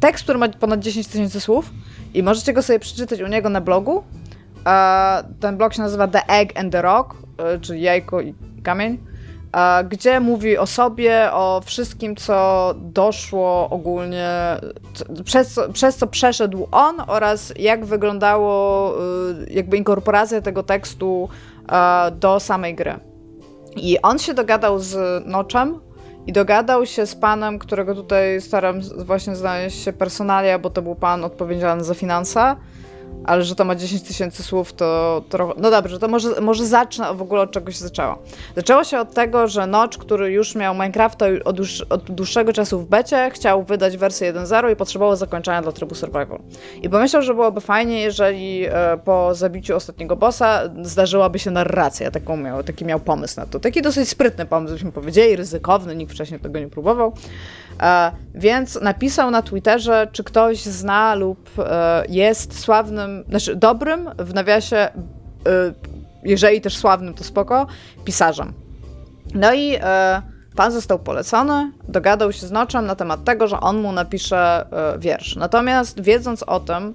[0.00, 1.70] tekst, który ma ponad 10 tysięcy słów
[2.14, 4.04] i możecie go sobie przeczytać u niego na blogu.
[5.40, 7.14] Ten blog się nazywa The Egg and the Rock,
[7.60, 8.98] czyli jajko i kamień
[9.88, 14.30] gdzie mówi o sobie, o wszystkim, co doszło ogólnie,
[15.24, 18.92] przez przez co przeszedł on oraz jak wyglądało
[19.40, 21.28] y, jakby inkorporacja tego tekstu
[22.12, 22.94] do samej gry.
[23.76, 25.80] I on się dogadał z Noczem
[26.26, 30.94] i dogadał się z panem, którego tutaj staram właśnie znaleźć się personalia, bo to był
[30.94, 32.56] pan odpowiedzialny za finanse
[33.28, 35.54] ale że to ma 10 tysięcy słów, to trochę.
[35.56, 38.18] No dobrze, to może, może zacznę w ogóle od czegoś zaczęło.
[38.56, 42.80] Zaczęło się od tego, że Notch, który już miał Minecrafta od, dłuż, od dłuższego czasu
[42.80, 46.38] w becie, chciał wydać wersję 1.0 i potrzebował zakończenia dla trybu survival.
[46.82, 52.10] I pomyślał, że byłoby fajnie, jeżeli e, po zabiciu ostatniego bossa zdarzyłaby się narracja.
[52.10, 53.60] Taką miał, taki miał pomysł na to.
[53.60, 57.12] Taki dosyć sprytny pomysł, byśmy powiedzieli, ryzykowny, nikt wcześniej tego nie próbował.
[57.82, 62.60] E, więc napisał na Twitterze, czy ktoś zna lub e, jest
[62.98, 64.90] sławnym, znaczy dobrym, w nawiasie, e,
[66.24, 67.66] jeżeli też sławnym, to spoko,
[68.04, 68.52] pisarzem.
[69.34, 69.78] No i
[70.56, 74.66] pan został polecony, dogadał się z Noczem na temat tego, że on mu napisze
[74.98, 75.36] wiersz.
[75.36, 76.94] Natomiast wiedząc o tym,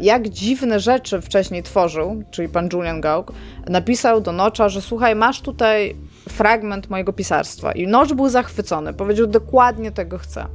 [0.00, 3.32] jak dziwne rzeczy wcześniej tworzył, czyli pan Julian Gauk,
[3.68, 5.96] napisał do Nocza, że słuchaj, masz tutaj
[6.28, 7.72] fragment mojego pisarstwa.
[7.72, 10.46] I Nocz był zachwycony, powiedział dokładnie tego chce.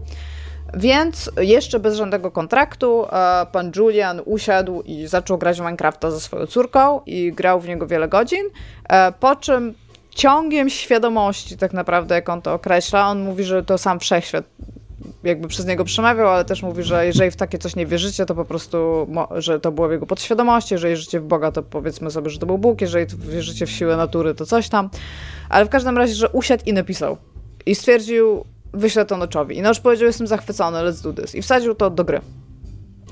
[0.73, 6.45] Więc jeszcze bez żadnego kontraktu e, pan Julian usiadł i zaczął grać Minecrafta ze swoją
[6.45, 8.45] córką i grał w niego wiele godzin,
[8.89, 9.73] e, po czym
[10.09, 14.45] ciągiem świadomości tak naprawdę, jak on to określa, on mówi, że to sam wszechświat
[15.23, 18.35] jakby przez niego przemawiał, ale też mówi, że jeżeli w takie coś nie wierzycie, to
[18.35, 22.29] po prostu, że to było w jego podświadomości, jeżeli wierzycie w Boga, to powiedzmy sobie,
[22.29, 24.89] że to był Bóg, jeżeli wierzycie w siłę natury, to coś tam.
[25.49, 27.17] Ale w każdym razie, że usiadł i napisał.
[27.65, 29.57] I stwierdził, wyślę to Noczowi.
[29.57, 31.35] I Nocz powiedział, jestem zachwycony, let's do this.
[31.35, 32.21] I wsadził to do gry.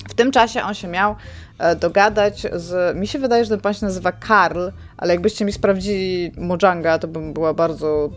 [0.09, 1.15] W tym czasie on się miał
[1.59, 2.97] e, dogadać z.
[2.97, 4.67] Mi się wydaje, że ten pan się nazywa Karl,
[4.97, 8.09] ale jakbyście mi sprawdzili Mojanga, to bym była bardzo.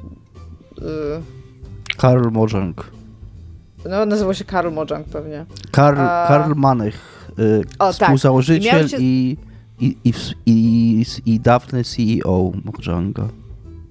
[0.79, 1.23] Yy...
[1.97, 2.91] Karl Mojang.
[3.89, 5.47] No, nazywał się Karl Mojang pewnie.
[5.71, 6.25] Karl, A...
[6.29, 7.95] Karl Manech, yy, o, tak.
[7.95, 9.01] współzałożyciel tak.
[9.01, 9.37] i,
[9.81, 10.12] i, i,
[10.47, 13.29] i, i dawny CEO Mojanga.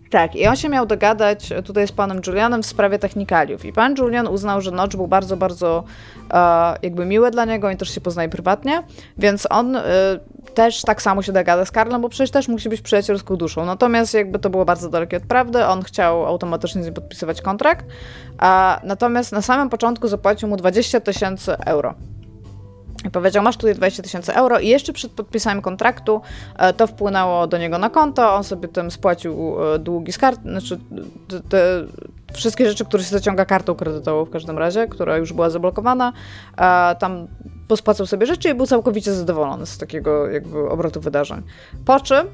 [0.09, 3.65] Tak, i on się miał dogadać tutaj z panem Julianem w sprawie technikaliów.
[3.65, 5.83] I pan Julian uznał, że Notch był bardzo, bardzo
[6.33, 8.83] e, jakby miły dla niego, i też się poznaje prywatnie,
[9.17, 9.83] więc on e,
[10.53, 13.65] też tak samo się dogada z Karlem, bo przecież też musi być przyjacielską duszą.
[13.65, 17.85] Natomiast jakby to było bardzo dalekie od prawdy, on chciał automatycznie z nim podpisywać kontrakt,
[18.37, 21.93] a natomiast na samym początku zapłacił mu 20 tysięcy euro.
[23.11, 26.21] Powiedział, masz tutaj 20 tysięcy euro i jeszcze przed podpisaniem kontraktu
[26.57, 30.41] e, to wpłynęło do niego na konto, on sobie tym spłacił e, długi z kart,
[30.41, 30.79] znaczy
[31.49, 31.83] te
[32.33, 36.13] wszystkie rzeczy, które się zaciąga kartą kredytową w każdym razie, która już była zablokowana,
[36.99, 37.27] tam
[37.67, 41.41] pospłacał sobie rzeczy i był całkowicie zadowolony z takiego jakby obrotu wydarzeń.
[41.85, 42.27] Po czym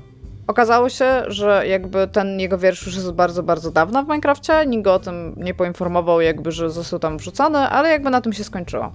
[0.48, 4.84] okazało się, że jakby ten jego wiersz już jest bardzo, bardzo dawno w Minecrafcie, nikt
[4.84, 8.44] go o tym nie poinformował jakby, że został tam wrzucony, ale jakby na tym się
[8.44, 8.92] skończyło.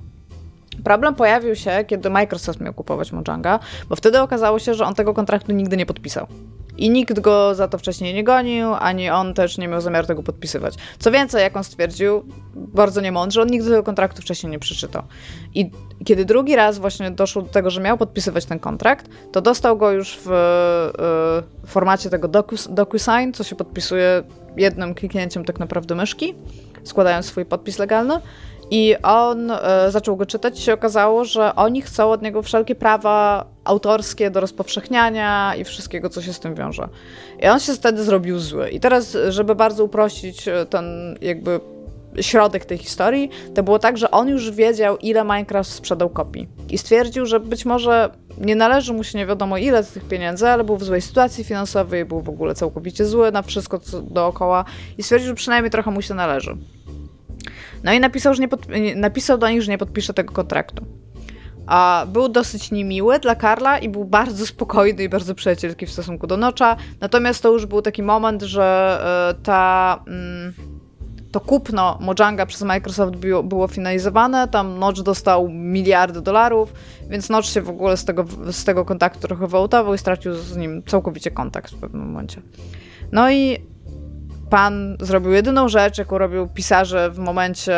[0.84, 3.58] Problem pojawił się, kiedy Microsoft miał kupować Mojanga,
[3.88, 6.26] bo wtedy okazało się, że on tego kontraktu nigdy nie podpisał.
[6.76, 10.22] I nikt go za to wcześniej nie gonił, ani on też nie miał zamiaru tego
[10.22, 10.74] podpisywać.
[10.98, 12.24] Co więcej, jak on stwierdził,
[12.54, 15.02] bardzo niemądrze, on nigdy tego kontraktu wcześniej nie przeczytał.
[15.54, 15.70] I
[16.04, 19.90] kiedy drugi raz właśnie doszło do tego, że miał podpisywać ten kontrakt, to dostał go
[19.90, 20.28] już w,
[21.64, 22.28] w formacie tego
[22.70, 24.22] DocuSign, co się podpisuje
[24.56, 26.34] jednym kliknięciem tak naprawdę myszki,
[26.84, 28.20] składając swój podpis legalny.
[28.70, 32.74] I on e, zaczął go czytać i się okazało, że oni chcą od niego wszelkie
[32.74, 36.88] prawa autorskie do rozpowszechniania i wszystkiego, co się z tym wiąże.
[37.42, 38.70] I on się wtedy zrobił zły.
[38.70, 41.60] I teraz, żeby bardzo uprościć e, ten jakby
[42.20, 46.48] środek tej historii, to było tak, że on już wiedział, ile Minecraft sprzedał kopii.
[46.70, 50.48] I stwierdził, że być może nie należy mu się nie wiadomo ile z tych pieniędzy,
[50.48, 53.80] ale był w złej sytuacji finansowej, był w ogóle całkowicie zły na wszystko
[54.10, 54.64] dookoła
[54.98, 56.56] i stwierdził, że przynajmniej trochę mu się należy.
[57.84, 60.86] No i napisał, że nie pod, napisał do nich, że nie podpisze tego kontraktu.
[61.66, 66.26] A był dosyć niemiły dla Karla i był bardzo spokojny i bardzo przyjacielski w stosunku
[66.26, 66.76] do Nocza.
[67.00, 68.98] Natomiast to już był taki moment, że
[69.38, 70.02] e, ta.
[70.06, 70.54] Mm,
[71.32, 76.72] to kupno Mojanga przez Microsoft było, finalizowane, tam Notch dostał miliardy dolarów,
[77.10, 80.56] więc Notch się w ogóle z tego, z tego kontaktu trochę wyautował i stracił z
[80.56, 82.42] nim całkowicie kontakt w pewnym momencie.
[83.12, 83.58] No i
[84.50, 87.76] pan zrobił jedyną rzecz, jaką robił pisarze w momencie,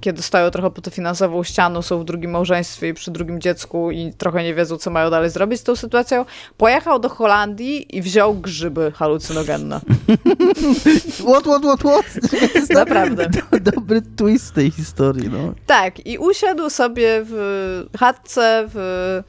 [0.00, 4.12] kiedy stoją trochę pod finansową ścianą, są w drugim małżeństwie i przy drugim dziecku i
[4.18, 6.24] trochę nie wiedzą, co mają dalej zrobić z tą sytuacją.
[6.56, 9.80] Pojechał do Holandii i wziął grzyby halucynogenne.
[11.28, 12.04] What, what, what, what?
[12.70, 13.26] Naprawdę.
[13.50, 15.54] Do, dobry twist tej historii, no.
[15.66, 19.22] Tak, i usiadł sobie w chatce w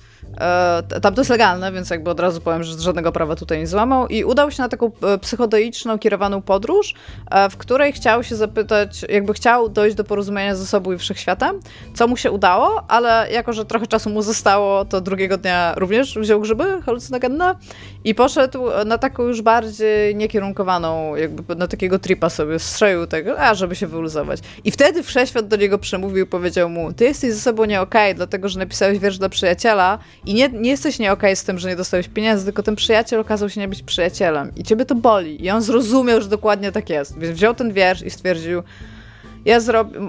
[1.01, 4.07] tam to jest legalne, więc jakby od razu powiem, że żadnego prawa tutaj nie złamał
[4.07, 6.93] i udał się na taką e, psychodeiczną, kierowaną podróż,
[7.31, 11.59] e, w której chciał się zapytać, jakby chciał dojść do porozumienia ze sobą i wszechświatem,
[11.95, 16.19] co mu się udało, ale jako, że trochę czasu mu zostało, to drugiego dnia również
[16.19, 17.55] wziął grzyby halucynogenne
[18.03, 23.55] i poszedł na taką już bardziej niekierunkowaną, jakby na takiego tripa sobie strzelił tego, a
[23.55, 24.39] żeby się wyluzować.
[24.63, 28.15] I wtedy wszechświat do niego przemówił powiedział mu, ty jesteś ze sobą nie okej, okay,
[28.15, 31.69] dlatego, że napisałeś wiersz dla przyjaciela i nie, nie jesteś nie okay z tym, że
[31.69, 34.51] nie dostałeś pieniędzy, tylko ten przyjaciel okazał się nie być przyjacielem.
[34.55, 35.45] I ciebie to boli.
[35.45, 37.19] I on zrozumiał, że dokładnie tak jest.
[37.19, 38.63] Więc wziął ten wiersz i stwierdził,
[39.45, 39.59] ja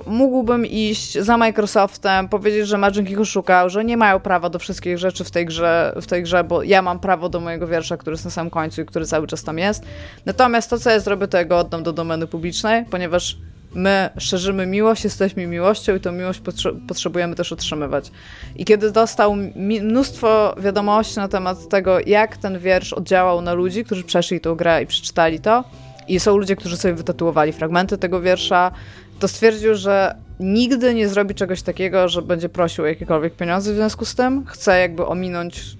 [0.06, 4.98] mógłbym iść za Microsoftem, powiedzieć, że Magic ich oszukał, że nie mają prawa do wszystkich
[4.98, 8.14] rzeczy w tej, grze, w tej grze, bo ja mam prawo do mojego wiersza, który
[8.14, 9.84] jest na samym końcu i który cały czas tam jest.
[10.26, 13.36] Natomiast to, co ja zrobię, to ja go oddam do domeny publicznej, ponieważ
[13.74, 18.10] my szerzymy miłość, jesteśmy miłością i tą miłość potrze potrzebujemy też utrzymywać.
[18.56, 24.04] I kiedy dostał mnóstwo wiadomości na temat tego, jak ten wiersz oddziałał na ludzi, którzy
[24.04, 25.64] przeszli tą grę i przeczytali to,
[26.08, 28.70] i są ludzie, którzy sobie wytatuowali fragmenty tego wiersza,
[29.18, 33.76] to stwierdził, że nigdy nie zrobi czegoś takiego, że będzie prosił o jakiekolwiek pieniądze w
[33.76, 34.46] związku z tym.
[34.46, 35.76] Chce jakby ominąć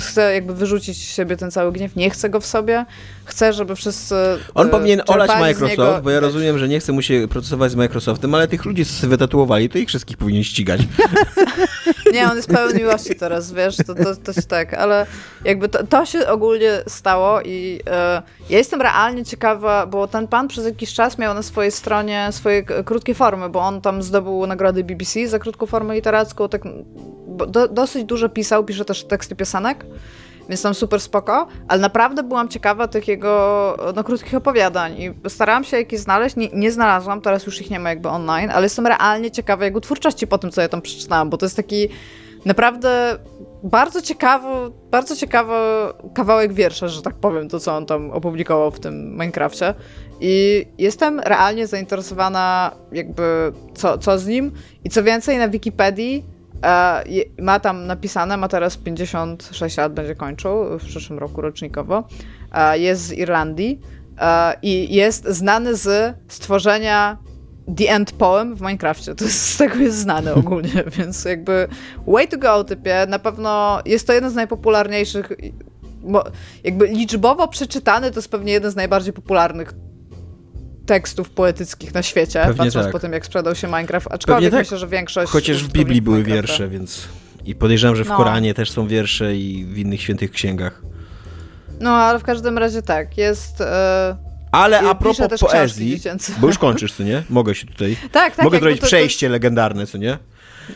[0.00, 2.86] chce jakby wyrzucić z siebie ten cały gniew, nie chce go w sobie,
[3.28, 4.14] chce, żeby wszyscy
[4.54, 7.74] On e, powinien olać Microsoft, bo ja rozumiem, że nie chce mu się procesować z
[7.74, 10.80] Microsoftem, ale tych ludzi, co sobie wytatuowali, to ich wszystkich powinien ścigać.
[12.14, 15.06] nie, on jest pełen miłości teraz, wiesz, to, to, to jest tak, ale
[15.44, 20.48] jakby to, to się ogólnie stało i e, ja jestem realnie ciekawa, bo ten pan
[20.48, 24.84] przez jakiś czas miał na swojej stronie swoje krótkie formy, bo on tam zdobył nagrody
[24.84, 26.62] BBC za krótką formę literacką, tak
[27.46, 29.84] do, dosyć dużo pisał, pisze też teksty piosenek,
[30.48, 35.64] więc tam super spoko, ale naprawdę byłam ciekawa tych jego no, krótkich opowiadań i starałam
[35.64, 38.86] się jakieś znaleźć, nie, nie, znalazłam, teraz już ich nie ma jakby online, ale jestem
[38.86, 41.88] realnie ciekawa jego twórczości po tym, co ja tam przeczytałam, bo to jest taki
[42.44, 43.18] naprawdę
[43.62, 44.48] bardzo ciekawy,
[44.90, 45.54] bardzo ciekawy
[46.14, 49.74] kawałek wiersza, że tak powiem, to co on tam opublikował w tym Minecrafcie.
[50.20, 54.52] I jestem realnie zainteresowana jakby co, co z nim
[54.84, 56.37] i co więcej na Wikipedii
[57.42, 62.04] ma tam napisane, ma teraz 56 lat, będzie kończył w przyszłym roku rocznikowo.
[62.52, 63.80] E, jest z Irlandii
[64.20, 67.18] e, i jest znany z stworzenia
[67.76, 69.14] The End Poem w Minecrafcie.
[69.14, 71.68] To jest, z tego jest znany ogólnie, więc jakby
[72.06, 73.06] way to go typie.
[73.08, 75.32] Na pewno jest to jeden z najpopularniejszych
[76.64, 79.72] jakby liczbowo przeczytany to jest pewnie jeden z najbardziej popularnych
[80.88, 82.92] tekstów poetyckich na świecie, Pewnie patrząc tak.
[82.92, 84.60] po tym, jak sprzedał się Minecraft, aczkolwiek tak.
[84.60, 85.32] myślę, że większość...
[85.32, 87.08] Chociaż w Biblii były wiersze, więc...
[87.44, 88.16] I podejrzewam, że w no.
[88.16, 90.82] Koranie też są wiersze i w innych świętych księgach.
[91.80, 93.60] No, ale w każdym razie tak, jest...
[93.60, 94.16] E,
[94.52, 96.00] ale a propos poezji,
[96.40, 97.22] bo już kończysz, co nie?
[97.30, 97.96] Mogę się tutaj...
[98.12, 98.44] tak, tak.
[98.44, 99.32] Mogę zrobić to, przejście to...
[99.32, 100.12] legendarne, co nie?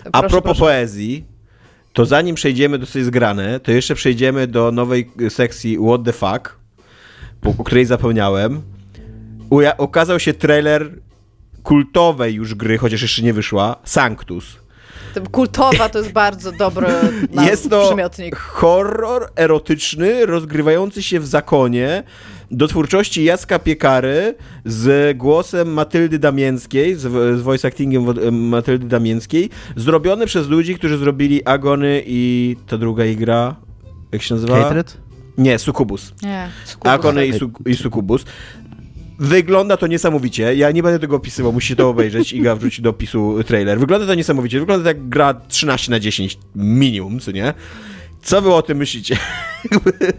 [0.05, 0.61] A proszę, propos proszę.
[0.61, 1.25] poezji,
[1.93, 6.57] to zanim przejdziemy do coś zgrane, to jeszcze przejdziemy do nowej sekcji What the fuck,
[7.59, 8.72] o której zapomniałem
[9.53, 10.91] uja- okazał się trailer
[11.63, 14.63] kultowej już gry, chociaż jeszcze nie wyszła, Sanctus.
[15.31, 16.89] Kultowa to jest bardzo dobry
[17.51, 18.37] Jest to przymiotnik.
[18.37, 22.03] horror erotyczny, rozgrywający się w zakonie,
[22.51, 24.35] do twórczości Jacka Piekary
[24.65, 27.01] z głosem Matyldy Damięckiej, z,
[27.39, 28.05] z voice actingiem
[28.49, 33.57] Matyldy Damięckiej, zrobiony przez ludzi, którzy zrobili Agony i ta druga igra,
[34.13, 34.63] jak się nazywa?
[34.63, 34.97] Hatred?
[35.39, 36.13] Nie, Sukubus.
[36.23, 36.93] Nie, Sukubus.
[36.93, 38.25] Agony i, su i Sukubus.
[39.23, 40.55] Wygląda to niesamowicie.
[40.55, 42.33] Ja nie będę tego opisywał, musicie to obejrzeć.
[42.33, 43.79] Iga wrzuci do opisu trailer.
[43.81, 44.61] Wygląda to niesamowicie.
[44.61, 47.55] Wygląda jak gra 13 na 10 minimum, co nie?
[48.23, 49.17] Co wy o tym myślicie?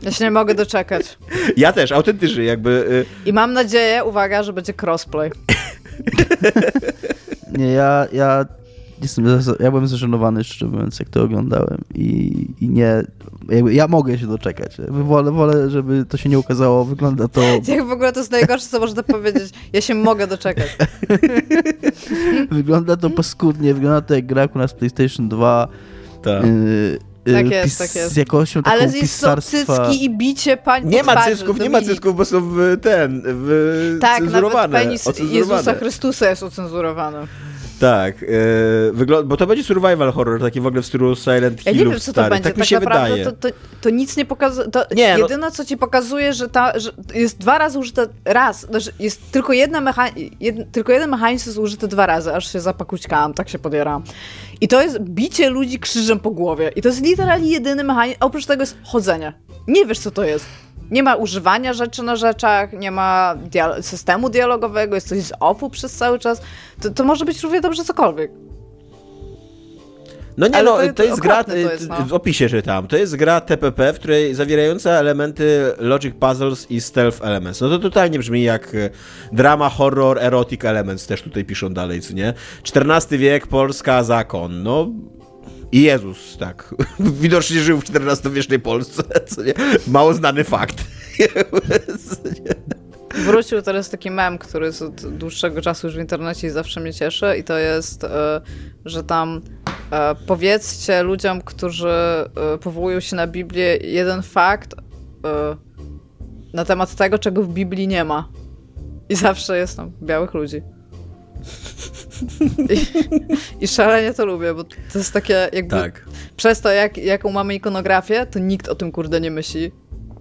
[0.02, 1.18] Ja się nie mogę doczekać.
[1.58, 2.70] Ja też, autentycznie jakby...
[2.70, 5.32] Y- I mam nadzieję, uwaga, że będzie crossplay.
[7.58, 8.46] Nie, ja, ja
[9.04, 9.26] jestem,
[9.60, 12.32] ja byłem zażenowany, szczerze mówiąc, jak to oglądałem i,
[12.62, 13.04] i nie,
[13.50, 14.78] jakby ja mogę się doczekać.
[14.90, 17.42] Wolę, wolę, żeby to się nie ukazało, wygląda to...
[17.68, 19.54] Jak w ogóle to jest najgorsze, co można powiedzieć.
[19.74, 20.78] Ja się mogę doczekać.
[22.52, 25.68] wygląda to paskudnie, wygląda to jak gra u nas PlayStation 2.
[26.24, 26.46] Tak.
[26.46, 27.00] Yy,
[27.34, 28.14] Tak yy, jest, pis- tak jest.
[28.14, 29.88] Z jakością taką Ale jest pisarstwa.
[29.88, 33.98] cycki i bicie pań Nie ma cysków, nie ma cysków, bo są w ten, w
[34.02, 34.80] Tak, nawet cenzurowane.
[34.80, 35.56] penis ocenzurowane.
[35.56, 37.18] Jezusa Chrystusa jest ocenzurowany.
[37.84, 38.16] Tak,
[38.94, 41.92] wygl- bo to będzie survival horror, taki w ogóle w stylu Silent Ja nie wiem,
[41.92, 42.30] co to stary.
[42.30, 42.44] będzie.
[42.50, 43.26] Tak mi się naprawdę wydaje.
[43.26, 43.48] To, to,
[43.82, 44.68] to nic nie pokazuje.
[44.96, 48.08] Nie, no- jedyne, co ci pokazuje, że, ta, że jest dwa razy użyte.
[48.26, 52.52] Raz, znaczy jest tylko jedna mecha- jed, tylko jeden mechanizm jest użyty dwa razy, aż
[52.54, 54.04] się zapakućkałam, tak się podieram.
[54.62, 56.72] I to jest bicie ludzi krzyżem po głowie.
[56.76, 58.18] I to jest literalnie jedyny mechanizm.
[58.20, 59.34] a Oprócz tego jest chodzenie.
[59.68, 60.46] Nie wiesz, co to jest.
[60.92, 63.36] Nie ma używania rzeczy na rzeczach, nie ma
[63.82, 66.42] systemu dialogowego, jest coś z offu przez cały czas.
[66.82, 68.32] To, to może być równie dobrze cokolwiek.
[70.38, 71.96] No nie, Ale no, to- to, jest gra, to jest, no.
[72.06, 77.26] w opisie czytam, to jest gra TPP, w której zawierająca elementy logic puzzles i stealth
[77.26, 77.62] elements.
[77.62, 78.90] No to totalnie brzmi jak e,
[79.32, 82.34] drama, horror, erotic elements, też tutaj piszą dalej, co nie?
[82.76, 84.88] XIV wiek, Polska, zakon, no...
[85.74, 86.76] I Jezus, tak.
[87.00, 89.04] Widocznie żył w XIV-wiecznej Polsce?
[89.88, 90.84] Mało znany fakt.
[93.26, 96.94] Wrócił teraz taki mem, który jest od dłuższego czasu już w internecie i zawsze mnie
[96.94, 98.42] cieszy i to jest, e,
[98.86, 99.42] że tam
[99.92, 102.28] e, powiedzcie ludziom, którzy e,
[102.62, 104.76] powołują się na Biblię jeden fakt
[106.54, 108.30] na temat tego, czego w Biblii nie ma.
[109.10, 110.62] I zawsze jest tam białych ludzi.
[112.70, 112.86] I,
[113.64, 116.06] I szalenie to lubię, bo to jest takie jakby tak.
[116.38, 119.72] przez to, jak, jaką mamy ikonografię, to nikt o tym kurde nie myśli.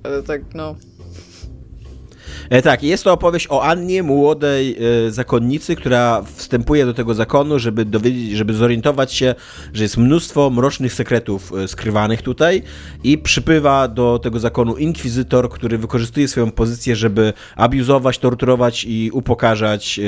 [0.04, 0.76] E, Tak, no.
[2.52, 4.76] E, tak, jest to opowieść o Annie, młodej
[5.06, 9.34] e, zakonnicy, która wstępuje do tego zakonu, żeby dowiedzieć, żeby zorientować się,
[9.72, 12.62] że jest mnóstwo mrocznych sekretów e, skrywanych tutaj
[13.04, 20.00] i przypływa do tego zakonu inkwizytor, który wykorzystuje swoją pozycję, żeby abuzować, torturować i upokarzać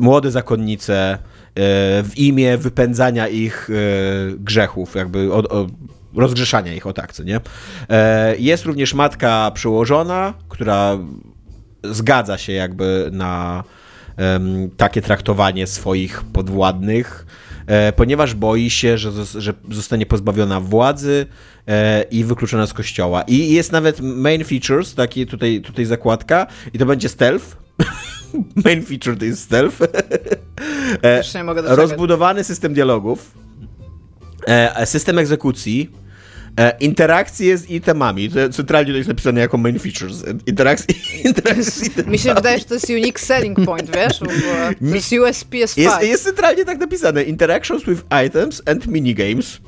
[0.00, 1.18] młode zakonnice
[2.02, 3.70] w imię wypędzania ich
[4.38, 5.66] grzechów, jakby od, o,
[6.16, 7.40] rozgrzeszania ich, o tak, co nie?
[7.88, 10.98] E, Jest również matka przełożona, która
[11.84, 13.64] zgadza się jakby na
[14.76, 17.26] takie traktowanie swoich podwładnych,
[17.66, 21.26] e, ponieważ boi się, że, że zostanie pozbawiona władzy
[21.68, 23.22] e, i wykluczona z kościoła.
[23.22, 27.56] I jest nawet main features, taki tutaj, tutaj zakładka, i to będzie stealth.
[28.64, 29.78] main feature to jest stealth.
[31.76, 33.34] Rozbudowany system dialogów,
[34.84, 35.90] system egzekucji,
[36.80, 38.30] interakcje z itemami.
[38.50, 40.24] Centralnie to jest napisane jako main features.
[40.46, 40.94] Interakcje,
[41.30, 42.12] interakcje z itemami.
[42.12, 44.18] Mi się wydaje, że to jest unique selling point, wiesz?
[44.18, 44.26] To
[44.94, 47.22] jest USP jest Jest, centralnie tak napisane.
[47.22, 49.60] Interactions with items and minigames.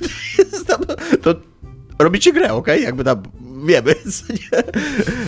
[0.68, 1.34] Tam- to
[1.98, 2.82] robicie grę, okej?
[2.82, 3.22] Jakby tam
[3.66, 3.94] wiemy.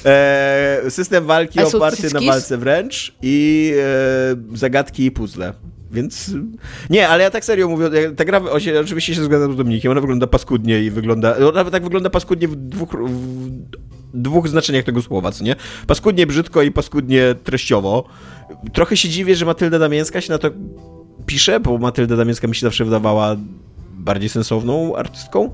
[0.04, 5.52] E, system walki oparty na walce wręcz i e, zagadki i puzzle.
[5.92, 6.30] Więc
[6.90, 8.40] nie, ale ja tak serio mówię, ta gra,
[8.82, 12.56] oczywiście się zgadzam z Dominikiem, ona wygląda paskudnie i wygląda, ona tak wygląda paskudnie w
[12.56, 12.96] dwóch,
[14.14, 15.56] w dwóch znaczeniach tego słowa, co nie?
[15.86, 18.04] Paskudnie brzydko i paskudnie treściowo.
[18.72, 20.50] Trochę się dziwię, że Matylda Damięcka się na to
[21.26, 23.36] pisze, bo Matylda Damięcka mi się zawsze wydawała
[23.92, 25.50] bardziej sensowną artystką,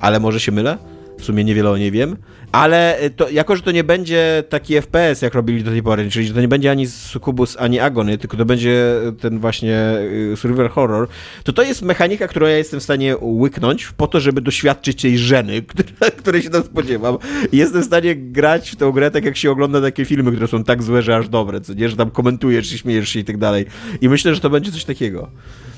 [0.00, 0.78] ale może się mylę.
[1.18, 2.16] W sumie niewiele o niej wiem.
[2.52, 6.26] Ale to, jako, że to nie będzie taki FPS, jak robili do tej pory, czyli
[6.26, 9.98] że to nie będzie ani Succubus, ani Agony, tylko to będzie ten właśnie
[10.32, 11.08] y, survival horror,
[11.44, 15.18] to to jest mechanika, którą ja jestem w stanie łyknąć po to, żeby doświadczyć tej
[15.18, 17.18] żeny, która, której się tam spodziewam.
[17.52, 20.64] Jestem w stanie grać w tę grę tak, jak się ogląda takie filmy, które są
[20.64, 23.38] tak złe, że aż dobre, co nie, że tam komentujesz i śmiejesz się i tak
[23.38, 23.66] dalej.
[24.00, 25.30] I myślę, że to będzie coś takiego.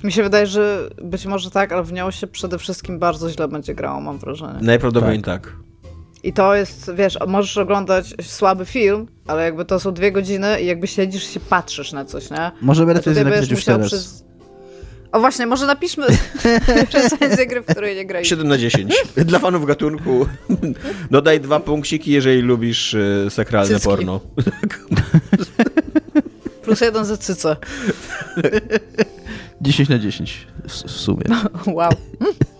[0.05, 3.49] Mi się wydaje, że być może tak, ale w nią się przede wszystkim bardzo źle
[3.49, 4.59] będzie grało, mam wrażenie.
[4.63, 5.53] Najprawdopodobniej tak.
[6.23, 10.67] I to jest, wiesz, możesz oglądać słaby film, ale jakby to są dwie godziny i
[10.67, 12.53] jakby siedzisz i się patrzysz na coś, nie?
[12.61, 13.87] Może będę to napisać już teraz.
[13.87, 14.25] przez...
[15.13, 16.07] O właśnie, może napiszmy
[16.93, 18.29] recenzję gry, w której nie graliśmy.
[18.37, 18.95] 7 na 10.
[19.17, 20.27] Dla fanów gatunku
[21.11, 23.89] dodaj dwa punkciki, jeżeli lubisz y, sakralne Cycki.
[23.89, 24.21] porno.
[26.63, 27.57] Plus jeden za cycę.
[29.61, 31.25] 10 na 10 w, w sumie.
[31.67, 31.93] Wow.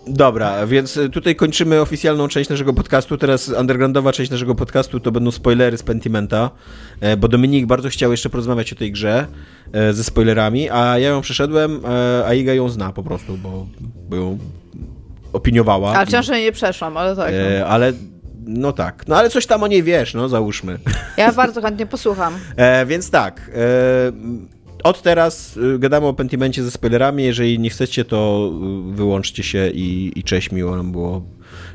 [0.07, 3.17] Dobra, więc y, tutaj kończymy oficjalną część naszego podcastu.
[3.17, 6.49] Teraz undergroundowa część naszego podcastu to będą spoilery z Pentimenta,
[6.99, 9.27] e, bo Dominik bardzo chciał jeszcze porozmawiać o tej grze
[9.73, 13.67] e, ze spoilerami, a ja ją przeszedłem, e, a Iga ją zna po prostu, bo,
[14.09, 14.37] bo ją
[15.33, 15.93] opiniowała.
[15.93, 17.33] Ale wciąż jej nie przeszłam, ale tak.
[17.59, 17.67] No.
[17.67, 17.93] Ale
[18.45, 20.79] no tak, no ale coś tam o niej wiesz, no załóżmy.
[21.17, 22.33] Ja bardzo chętnie posłucham.
[22.55, 23.51] E, więc tak.
[23.53, 23.61] E,
[24.83, 27.23] od teraz y, gadamy o Pentimencie ze spoilerami.
[27.23, 28.51] Jeżeli nie chcecie, to
[28.91, 31.25] y, wyłączcie się i, i cześć, miło nam było.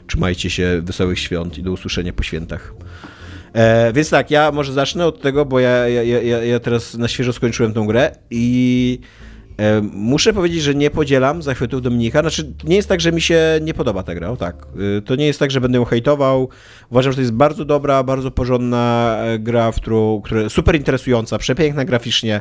[0.07, 2.74] Trzymajcie się, wesołych świąt i do usłyszenia po świętach.
[3.53, 7.09] E, więc tak, ja może zacznę od tego, bo ja, ja, ja, ja teraz na
[7.09, 8.99] świeżo skończyłem tą grę i
[9.93, 12.20] muszę powiedzieć, że nie podzielam zachwytów Dominika.
[12.20, 14.66] Znaczy, nie jest tak, że mi się nie podoba ta gra, o tak.
[14.99, 16.49] E, to nie jest tak, że będę ją hejtował.
[16.91, 21.39] Uważam, że to jest bardzo dobra, bardzo porządna e, gra, w którą, która super interesująca,
[21.39, 22.41] przepiękna graficznie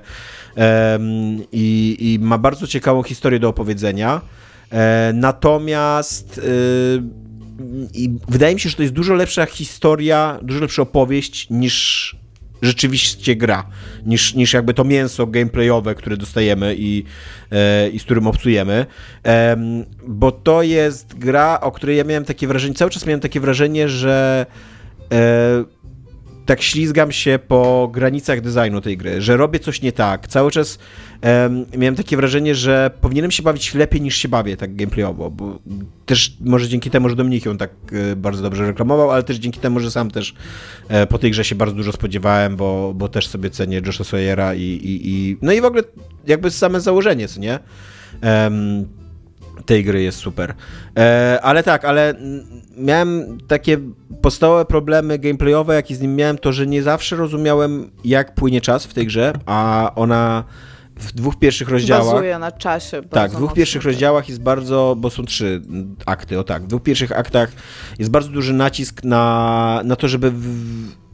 [1.52, 4.22] i, i ma bardzo ciekawą historię do opowiedzenia.
[4.72, 7.04] E, natomiast y,
[7.94, 12.16] i wydaje mi się, że to jest dużo lepsza historia, dużo lepsza opowieść niż
[12.61, 13.69] rzeczywiście gra,
[14.06, 17.03] niż, niż jakby to mięso gameplayowe, które dostajemy i,
[17.52, 18.86] e, i z którym obcujemy.
[19.23, 23.40] Em, bo to jest gra, o której ja miałem takie wrażenie, cały czas miałem takie
[23.40, 24.45] wrażenie, że
[25.11, 25.64] e,
[26.46, 30.28] tak ślizgam się po granicach designu tej gry, że robię coś nie tak.
[30.28, 30.80] Cały czas
[31.22, 35.60] em, miałem takie wrażenie, że powinienem się bawić lepiej niż się bawię tak gameplayowo, bo
[36.06, 39.60] też może dzięki temu, że Dominik ją tak e, bardzo dobrze reklamował, ale też dzięki
[39.60, 40.36] temu, że sam też
[40.88, 44.56] e, po tej grze się bardzo dużo spodziewałem, bo, bo też sobie cenię Josha Sawyera
[44.56, 45.84] i, i, i no i w ogóle
[46.28, 47.60] jakby same założenie, co nie?
[48.22, 48.86] Em,
[49.65, 50.53] tej gry jest super.
[50.98, 52.14] E, ale tak, ale
[52.77, 53.77] miałem takie
[54.22, 58.86] podstawowe problemy gameplayowe, jakie z nim miałem, to że nie zawsze rozumiałem, jak płynie czas
[58.86, 60.44] w tej grze, a ona
[60.95, 62.14] w dwóch pierwszych rozdziałach.
[62.14, 63.02] Bazuje na czasie.
[63.10, 65.61] Tak, w dwóch pierwszych rozdziałach jest bardzo, bo są trzy
[66.06, 67.52] akty, o tak, w dwóch pierwszych aktach
[67.99, 71.05] jest bardzo duży nacisk na, na to, żeby w,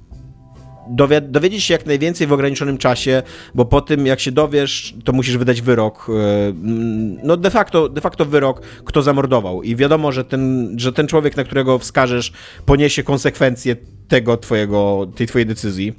[1.22, 3.24] dowiedzieć się jak najwięcej w ograniczonym czasie,
[3.56, 7.90] bo po tym jak się dowiesz, to musisz wydać wyrok, e, mm, no de facto,
[7.90, 12.34] de facto wyrok, kto zamordował i wiadomo, że ten, że ten człowiek, na którego wskażesz,
[12.66, 13.76] poniesie konsekwencje
[14.08, 15.94] tego twojego, tej twojej decyzji.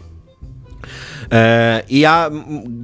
[1.32, 2.30] E, I ja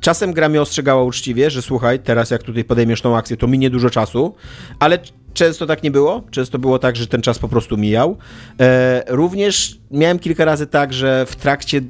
[0.00, 3.70] czasem gra mnie ostrzegała uczciwie, że słuchaj, teraz jak tutaj podejmiesz tą akcję, to minie
[3.70, 4.34] dużo czasu,
[4.78, 4.98] ale
[5.34, 6.22] często tak nie było.
[6.30, 8.16] Często było tak, że ten czas po prostu mijał.
[8.60, 11.80] E, również miałem kilka razy tak, że w trakcie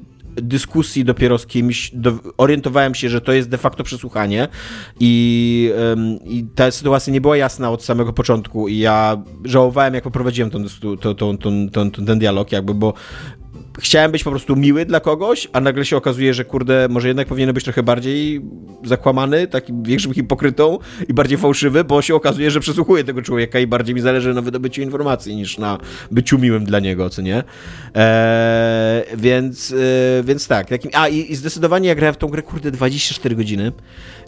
[0.42, 4.48] dyskusji dopiero z kimś do, orientowałem się, że to jest de facto przesłuchanie
[5.00, 10.04] i, em, i ta sytuacja nie była jasna od samego początku i ja żałowałem, jak
[10.04, 10.58] poprowadziłem to,
[11.14, 12.94] to, to, ten dialog, jakby, bo
[13.78, 17.28] chciałem być po prostu miły dla kogoś, a nagle się okazuje, że kurde, może jednak
[17.28, 18.40] powinienem być trochę bardziej
[18.84, 20.78] zakłamany, takim większym hipokrytą
[21.08, 24.42] i bardziej fałszywy, bo się okazuje, że przesłuchuję tego człowieka i bardziej mi zależy na
[24.42, 25.78] wydobyciu informacji niż na
[26.10, 27.42] byciu miłym dla niego, co nie?
[27.94, 29.74] Eee, więc,
[30.20, 30.68] e, więc tak.
[30.68, 33.72] Takim, a i, i zdecydowanie ja grałem w tą grę, kurde, 24 godziny.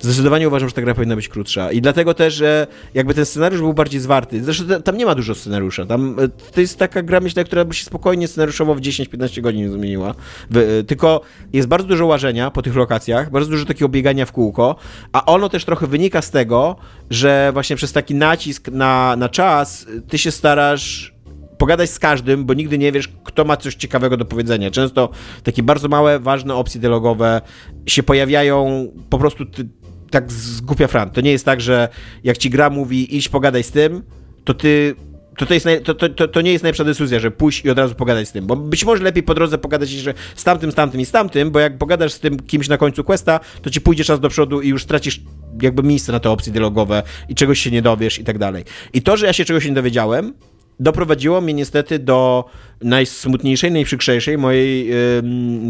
[0.01, 1.73] Zdecydowanie uważam, że ta gra powinna być krótsza.
[1.73, 4.45] I dlatego też, że jakby ten scenariusz był bardziej zwarty.
[4.45, 5.87] Zresztą ta- tam nie ma dużo scenariusza.
[5.87, 9.73] Tam e, to jest taka gra, myślę, która by się spokojnie scenariuszowo w 10-15 godzin
[9.73, 10.15] zmieniła.
[10.55, 11.21] E, Tylko
[11.53, 14.77] jest bardzo dużo łażenia po tych lokacjach, bardzo dużo takiego biegania w kółko,
[15.13, 16.77] a ono też trochę wynika z tego,
[17.11, 21.15] że właśnie przez taki nacisk na, na czas e, ty się starasz
[21.59, 24.71] pogadać z każdym, bo nigdy nie wiesz, kto ma coś ciekawego do powiedzenia.
[24.71, 25.09] Często
[25.43, 27.41] takie bardzo małe, ważne opcje dialogowe
[27.87, 29.69] się pojawiają po prostu ty,
[30.11, 31.11] tak z głupia fran.
[31.11, 31.89] To nie jest tak, że
[32.25, 34.03] jak ci gra mówi idź pogadaj z tym,
[34.45, 34.95] to ty
[35.41, 37.79] to, to, jest naj, to, to, to, nie jest najlepsza decyzja, że pójść i od
[37.79, 40.75] razu pogadać z tym, bo być może lepiej po drodze pogadać że z tamtym, z
[40.75, 43.81] tamtym i z tamtym, bo jak pogadasz z tym kimś na końcu questa, to ci
[43.81, 45.21] pójdzie czas do przodu i już stracisz
[45.63, 48.65] jakby miejsce na te opcje dialogowe i czegoś się nie dowiesz i tak dalej.
[48.93, 50.35] I to, że ja się czegoś nie dowiedziałem,
[50.81, 52.45] doprowadziło mnie niestety do
[52.83, 54.91] najsmutniejszej, najprzykrzejszej mojej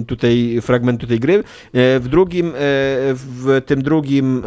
[0.06, 1.34] tutaj fragmentu tej gry.
[1.34, 1.42] E,
[2.00, 2.52] W drugim, e,
[3.14, 4.42] w tym drugim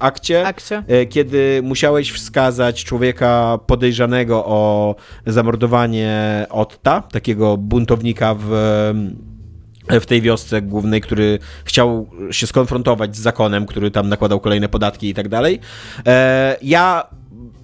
[0.00, 0.82] akcie, Akcie.
[0.88, 4.94] e, kiedy musiałeś wskazać człowieka podejrzanego o
[5.26, 8.50] zamordowanie Otta, takiego buntownika w
[10.00, 15.08] w tej wiosce głównej, który chciał się skonfrontować z zakonem, który tam nakładał kolejne podatki
[15.08, 15.60] i tak dalej.
[16.62, 17.06] Ja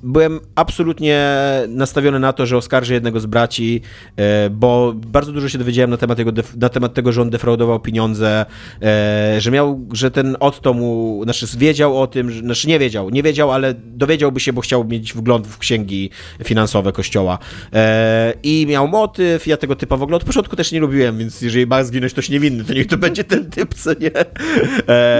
[0.02, 1.28] byłem absolutnie
[1.68, 3.80] nastawiony na to, że oskarżę jednego z braci,
[4.16, 7.80] e, bo bardzo dużo się dowiedziałem na temat, jego, na temat tego, że on defraudował
[7.80, 8.46] pieniądze,
[8.82, 13.10] e, że miał, że ten Otto mu, znaczy wiedział o tym, że, znaczy nie wiedział,
[13.10, 16.10] nie wiedział, ale dowiedziałby się, bo chciał mieć wgląd w księgi
[16.44, 17.38] finansowe kościoła.
[17.72, 21.42] E, I miał motyw, ja tego typa w ogóle od początku też nie lubiłem, więc
[21.42, 24.10] jeżeli ma zginąć ktoś niewinny, to niech to będzie ten typ, co nie?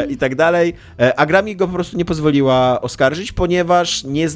[0.09, 0.75] I tak dalej.
[1.17, 4.29] A gra go po prostu nie pozwoliła oskarżyć, ponieważ nie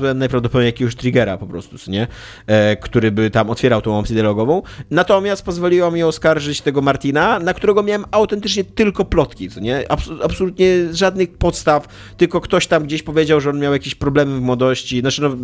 [0.00, 2.06] znalazłem najprawdopodobniej jakiegoś triggera po prostu, nie?
[2.46, 4.62] E, który by tam otwierał tą opcję dialogową.
[4.90, 9.84] Natomiast pozwoliła mi oskarżyć tego Martina, na którego miałem autentycznie tylko plotki, co nie?
[9.88, 11.86] Abs- absolutnie żadnych podstaw,
[12.16, 15.36] tylko ktoś tam gdzieś powiedział, że on miał jakieś problemy w młodości, znaczy no,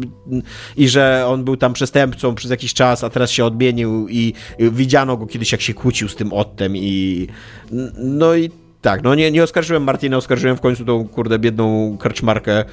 [0.77, 4.71] i że on był tam przestępcą przez jakiś czas, a teraz się odmienił i, i
[4.71, 7.27] widziano go kiedyś, jak się kłócił z tym Ottem i
[7.97, 8.51] no i
[8.83, 12.65] Tak, no nie, nie oskarżyłem Martina, oskarżyłem w końcu tą, kurde, biedną karczmarkę.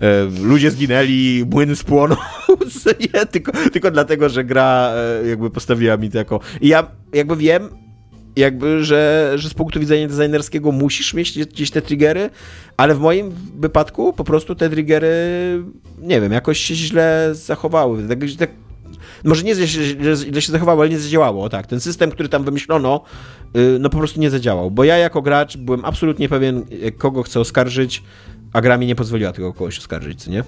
[0.00, 2.18] E, ludzie zginęli, młyn spłonął,
[3.14, 6.40] nie, tylko, tylko dlatego, że gra e, jakby postawiła mi to jako...
[6.60, 7.68] I ja jakby wiem,
[8.36, 12.30] jakby, że, że z punktu widzenia designerskiego musisz mieć gdzieś te triggery,
[12.76, 15.08] ale w moim wypadku po prostu te triggery,
[15.98, 18.08] nie wiem, jakoś się źle zachowały.
[18.08, 18.50] Tak, tak,
[19.24, 21.66] może nie źle, się zachowało, ale nie zadziałało, tak.
[21.66, 23.00] Ten system, który tam wymyślono,
[23.54, 26.64] yy, no po prostu nie zadziałał, bo ja jako gracz byłem absolutnie pewien,
[26.98, 28.02] kogo chcę oskarżyć,
[28.54, 30.44] a gra mi nie pozwoliła tego kogoś oskarżyć, co nie?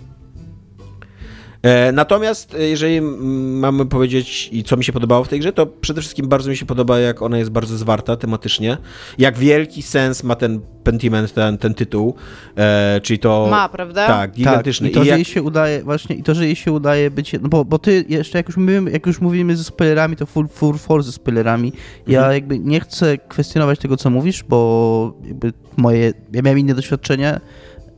[1.63, 5.67] E, natomiast e, jeżeli mamy powiedzieć, i co mi się podobało w tej grze, to
[5.67, 8.77] przede wszystkim bardzo mi się podoba, jak ona jest bardzo zwarta tematycznie,
[9.19, 12.15] jak wielki sens ma ten Pentiment, ten, ten tytuł,
[12.57, 13.49] e, czyli to...
[13.51, 14.07] Ma, prawda?
[14.07, 14.89] Tak, gigantyczny.
[14.89, 15.19] Tak, I to, I że jak...
[15.19, 18.05] jej się udaje, właśnie, i to, że jej się udaje być, no bo, bo ty
[18.09, 21.73] jeszcze, jak już, mówimy, jak już mówimy ze spoilerami, to full, full force ze spoilerami,
[22.07, 22.35] ja Mhm.
[22.35, 27.41] jakby nie chcę kwestionować tego, co mówisz, bo jakby moje, ja miałem inne doświadczenia,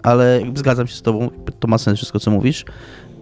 [0.02, 1.30] ale zgadzam się z tobą,
[1.60, 2.64] to ma sens wszystko, co mówisz.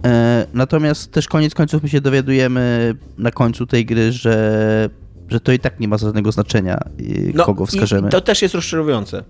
[0.06, 4.88] E, natomiast też koniec końców my się dowiadujemy na końcu tej gry, że,
[5.28, 6.78] że to i tak nie ma żadnego znaczenia,
[7.28, 8.02] e, kogo wskażemy.
[8.02, 9.24] No to też jest rozczarowujące.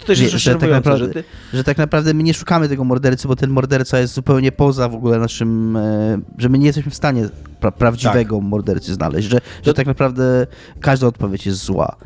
[0.00, 1.24] To też Nie, jest że tak naprawdę- że ty...
[1.54, 4.94] że tak naprawdę my nie szukamy tego mordercy, bo ten morderca jest zupełnie poza w
[4.94, 7.28] ogóle naszym, e, że my nie jesteśmy w stanie
[7.60, 10.46] pra prawdziwego mordercy znaleźć, że, że To- tak naprawdę
[10.80, 11.96] każda odpowiedź jest zła.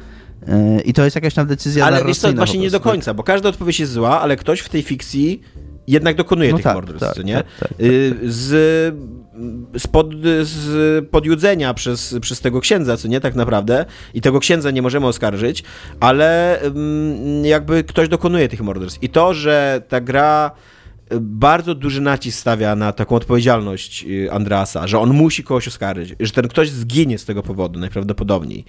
[0.84, 3.48] I to jest jakaś tam decyzja Ale wiesz co, właśnie nie do końca, bo każda
[3.48, 5.42] odpowiedź jest zła, ale ktoś w tej fikcji
[5.88, 7.34] jednak dokonuje No tych tak, morderstw, tak, nie?
[7.34, 8.94] tak, tak, tak, Y, Z,
[9.74, 9.88] z,
[10.48, 13.84] z podjudzenia przez, przez tego księdza, co nie, tak naprawdę,
[14.14, 15.64] i tego księdza nie możemy oskarżyć,
[16.00, 19.02] ale mm, jakby ktoś dokonuje tych morderstw.
[19.02, 20.50] I to, że ta gra
[21.20, 26.32] bardzo duży nacisk stawia na taką odpowiedzialność y, Andreasa, że on musi kogoś oskarżyć, że
[26.32, 28.64] ten ktoś zginie z tego powodu najprawdopodobniej,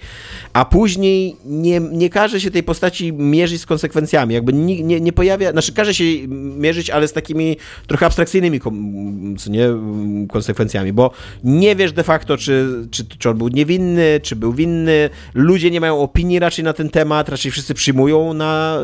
[0.52, 5.12] a później nie, nie każe się tej postaci mierzyć z konsekwencjami, jakby nie, nie, nie
[5.12, 6.04] pojawia, znaczy każe się
[6.56, 7.56] mierzyć, ale z takimi
[7.86, 8.60] trochę abstrakcyjnymi
[9.38, 9.68] co nie,
[10.28, 11.10] konsekwencjami, bo
[11.44, 15.80] nie wiesz de facto, czy, czy, czy on był niewinny, czy był winny, ludzie nie
[15.80, 18.78] mają opinii raczej na ten temat, raczej wszyscy przyjmują na,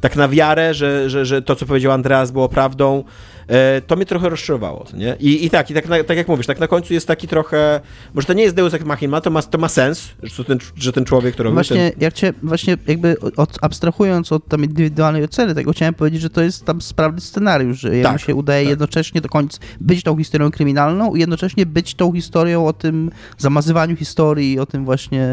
[0.00, 3.04] tak na wiarę, że, że, że to, co powiedział Andreas było prawdą,
[3.48, 5.16] E, to mnie trochę rozczarowało, nie?
[5.20, 7.80] I, i tak, i tak, na, tak jak mówisz, tak na końcu jest taki trochę,
[8.14, 10.92] może to nie jest Deus Ex Machina, to ma, to ma sens, że ten, że
[10.92, 12.00] ten człowiek, który Właśnie, ten...
[12.00, 16.42] jak cię, właśnie jakby od, abstrahując od tam indywidualnej oceny tego, chciałem powiedzieć, że to
[16.42, 18.70] jest tam sprawny scenariusz, że Tak, się udaje tak.
[18.70, 23.96] jednocześnie do końca być tą historią kryminalną i jednocześnie być tą historią o tym zamazywaniu
[23.96, 25.28] historii, o tym właśnie,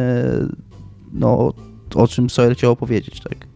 [1.14, 1.54] no,
[1.96, 3.49] o czym Sawyer chciał opowiedzieć, tak?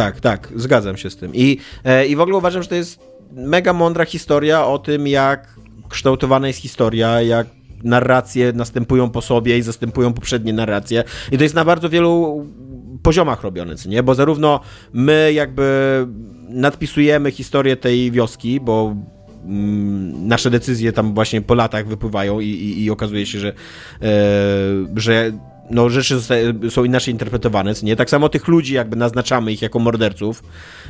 [0.00, 1.34] Tak, tak, zgadzam się z tym.
[1.34, 3.00] I, e, I w ogóle uważam, że to jest
[3.32, 5.48] mega mądra historia o tym, jak
[5.88, 7.46] kształtowana jest historia, jak
[7.84, 11.04] narracje następują po sobie i zastępują poprzednie narracje.
[11.32, 12.46] I to jest na bardzo wielu
[13.02, 14.02] poziomach robione, nie?
[14.02, 14.60] Bo zarówno
[14.92, 16.06] my jakby
[16.48, 18.96] nadpisujemy historię tej wioski, bo
[19.44, 23.54] mm, nasze decyzje tam właśnie po latach wypływają i, i, i okazuje się, że, e,
[24.96, 25.32] że
[25.70, 26.20] no, rzeczy
[26.70, 27.96] są inaczej interpretowane, nie?
[27.96, 30.42] Tak samo tych ludzi jakby naznaczamy ich jako morderców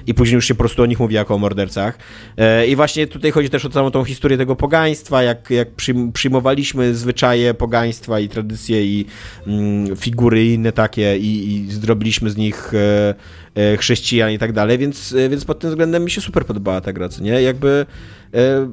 [0.07, 1.99] i później już się po prostu o nich mówi jako o mordercach.
[2.37, 6.13] E, I właśnie tutaj chodzi też o całą tą historię tego pogaństwa, jak, jak przyjm-
[6.13, 9.07] przyjmowaliśmy zwyczaje pogaństwa i tradycje i
[9.47, 13.15] mm, figury inne takie i, i zrobiliśmy z nich e,
[13.55, 16.81] e, chrześcijan i tak dalej, więc, e, więc pod tym względem mi się super podobała
[16.81, 17.43] ta gra, nie?
[17.43, 17.87] Jakby
[18.35, 18.71] e,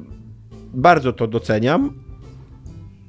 [0.74, 2.07] bardzo to doceniam,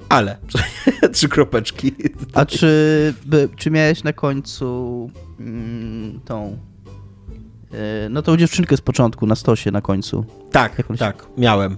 [0.09, 0.37] ale
[1.13, 1.91] trzy kropeczki.
[2.33, 5.09] A czy, by, czy miałeś na końcu
[5.39, 6.57] mm, tą,
[7.71, 10.25] e, no tą dziewczynkę z początku na stosie na końcu?
[10.51, 11.77] Tak, Jak on się- tak, miałem.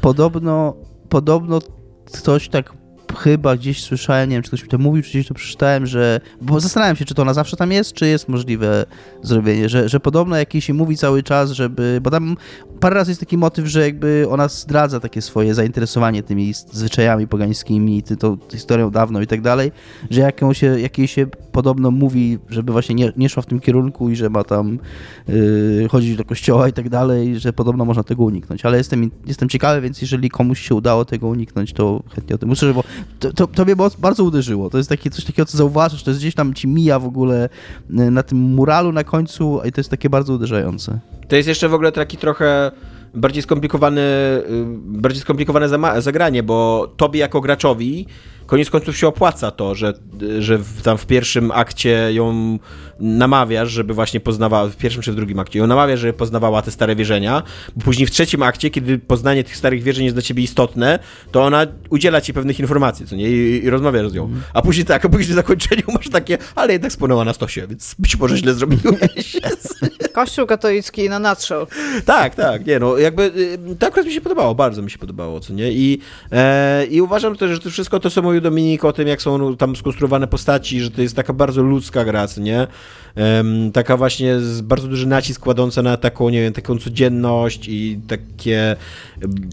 [0.00, 0.74] Podobno,
[1.08, 1.58] podobno
[2.12, 2.72] ktoś tak
[3.18, 6.20] chyba gdzieś słyszałem, nie wiem, czy ktoś mi to mówił, czy gdzieś to przeczytałem, że,
[6.40, 8.86] bo zastanawiam się, czy to ona zawsze tam jest, czy jest możliwe
[9.22, 12.36] zrobienie, że, że podobno jakiś się mówi cały czas, żeby, bo tam
[12.80, 18.02] parę razy jest taki motyw, że jakby ona zdradza takie swoje zainteresowanie tymi zwyczajami pogańskimi,
[18.02, 19.72] tą historią dawną i tak dalej,
[20.10, 24.10] że jaką się, jakiej się podobno mówi, żeby właśnie nie, nie szła w tym kierunku
[24.10, 24.78] i że ma tam
[25.28, 29.48] yy, chodzić do kościoła i tak dalej, że podobno można tego uniknąć, ale jestem, jestem
[29.48, 32.84] ciekawy, więc jeżeli komuś się udało tego uniknąć, to chętnie o tym usłyszę, bo
[33.18, 34.70] to, to, to mnie bardzo uderzyło.
[34.70, 37.48] To jest takie coś takiego, co zauważasz, to jest gdzieś tam ci mija w ogóle
[37.90, 40.98] y, na tym muralu na końcu i to jest takie bardzo uderzające.
[41.28, 42.72] To jest jeszcze w ogóle taki trochę
[43.14, 45.68] bardziej skomplikowane, y, bardziej skomplikowane
[45.98, 48.06] zagranie, bo tobie jako graczowi
[48.46, 49.92] koniec końców się opłaca to, że,
[50.38, 52.58] że w, tam w pierwszym akcie ją
[53.00, 56.70] namawiasz, żeby właśnie poznawała, w pierwszym czy w drugim akcie, ją namawiasz, żeby poznawała te
[56.70, 57.42] stare wierzenia,
[57.76, 60.98] bo później w trzecim akcie, kiedy poznanie tych starych wierzeń jest dla ciebie istotne,
[61.32, 64.30] to ona udziela ci pewnych informacji, co nie, i, i rozmawiasz z nią.
[64.54, 67.94] A później tak, a później w zakończeniu masz takie, ale jednak spłonęła na stosie, więc
[67.98, 69.36] być może źle zrobiłeś.
[70.14, 71.66] Kościół katolicki na nutshell.
[72.04, 73.32] Tak, tak, nie no, jakby
[73.78, 75.72] to akurat mi się podobało, bardzo mi się podobało, co nie?
[75.72, 76.00] I,
[76.32, 79.56] e, i uważam też, że to wszystko to, co mówił Dominik o tym, jak są
[79.56, 82.66] tam skonstruowane postaci, że to jest taka bardzo ludzka gra, nie?
[83.72, 88.76] Taka właśnie z bardzo duży nacisk kładąca na taką, nie wiem, taką codzienność i takie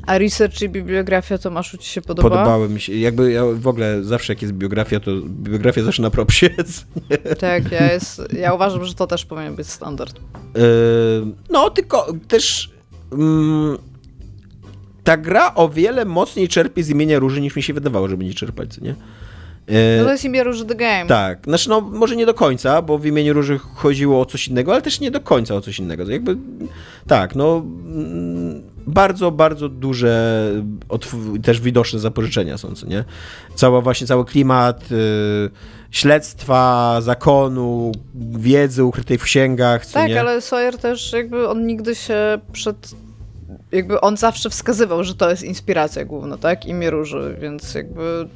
[0.08, 2.30] A research i bibliografia Tomaszu ci się podoba?
[2.30, 6.10] podobały mi się, jakby ja w ogóle zawsze jak jest biografia, to biografia zawsze na
[6.10, 6.50] propsie?
[7.40, 10.20] Tak, ja, jest, ja uważam, że to też powinien być standard.
[11.50, 12.72] No, tylko też
[13.12, 13.78] mm,
[15.04, 18.34] ta gra o wiele mocniej czerpie z imienia róży, niż mi się wydawało, że będzie
[18.34, 18.96] czerpać, co nie?
[19.68, 21.06] Yy, No to jest imię Róży The Game.
[21.08, 24.72] tak, znaczy no może nie do końca, bo w imieniu róży chodziło o coś innego,
[24.74, 26.06] ale też nie do końca o coś innego.
[26.06, 26.38] To jakby
[27.08, 30.42] tak, no mm, bardzo, bardzo duże
[31.44, 33.04] też widoczne zapożyczenia są, co nie?
[33.56, 35.50] Cała właśnie cały klimat y,
[35.92, 37.92] śledztwa, zakonu,
[38.40, 40.20] wiedzy ukrytej w księgach, co Tak, nie?
[40.20, 42.92] ale Sawyer też jakby on nigdy się przed...
[43.72, 46.66] Jakby on zawsze wskazywał, że to jest inspiracja główna, tak?
[46.66, 48.28] Imię Róży, więc jakby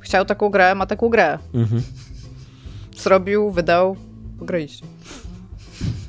[0.00, 1.38] chciał taką grę, ma taką grę.
[1.54, 1.82] Mhm.
[2.96, 3.96] Zrobił, wydał,
[4.38, 4.86] pograliście.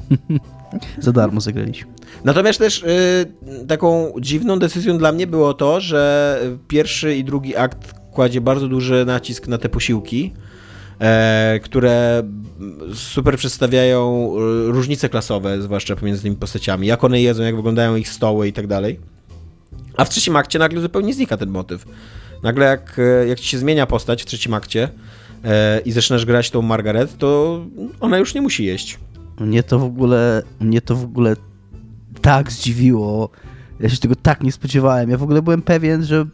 [1.00, 1.92] Za darmo zagraliśmy.
[2.24, 7.94] Natomiast też y, taką dziwną decyzją dla mnie było to, że pierwszy i drugi akt
[8.12, 10.34] kładzie bardzo duży nacisk na te posiłki,
[11.64, 12.24] które
[12.94, 14.32] super przedstawiają
[14.68, 18.54] y, różnice klasowe, zwłaszcza pomiędzy tymi postaciami, jak one jedzą, jak wyglądają ich stoły i
[18.54, 19.00] tak dalej.
[19.98, 21.86] A w trzecim akcie nagle zupełnie znika ten motyw.
[22.44, 24.90] Nagle jak, e, jak ci się zmienia postać w trzecim akcie
[25.44, 27.62] e, i zaczynasz grać tą Margaret, to
[28.00, 29.00] ona już nie musi jeść.
[29.40, 31.36] Mnie to w ogóle, mnie to w ogóle
[32.22, 33.30] tak zdziwiło.
[33.80, 35.10] Ja się tego tak nie spodziewałem.
[35.10, 36.26] Ja w ogóle byłem pewien, że,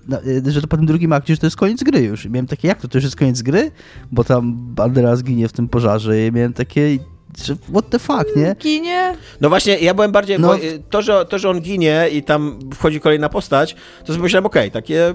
[0.48, 2.26] że to po tym drugim akcie, że to jest koniec gry już.
[2.26, 3.72] I miałem takie, jak to, to już jest koniec gry?
[4.12, 6.98] Bo tam Banderas ginie w tym pożarze i miałem takie,
[7.46, 8.56] że what the fuck, nie?
[8.60, 9.16] Ginie?
[9.42, 10.40] No właśnie, ja byłem bardziej.
[10.40, 10.48] No.
[10.48, 13.76] Bo, y, to, że, to, że on ginie i tam wchodzi kolejna postać,
[14.06, 15.14] to sobie myślałem, okej, takie.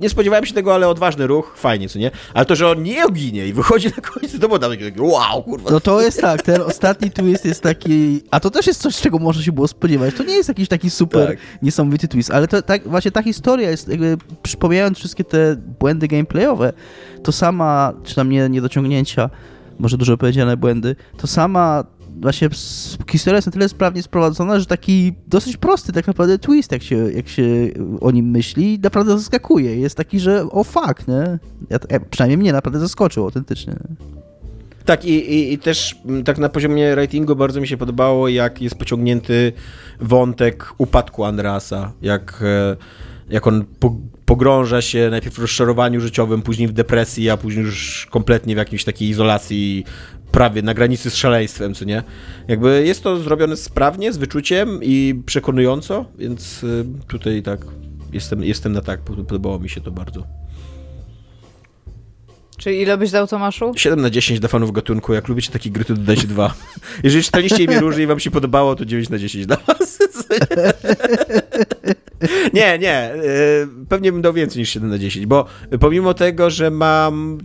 [0.00, 2.10] Nie spodziewałem się tego, ale odważny ruch, fajnie, co nie?
[2.34, 5.42] Ale to, że on nie ginie i wychodzi na końcu, to było tam takie, wow,
[5.42, 5.70] kurwa.
[5.70, 9.18] No to jest tak, ten ostatni twist jest taki, a to też jest coś, czego
[9.18, 10.14] można się było spodziewać.
[10.14, 11.38] To nie jest jakiś taki super Tak.
[11.62, 16.72] niesamowity twist, ale to tak, właśnie ta historia jest, jakby przypominając wszystkie te błędy gameplayowe,
[17.22, 19.30] to sama, czy tam nie, niedociągnięcia,
[19.78, 21.84] może dużo powiedziane błędy, to sama
[22.20, 22.48] właśnie
[23.10, 27.12] historia jest na tyle sprawnie sprowadzona, że taki dosyć prosty tak naprawdę twist, jak się,
[27.12, 27.44] jak się
[28.00, 29.76] o nim myśli, naprawdę zaskakuje.
[29.76, 31.38] Jest taki, że o fuck, nie?
[31.70, 33.76] Ja, ja, przynajmniej mnie naprawdę zaskoczył autentycznie.
[34.84, 38.62] Tak, i, i, i też mm, tak na poziomie ratingu bardzo mi się podobało, jak
[38.62, 39.52] jest pociągnięty
[40.00, 42.76] wątek upadku Andreasa, jak, e,
[43.30, 48.06] jak on po, pogrąża się najpierw w rozczarowaniu życiowym, później w depresji, a później już
[48.10, 49.84] kompletnie w jakiejś takiej izolacji,
[50.32, 52.02] prawie na granicy z szaleństwem, co nie?
[52.48, 57.60] Jakby jest to zrobione sprawnie, z wyczuciem i przekonująco, więc y, tutaj tak
[58.12, 60.26] jestem, jestem na tak, podobało mi się to bardzo.
[62.56, 63.72] Czyli ile byś dał Tomaszu?
[63.76, 65.14] 7 na 10 dla fanów gatunku.
[65.14, 66.54] Jak lubicie takie gry, to dodajcie 2.
[67.02, 69.98] Jeżeli czytaliście imię róży i wam się podobało, to 9 na 10 dla was.
[72.54, 73.14] nie, nie.
[73.14, 75.46] y, Pewnie bym dał więcej niż 7 na 10, bo
[75.80, 77.38] pomimo tego, że mam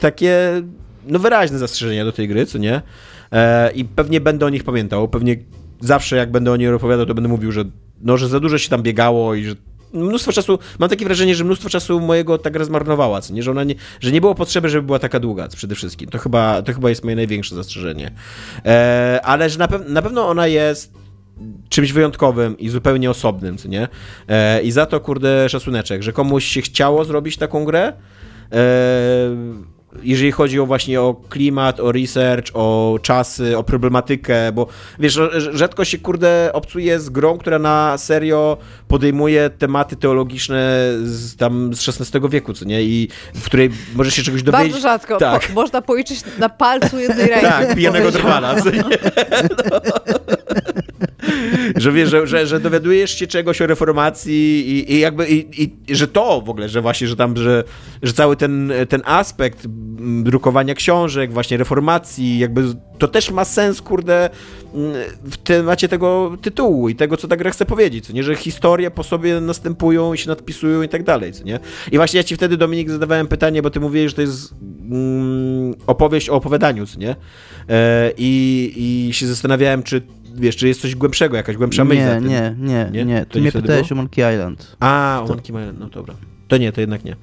[0.00, 0.62] takie
[1.06, 2.82] no wyraźne zastrzeżenia do tej gry, co nie?
[3.32, 5.08] E, I pewnie będę o nich pamiętał.
[5.08, 5.36] Pewnie
[5.80, 7.64] zawsze jak będę o niej opowiadał, to będę mówił, że
[8.02, 9.54] no, że za dużo się tam biegało i że
[9.92, 13.42] mnóstwo czasu, mam takie wrażenie, że mnóstwo czasu mojego tak zmarnowała, co nie?
[13.42, 16.08] Że, ona nie, że nie było potrzeby, żeby była taka długa przede wszystkim.
[16.08, 18.10] To chyba, to chyba jest moje największe zastrzeżenie.
[18.64, 20.92] E, ale że na, pew- na pewno ona jest
[21.68, 23.88] czymś wyjątkowym i zupełnie osobnym, co nie?
[24.28, 27.92] E, I za to, kurde, szacuneczek, że komuś się chciało zrobić taką grę,
[28.52, 28.58] e,
[30.02, 34.66] jeżeli chodzi o właśnie o klimat, o research, o czasy, o problematykę, bo
[34.98, 35.20] wiesz,
[35.52, 38.56] rzadko się kurde obcuje z grą, która na serio
[38.88, 42.82] podejmuje tematy teologiczne z, tam z XVI wieku, co nie?
[42.82, 44.72] I w której możesz się czegoś dowiedzieć.
[44.72, 45.16] Bardzo rzadko.
[45.16, 45.46] Tak.
[45.46, 47.46] Po, można policzyć na palcu jednej ręki.
[47.46, 48.62] Tak, pijanego drwala.
[48.62, 48.82] co nie?
[48.82, 48.88] No.
[51.78, 55.96] Że wiesz, że, że, że dowiadujesz się czegoś o reformacji i, i jakby, i, i,
[55.96, 57.64] że to w ogóle, że właśnie, że tam, że,
[58.02, 62.62] że cały ten, ten aspekt mm, drukowania książek, właśnie reformacji, jakby
[62.98, 64.30] to też ma sens, kurde,
[65.24, 68.90] w temacie tego tytułu i tego, co ta gra chce powiedzieć, co nie, że historie
[68.90, 71.60] po sobie następują i się nadpisują i tak dalej, co nie.
[71.92, 74.54] I właśnie ja ci wtedy, Dominik, zadawałem pytanie, bo ty mówiłeś, że to jest
[74.90, 77.16] mm, opowieść o opowiadaniu, co nie?
[77.68, 80.02] E, i, I się zastanawiałem, czy
[80.40, 83.04] wiesz, czy jest coś głębszego, jakaś głębsza myśl Nie, nie, nie, Nie?
[83.04, 83.26] nie.
[83.26, 84.76] Ty nie mnie pytałeś o Monkey Island.
[84.80, 86.14] A, o Monkey Island, no dobra.
[86.48, 87.16] To nie, to jednak nie.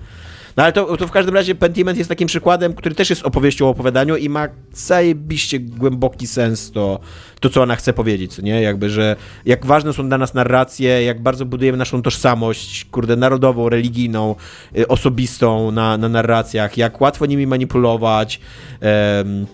[0.58, 3.66] No ale to, to w każdym razie Pentiment jest takim przykładem, który też jest opowieścią
[3.66, 7.00] o opowiadaniu i ma zajebiście głęboki sens to,
[7.40, 8.62] to co ona chce powiedzieć, nie?
[8.62, 9.16] Jakby, że
[9.46, 14.36] jak ważne są dla nas narracje, jak bardzo budujemy naszą tożsamość, kurde, narodową, religijną,
[14.78, 18.40] y, osobistą na, na narracjach, jak łatwo nimi manipulować,
[18.80, 19.46] em,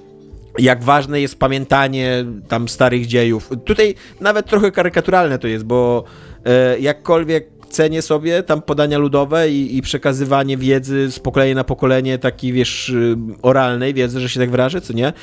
[0.59, 3.49] jak ważne jest pamiętanie tam starych dziejów.
[3.65, 6.03] Tutaj nawet trochę karykaturalne to jest, bo
[6.45, 12.17] e, jakkolwiek cenię sobie tam podania ludowe i, i przekazywanie wiedzy z pokolenia na pokolenie,
[12.17, 15.13] takiej wiesz, y, oralnej wiedzy, że się tak wyrażę, co nie?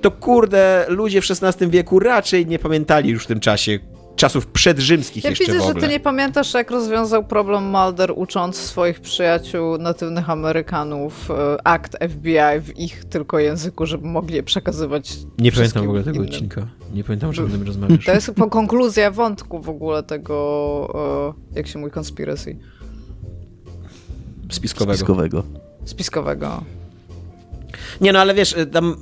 [0.00, 3.78] To kurde, ludzie w XVI wieku raczej nie pamiętali już w tym czasie
[4.16, 5.86] czasów przedrzymskich Jak jeszcze widzę, w że ogóle.
[5.86, 12.60] ty nie pamiętasz, jak rozwiązał problem Mulder, ucząc swoich przyjaciół natywnych Amerykanów e, akt FBI
[12.60, 16.28] w ich tylko języku, żeby mogli je przekazywać Nie pamiętam w ogóle tego innym.
[16.30, 16.66] odcinka.
[16.94, 18.04] Nie pamiętam, że o tym rozmawiasz.
[18.06, 22.56] To jest po konkluzja wątku w ogóle tego, e, jak się mówi, conspiracy
[24.50, 24.96] Spiskowego.
[24.96, 25.42] Spiskowego.
[25.84, 26.64] spiskowego.
[28.00, 28.96] Nie no, ale wiesz, y, tam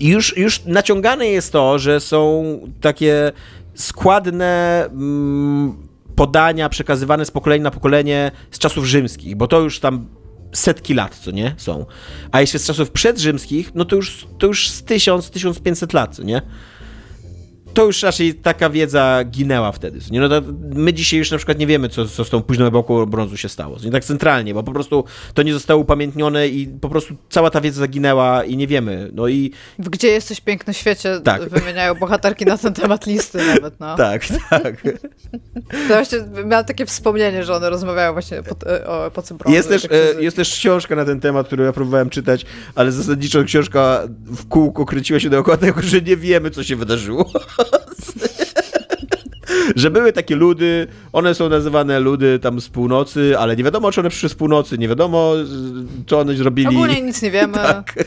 [0.00, 2.44] już, już naciągane jest to, że są
[2.80, 3.32] takie
[3.76, 10.06] składne mm, podania przekazywane z pokolenia na pokolenie z czasów rzymskich, bo to już tam
[10.52, 11.54] setki lat, co nie?
[11.56, 11.86] Są.
[12.32, 16.42] A jeśli z czasów przedrzymskich, no to już, to już z 1000-1500 lat, co nie?
[17.76, 19.98] To już raczej taka wiedza ginęła wtedy.
[20.10, 20.20] Nie?
[20.20, 20.28] No
[20.74, 23.48] my dzisiaj już na przykład nie wiemy, co, co z tą późną epoką brązu się
[23.48, 23.76] stało.
[23.84, 25.04] Nie tak centralnie, bo po prostu
[25.34, 29.10] to nie zostało upamiętnione i po prostu cała ta wiedza zaginęła i nie wiemy.
[29.12, 31.48] No i W Gdzie jesteś piękny świecie Tak.
[31.48, 33.96] wymieniają bohaterki na ten temat listy nawet, no.
[34.06, 34.82] tak, tak.
[35.70, 39.56] To właśnie miałam takie wspomnienie, że one rozmawiają właśnie po, e, o epoce brązu.
[39.56, 42.46] Jest też, Tak się- e, jest też książka na ten temat, którą ja próbowałem czytać,
[42.74, 47.30] ale zasadniczo książka w kółko kręciła się dookoła tego, że nie wiemy, co się wydarzyło.
[49.76, 54.00] Że były takie ludy, one są nazywane ludy tam z północy, ale nie wiadomo, czy
[54.00, 55.32] one przyszły z północy, nie wiadomo,
[56.06, 56.68] co one zrobili.
[56.68, 57.58] Ogólnie nic nie wiemy.
[57.66, 57.94] Tak.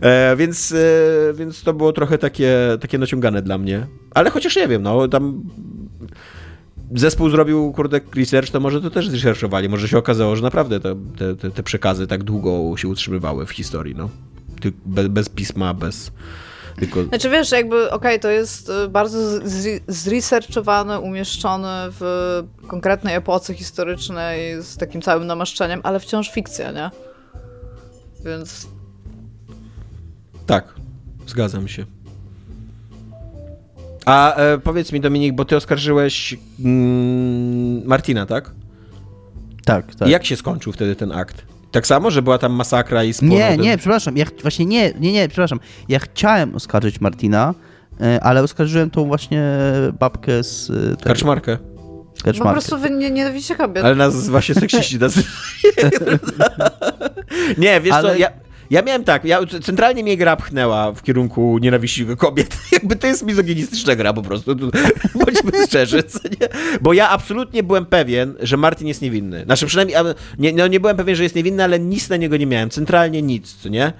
[0.00, 3.86] E, więc, e, więc to było trochę takie, takie naciągane dla mnie.
[4.14, 5.42] Ale chociaż nie wiem, no tam
[6.94, 9.68] zespół zrobił, kurde, research, to może to też zresearchowali.
[9.68, 10.96] Może się okazało, że naprawdę te,
[11.36, 14.08] te, te, przekazy tak długo się utrzymywały w historii, no.
[14.86, 16.12] Bez pisma, bez...
[16.76, 17.04] Tylko...
[17.04, 19.18] Znaczy wiesz, jakby okej, to jest y, bardzo
[19.88, 26.90] zresearchowany, umieszczony w konkretnej epoce historycznej z takim całym namaszczeniem, ale wciąż fikcja, nie?
[28.24, 28.68] Więc
[30.46, 30.74] Tak,
[31.26, 31.84] zgadzam się.
[34.06, 38.50] A e, powiedz mi, Dominik, bo ty oskarżyłeś mm, Martina, tak?
[39.64, 40.08] Tak, tak.
[40.08, 41.44] I jak się skończył wtedy ten akt?
[41.70, 43.60] Tak samo, że była tam masakra i spłonął Nie, ten...
[43.60, 44.16] nie, przepraszam.
[44.16, 45.60] Ja ch- właśnie nie, nie, nie, przepraszam.
[45.88, 47.54] Ja chciałem oskarżyć Martina,
[48.00, 49.42] e, ale oskarżyłem tą właśnie
[50.00, 51.56] babkę z e, tego, Karczmarkę.
[51.56, 52.52] po Kaczmarkę.
[52.60, 53.84] prostu wy nie, nienawidzicie kobiet.
[53.84, 55.28] Ale nas właśnie seksiści nazywają.
[57.58, 58.30] Nie, wiesz co, Ale- ja,
[58.70, 62.58] ja miałem tak, ja, centralnie mnie gra pchnęła w kierunku nienawiści do kobiet.
[62.72, 64.56] Jakby to jest mizoginistyczna gra po prostu.
[64.56, 64.70] Tu-
[65.24, 66.48] Bądźmy szczerzy, co nie?
[66.80, 69.44] Bo ja absolutnie byłem pewien, że Martin jest niewinny.
[69.44, 69.98] Znaczy przynajmniej,
[70.38, 72.70] nie, no nie byłem pewien, że jest niewinny, ale nic na niego nie miałem.
[72.70, 73.92] Centralnie nic, co nie?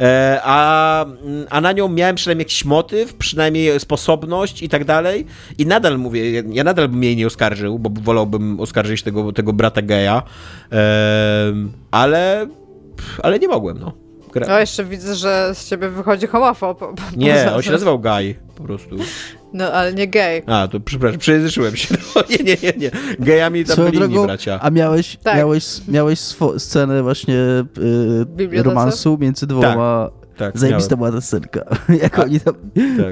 [0.00, 1.06] E, a,
[1.50, 5.26] a na nią miałem przynajmniej jakiś motyw, przynajmniej sposobność i tak dalej.
[5.58, 9.82] I nadal mówię, ja nadal bym jej nie oskarżył, bo wolałbym oskarżyć tego, tego brata
[9.82, 10.22] geja.
[10.72, 11.52] E,
[11.90, 12.46] ale,
[13.22, 14.07] ale nie mogłem, no.
[14.32, 16.78] Gra- No jeszcze widzę, że z ciebie wychodzi homofob.
[16.78, 18.96] po- po- nie, poza- on się nazywał Guy po prostu.
[19.52, 20.42] No, ale nie gej.
[20.46, 21.94] A, to przepraszam, przejęzyczyłem się.
[22.16, 22.90] No, nie, nie, nie, nie.
[23.18, 24.58] Gejami tam Swoją byli inni drogą, bracia.
[24.62, 25.36] a miałeś, Tak.
[25.36, 26.18] miałeś, miałeś
[26.58, 27.64] scenę właśnie y,
[28.26, 28.62] bibliotece?
[28.74, 30.10] romansu między dwoma.
[30.36, 31.10] Tak, Zajebista miałem.
[31.10, 31.60] była ta scenka.
[32.02, 32.54] Jak A, oni tam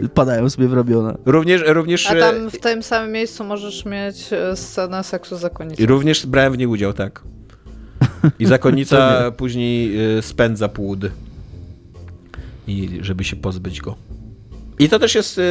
[0.02, 0.12] tak.
[0.14, 1.16] padają sobie w ramiona.
[1.26, 5.38] Również, również, A e, tam w tym samym miejscu możesz mieć e, scenę seksu i
[5.38, 5.86] zakonnicą.
[5.86, 7.22] również brałem w niej udział, tak.
[8.39, 11.01] I zakonnica później e, spędza płód.
[12.68, 13.97] I żeby się pozbyć go.
[14.78, 15.43] I to też jest e,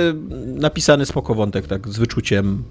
[0.45, 2.63] napisany spoko wątek, tak, z wyczuciem.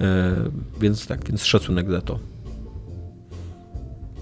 [0.00, 0.34] e,
[0.80, 2.18] Więc tak, więc szacunek za to.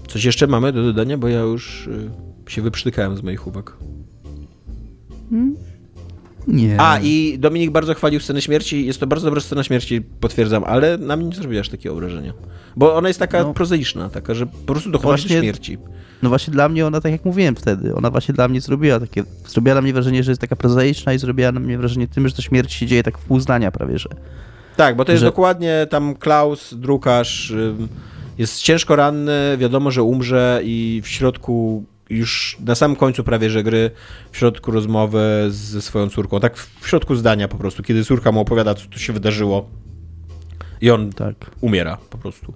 [0.07, 1.89] Coś jeszcze mamy do dodania, bo ja już
[2.47, 3.77] się wyprztykałem z moich uwag.
[6.47, 6.81] Nie.
[6.81, 8.85] A, i Dominik bardzo chwalił scenę śmierci.
[8.85, 12.33] Jest to bardzo dobra scena śmierci, potwierdzam, ale na mnie nie zrobiła aż takiego wrażenia.
[12.75, 13.53] Bo ona jest taka No.
[13.53, 15.77] prozaiczna, taka, że po prostu dochodzi właśnie- do śmierci.
[16.23, 19.23] No właśnie dla mnie ona, tak jak mówiłem wtedy, ona właśnie dla mnie zrobiła takie,
[19.47, 22.35] zrobiła na mnie wrażenie, że jest taka prozaiczna i zrobiła na mnie wrażenie tym, że
[22.35, 24.09] to śmierć się dzieje tak w pół zdania prawie, że.
[24.77, 27.53] Tak, bo to jest Że- dokładnie tam Klaus, drukarz,
[28.37, 31.83] jest ciężko ranny, wiadomo, że umrze i w środku,
[32.17, 33.91] już na samym końcu prawie, że gry,
[34.31, 38.39] w środku rozmowy ze swoją córką, tak w środku zdania po prostu, kiedy córka mu
[38.39, 39.69] opowiada, co tu się wydarzyło
[40.81, 41.35] i on Tak.
[41.61, 42.53] umiera po prostu.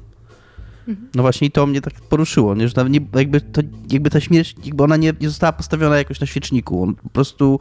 [1.16, 2.68] No właśnie i to mnie tak poruszyło, nie?
[2.68, 3.62] że nawet nie, jakby, to,
[3.92, 7.60] jakby ta śmierć, jakby ona nie, nie została postawiona jakoś na świeczniku, on po prostu,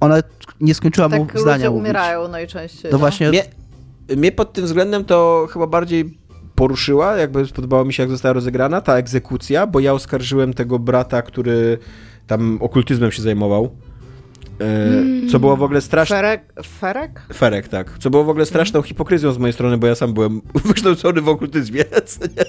[0.00, 0.16] ona
[0.60, 1.80] nie skończyła mu Tak zdania ludzie mówić.
[1.84, 2.82] umierają najczęściej.
[2.90, 2.98] To no.
[2.98, 3.44] właśnie, Mnie,
[4.16, 6.18] mnie pod tym względem to chyba bardziej
[6.60, 11.22] poruszyła, jakby podobało mi się, jak została rozegrana ta egzekucja, bo ja oskarżyłem tego brata,
[11.22, 11.78] który
[12.26, 13.70] tam okultyzmem się zajmował.
[14.60, 16.16] E, Co było w ogóle straszne.
[16.16, 16.52] Ferek?
[16.80, 17.20] Ferek?
[17.34, 17.98] Ferek, tak.
[17.98, 21.28] Co było w ogóle straszną hipokryzją z mojej strony, bo ja sam byłem wykształcony w
[21.28, 21.84] okultyzmie.
[22.38, 22.44] nie?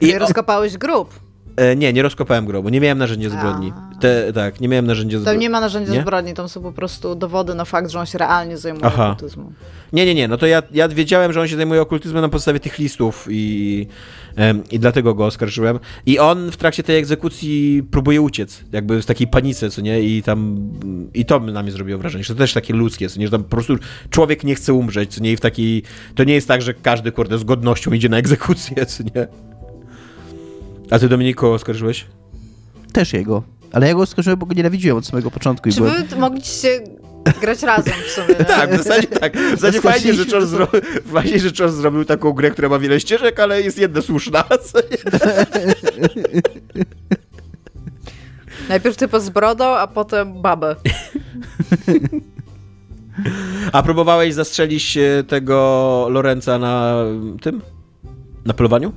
[0.08, 1.20] I I rozkopałeś grób.
[1.56, 3.72] E, nie, nie rozkopałem grobu, nie miałem narzędzia zbrodni.
[4.00, 5.40] Te, tak, nie miałem narzędzia Tam zbrodni.
[5.40, 6.00] nie ma narzędzia Nie?
[6.02, 9.10] zbrodni, tam są po prostu dowody na fakt, że on się realnie zajmuje Aha.
[9.10, 9.52] okultyzmem.
[9.92, 12.60] Nie, nie, nie, no to ja, ja wiedziałem, że on się zajmuje okultyzmem na podstawie
[12.60, 13.86] tych listów i,
[14.70, 15.78] i dlatego go oskarżyłem.
[16.06, 20.22] I on w trakcie tej egzekucji próbuje uciec, jakby w takiej panice, co nie, i
[20.22, 20.70] tam,
[21.14, 23.42] i to na mnie zrobiło wrażenie, że to też takie ludzkie, co nie, że tam
[23.44, 23.76] po prostu
[24.10, 25.82] człowiek nie chce umrzeć, co nie, i w takiej,
[26.14, 29.26] to nie jest tak, że każdy, kurde, z godnością idzie na egzekucję, co nie.
[30.90, 32.06] A ty, Dominiko, oskarżyłeś?
[32.92, 33.42] też jego.
[33.72, 36.06] Ale ja go oskarżyłem, bo go nienawidziłem od samego początku i Czy byłem...
[36.06, 36.80] wy mogliście
[37.40, 38.28] grać razem w sumie?
[38.38, 38.44] nie?
[38.44, 39.36] Tak, w zasadzie tak.
[39.36, 40.68] W zasadzie fajnie, że Czos zro...
[41.14, 44.44] fajnie, że zrobił taką grę, która ma wiele ścieżek, ale jest jedna słuszna.
[48.68, 50.76] Najpierw typ z brodą, a potem babę.
[53.72, 57.04] A próbowałeś zastrzelić e, tego Lorenza na
[57.42, 57.62] tym?
[58.44, 58.92] Na polowaniu?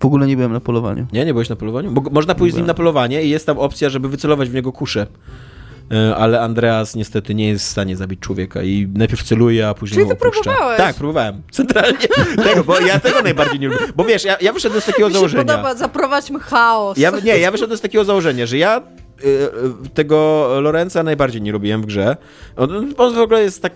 [0.00, 1.06] W ogóle nie byłem na polowaniu.
[1.12, 1.90] Nie, nie byłeś na polowaniu?
[1.90, 4.72] Bo można pójść z nim na polowanie i jest tam opcja, żeby wycelować w niego
[4.72, 5.06] kuszę.
[5.92, 10.04] E, Ale Andreas niestety nie jest w stanie zabić człowieka i najpierw celuje, a później
[10.06, 10.42] Czyli ty opuszcza.
[10.42, 10.76] próbowałeś?
[10.78, 11.42] Tak, próbowałem.
[11.50, 11.98] Centralnie.
[12.48, 13.80] tego, bo ja tego najbardziej nie lubię.
[13.96, 15.44] Bo wiesz, ja, ja wyszedłem z takiego Mi się założenia.
[15.44, 16.98] podoba, zaprowadźmy chaos.
[16.98, 18.82] Ja, nie, ja wyszedłem z takiego założenia, że ja
[19.24, 19.28] y,
[19.86, 22.16] y, tego Lorenza najbardziej nie lubiłem w grze.
[22.56, 23.72] On, on w ogóle jest tak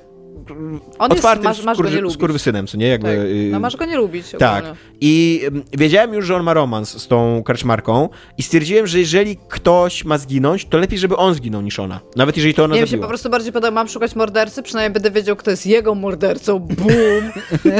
[0.51, 2.19] On jest, otwartym masz, masz go nie skurwy, lubić.
[2.19, 2.89] skurwysynem, co nie?
[2.89, 3.17] Jakby, Tak.
[3.27, 4.59] y, No masz go nie lubić tak.
[4.65, 4.79] ogólnie.
[5.01, 8.09] I ym, wiedziałem już, że on ma romans z tą karczmarką
[8.39, 12.01] i stwierdziłem, że jeżeli ktoś ma zginąć, to lepiej, żeby on zginął niż ona.
[12.17, 13.07] Nawet jeżeli to ona Nie, mi się zabiła.
[13.07, 16.59] po prostu bardziej podoba, mam szukać mordercy, przynajmniej będę wiedział, kto jest jego mordercą.
[16.59, 17.31] Boom!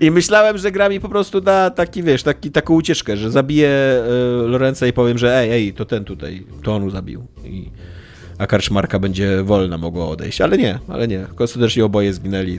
[0.00, 3.68] I myślałem, że gra mi po prostu da taki, wiesz, taki, taką ucieczkę, że zabiję
[4.44, 7.26] y, Lorenza i powiem, że ej, ej, to ten tutaj, to on zabił.
[7.44, 7.70] I,
[8.38, 10.40] a karczmarka będzie wolna, mogła odejść.
[10.40, 11.26] Ale nie, ale nie.
[11.34, 12.58] Konstytucznie oboje zginęli.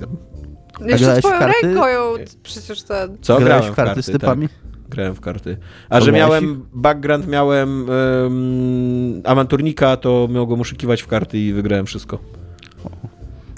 [0.81, 1.67] Jeszcze grałeś w twoją karty?
[1.67, 3.17] ręką ją przecież ten...
[3.21, 3.39] Co?
[3.39, 4.49] Grałeś Grałem w karty z typami?
[4.49, 4.57] Tak.
[4.89, 5.57] Grałem w karty.
[5.89, 12.19] A że miałem background, miałem um, awanturnika, to mogłem oszukiwać w karty i wygrałem wszystko.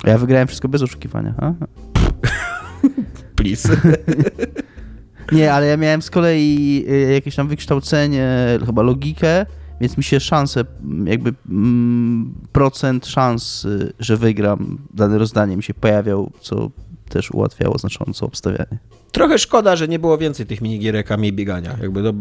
[0.04, 1.34] A ja wygrałem wszystko bez oszukiwania.
[1.38, 1.54] A?
[3.36, 3.78] Please.
[5.32, 9.46] Nie, ale ja miałem z kolei y, jakieś tam wykształcenie, chyba logikę,
[9.82, 10.66] więc mi się szanse,
[11.06, 16.70] jakby mm, procent szans, y, że wygram dane rozdanie mi się pojawiał, co
[17.10, 18.78] też ułatwiało znacząco obstawianie.
[19.12, 21.78] Trochę szkoda, że nie było więcej tych minigierek, a mniej biegania.
[21.82, 22.14] Jakby to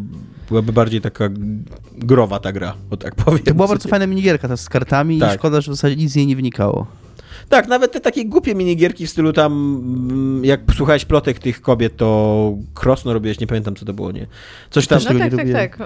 [0.48, 1.28] byłaby bardziej taka
[1.98, 3.42] growa ta gra, o tak powiem.
[3.42, 5.34] To była bardzo fajna minigierka ta z kartami Tak.
[5.34, 6.86] i szkoda, że w zasadzie nic z niej nie wynikało.
[7.48, 11.96] Tak, nawet te takie głupie minigierki w stylu tam, mm, jak słuchałeś plotek tych kobiet,
[11.96, 14.26] to krosno robiłeś, nie pamiętam co to było, nie?
[14.70, 14.98] Coś tam...
[14.98, 15.52] No tak, nie tak, robiłem.
[15.56, 15.80] tak.
[15.80, 15.84] Y,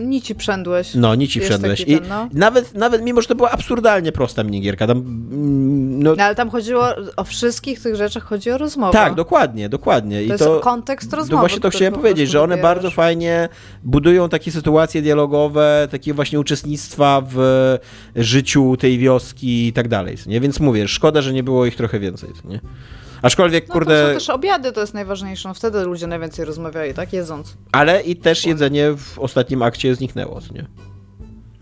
[0.00, 0.94] y, nici przędłeś.
[0.94, 1.80] No, nici wszedłeś.
[1.80, 2.28] taki I ten, no.
[2.32, 4.98] nawet, nawet mimo, że to była absurdalnie prosta minigierka, tam...
[4.98, 8.92] mm, No, No, ale tam chodziło, o wszystkich tych rzeczach chodzi o rozmowę.
[8.92, 10.22] tak, dokładnie, dokładnie.
[10.22, 13.48] I To jest kontekst rozmowy, No właśnie to chciałem po powiedzieć, że one bardzo fajnie
[13.84, 17.38] budują takie sytuacje dialogowe, takie właśnie uczestnictwa w
[18.16, 20.16] życiu tej wioski i tak dalej.
[20.26, 20.40] Nie?
[20.40, 22.30] Więc mówię, szkoda, że nie było ich trochę więcej.
[22.44, 22.60] Nie?
[23.22, 25.48] Aczkolwiek, No, kurde, to są też obiady, to jest najważniejsze.
[25.48, 27.12] No, wtedy ludzie najwięcej rozmawiali, tak?
[27.12, 27.56] Jedząc.
[27.72, 30.66] ale i też jedzenie w ostatnim akcie zniknęło, nie?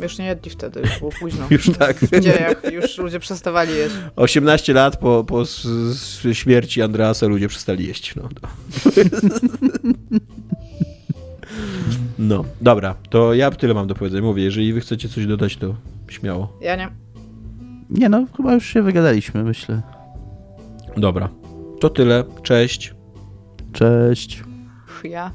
[0.00, 1.46] Już nie jedli wtedy, już było późno.
[1.50, 1.96] Już tak.
[1.96, 3.94] W dziejach już ludzie przestawali jeść.
[4.16, 5.42] 18 lat po, po
[6.32, 8.14] śmierci Andreasa ludzie przestali jeść.
[8.16, 8.48] No, no.
[12.18, 14.22] no, dobra, to ja tyle mam do powiedzenia.
[14.22, 15.74] Mówię, jeżeli wy chcecie coś dodać, to
[16.08, 16.58] śmiało.
[16.60, 16.90] Ja nie.
[17.90, 19.82] Nie no, chyba już się wygadaliśmy, myślę.
[20.96, 21.28] Dobra,
[21.80, 22.24] to tyle.
[22.42, 22.94] Cześć.
[23.72, 24.42] Cześć.
[25.04, 25.32] Ja.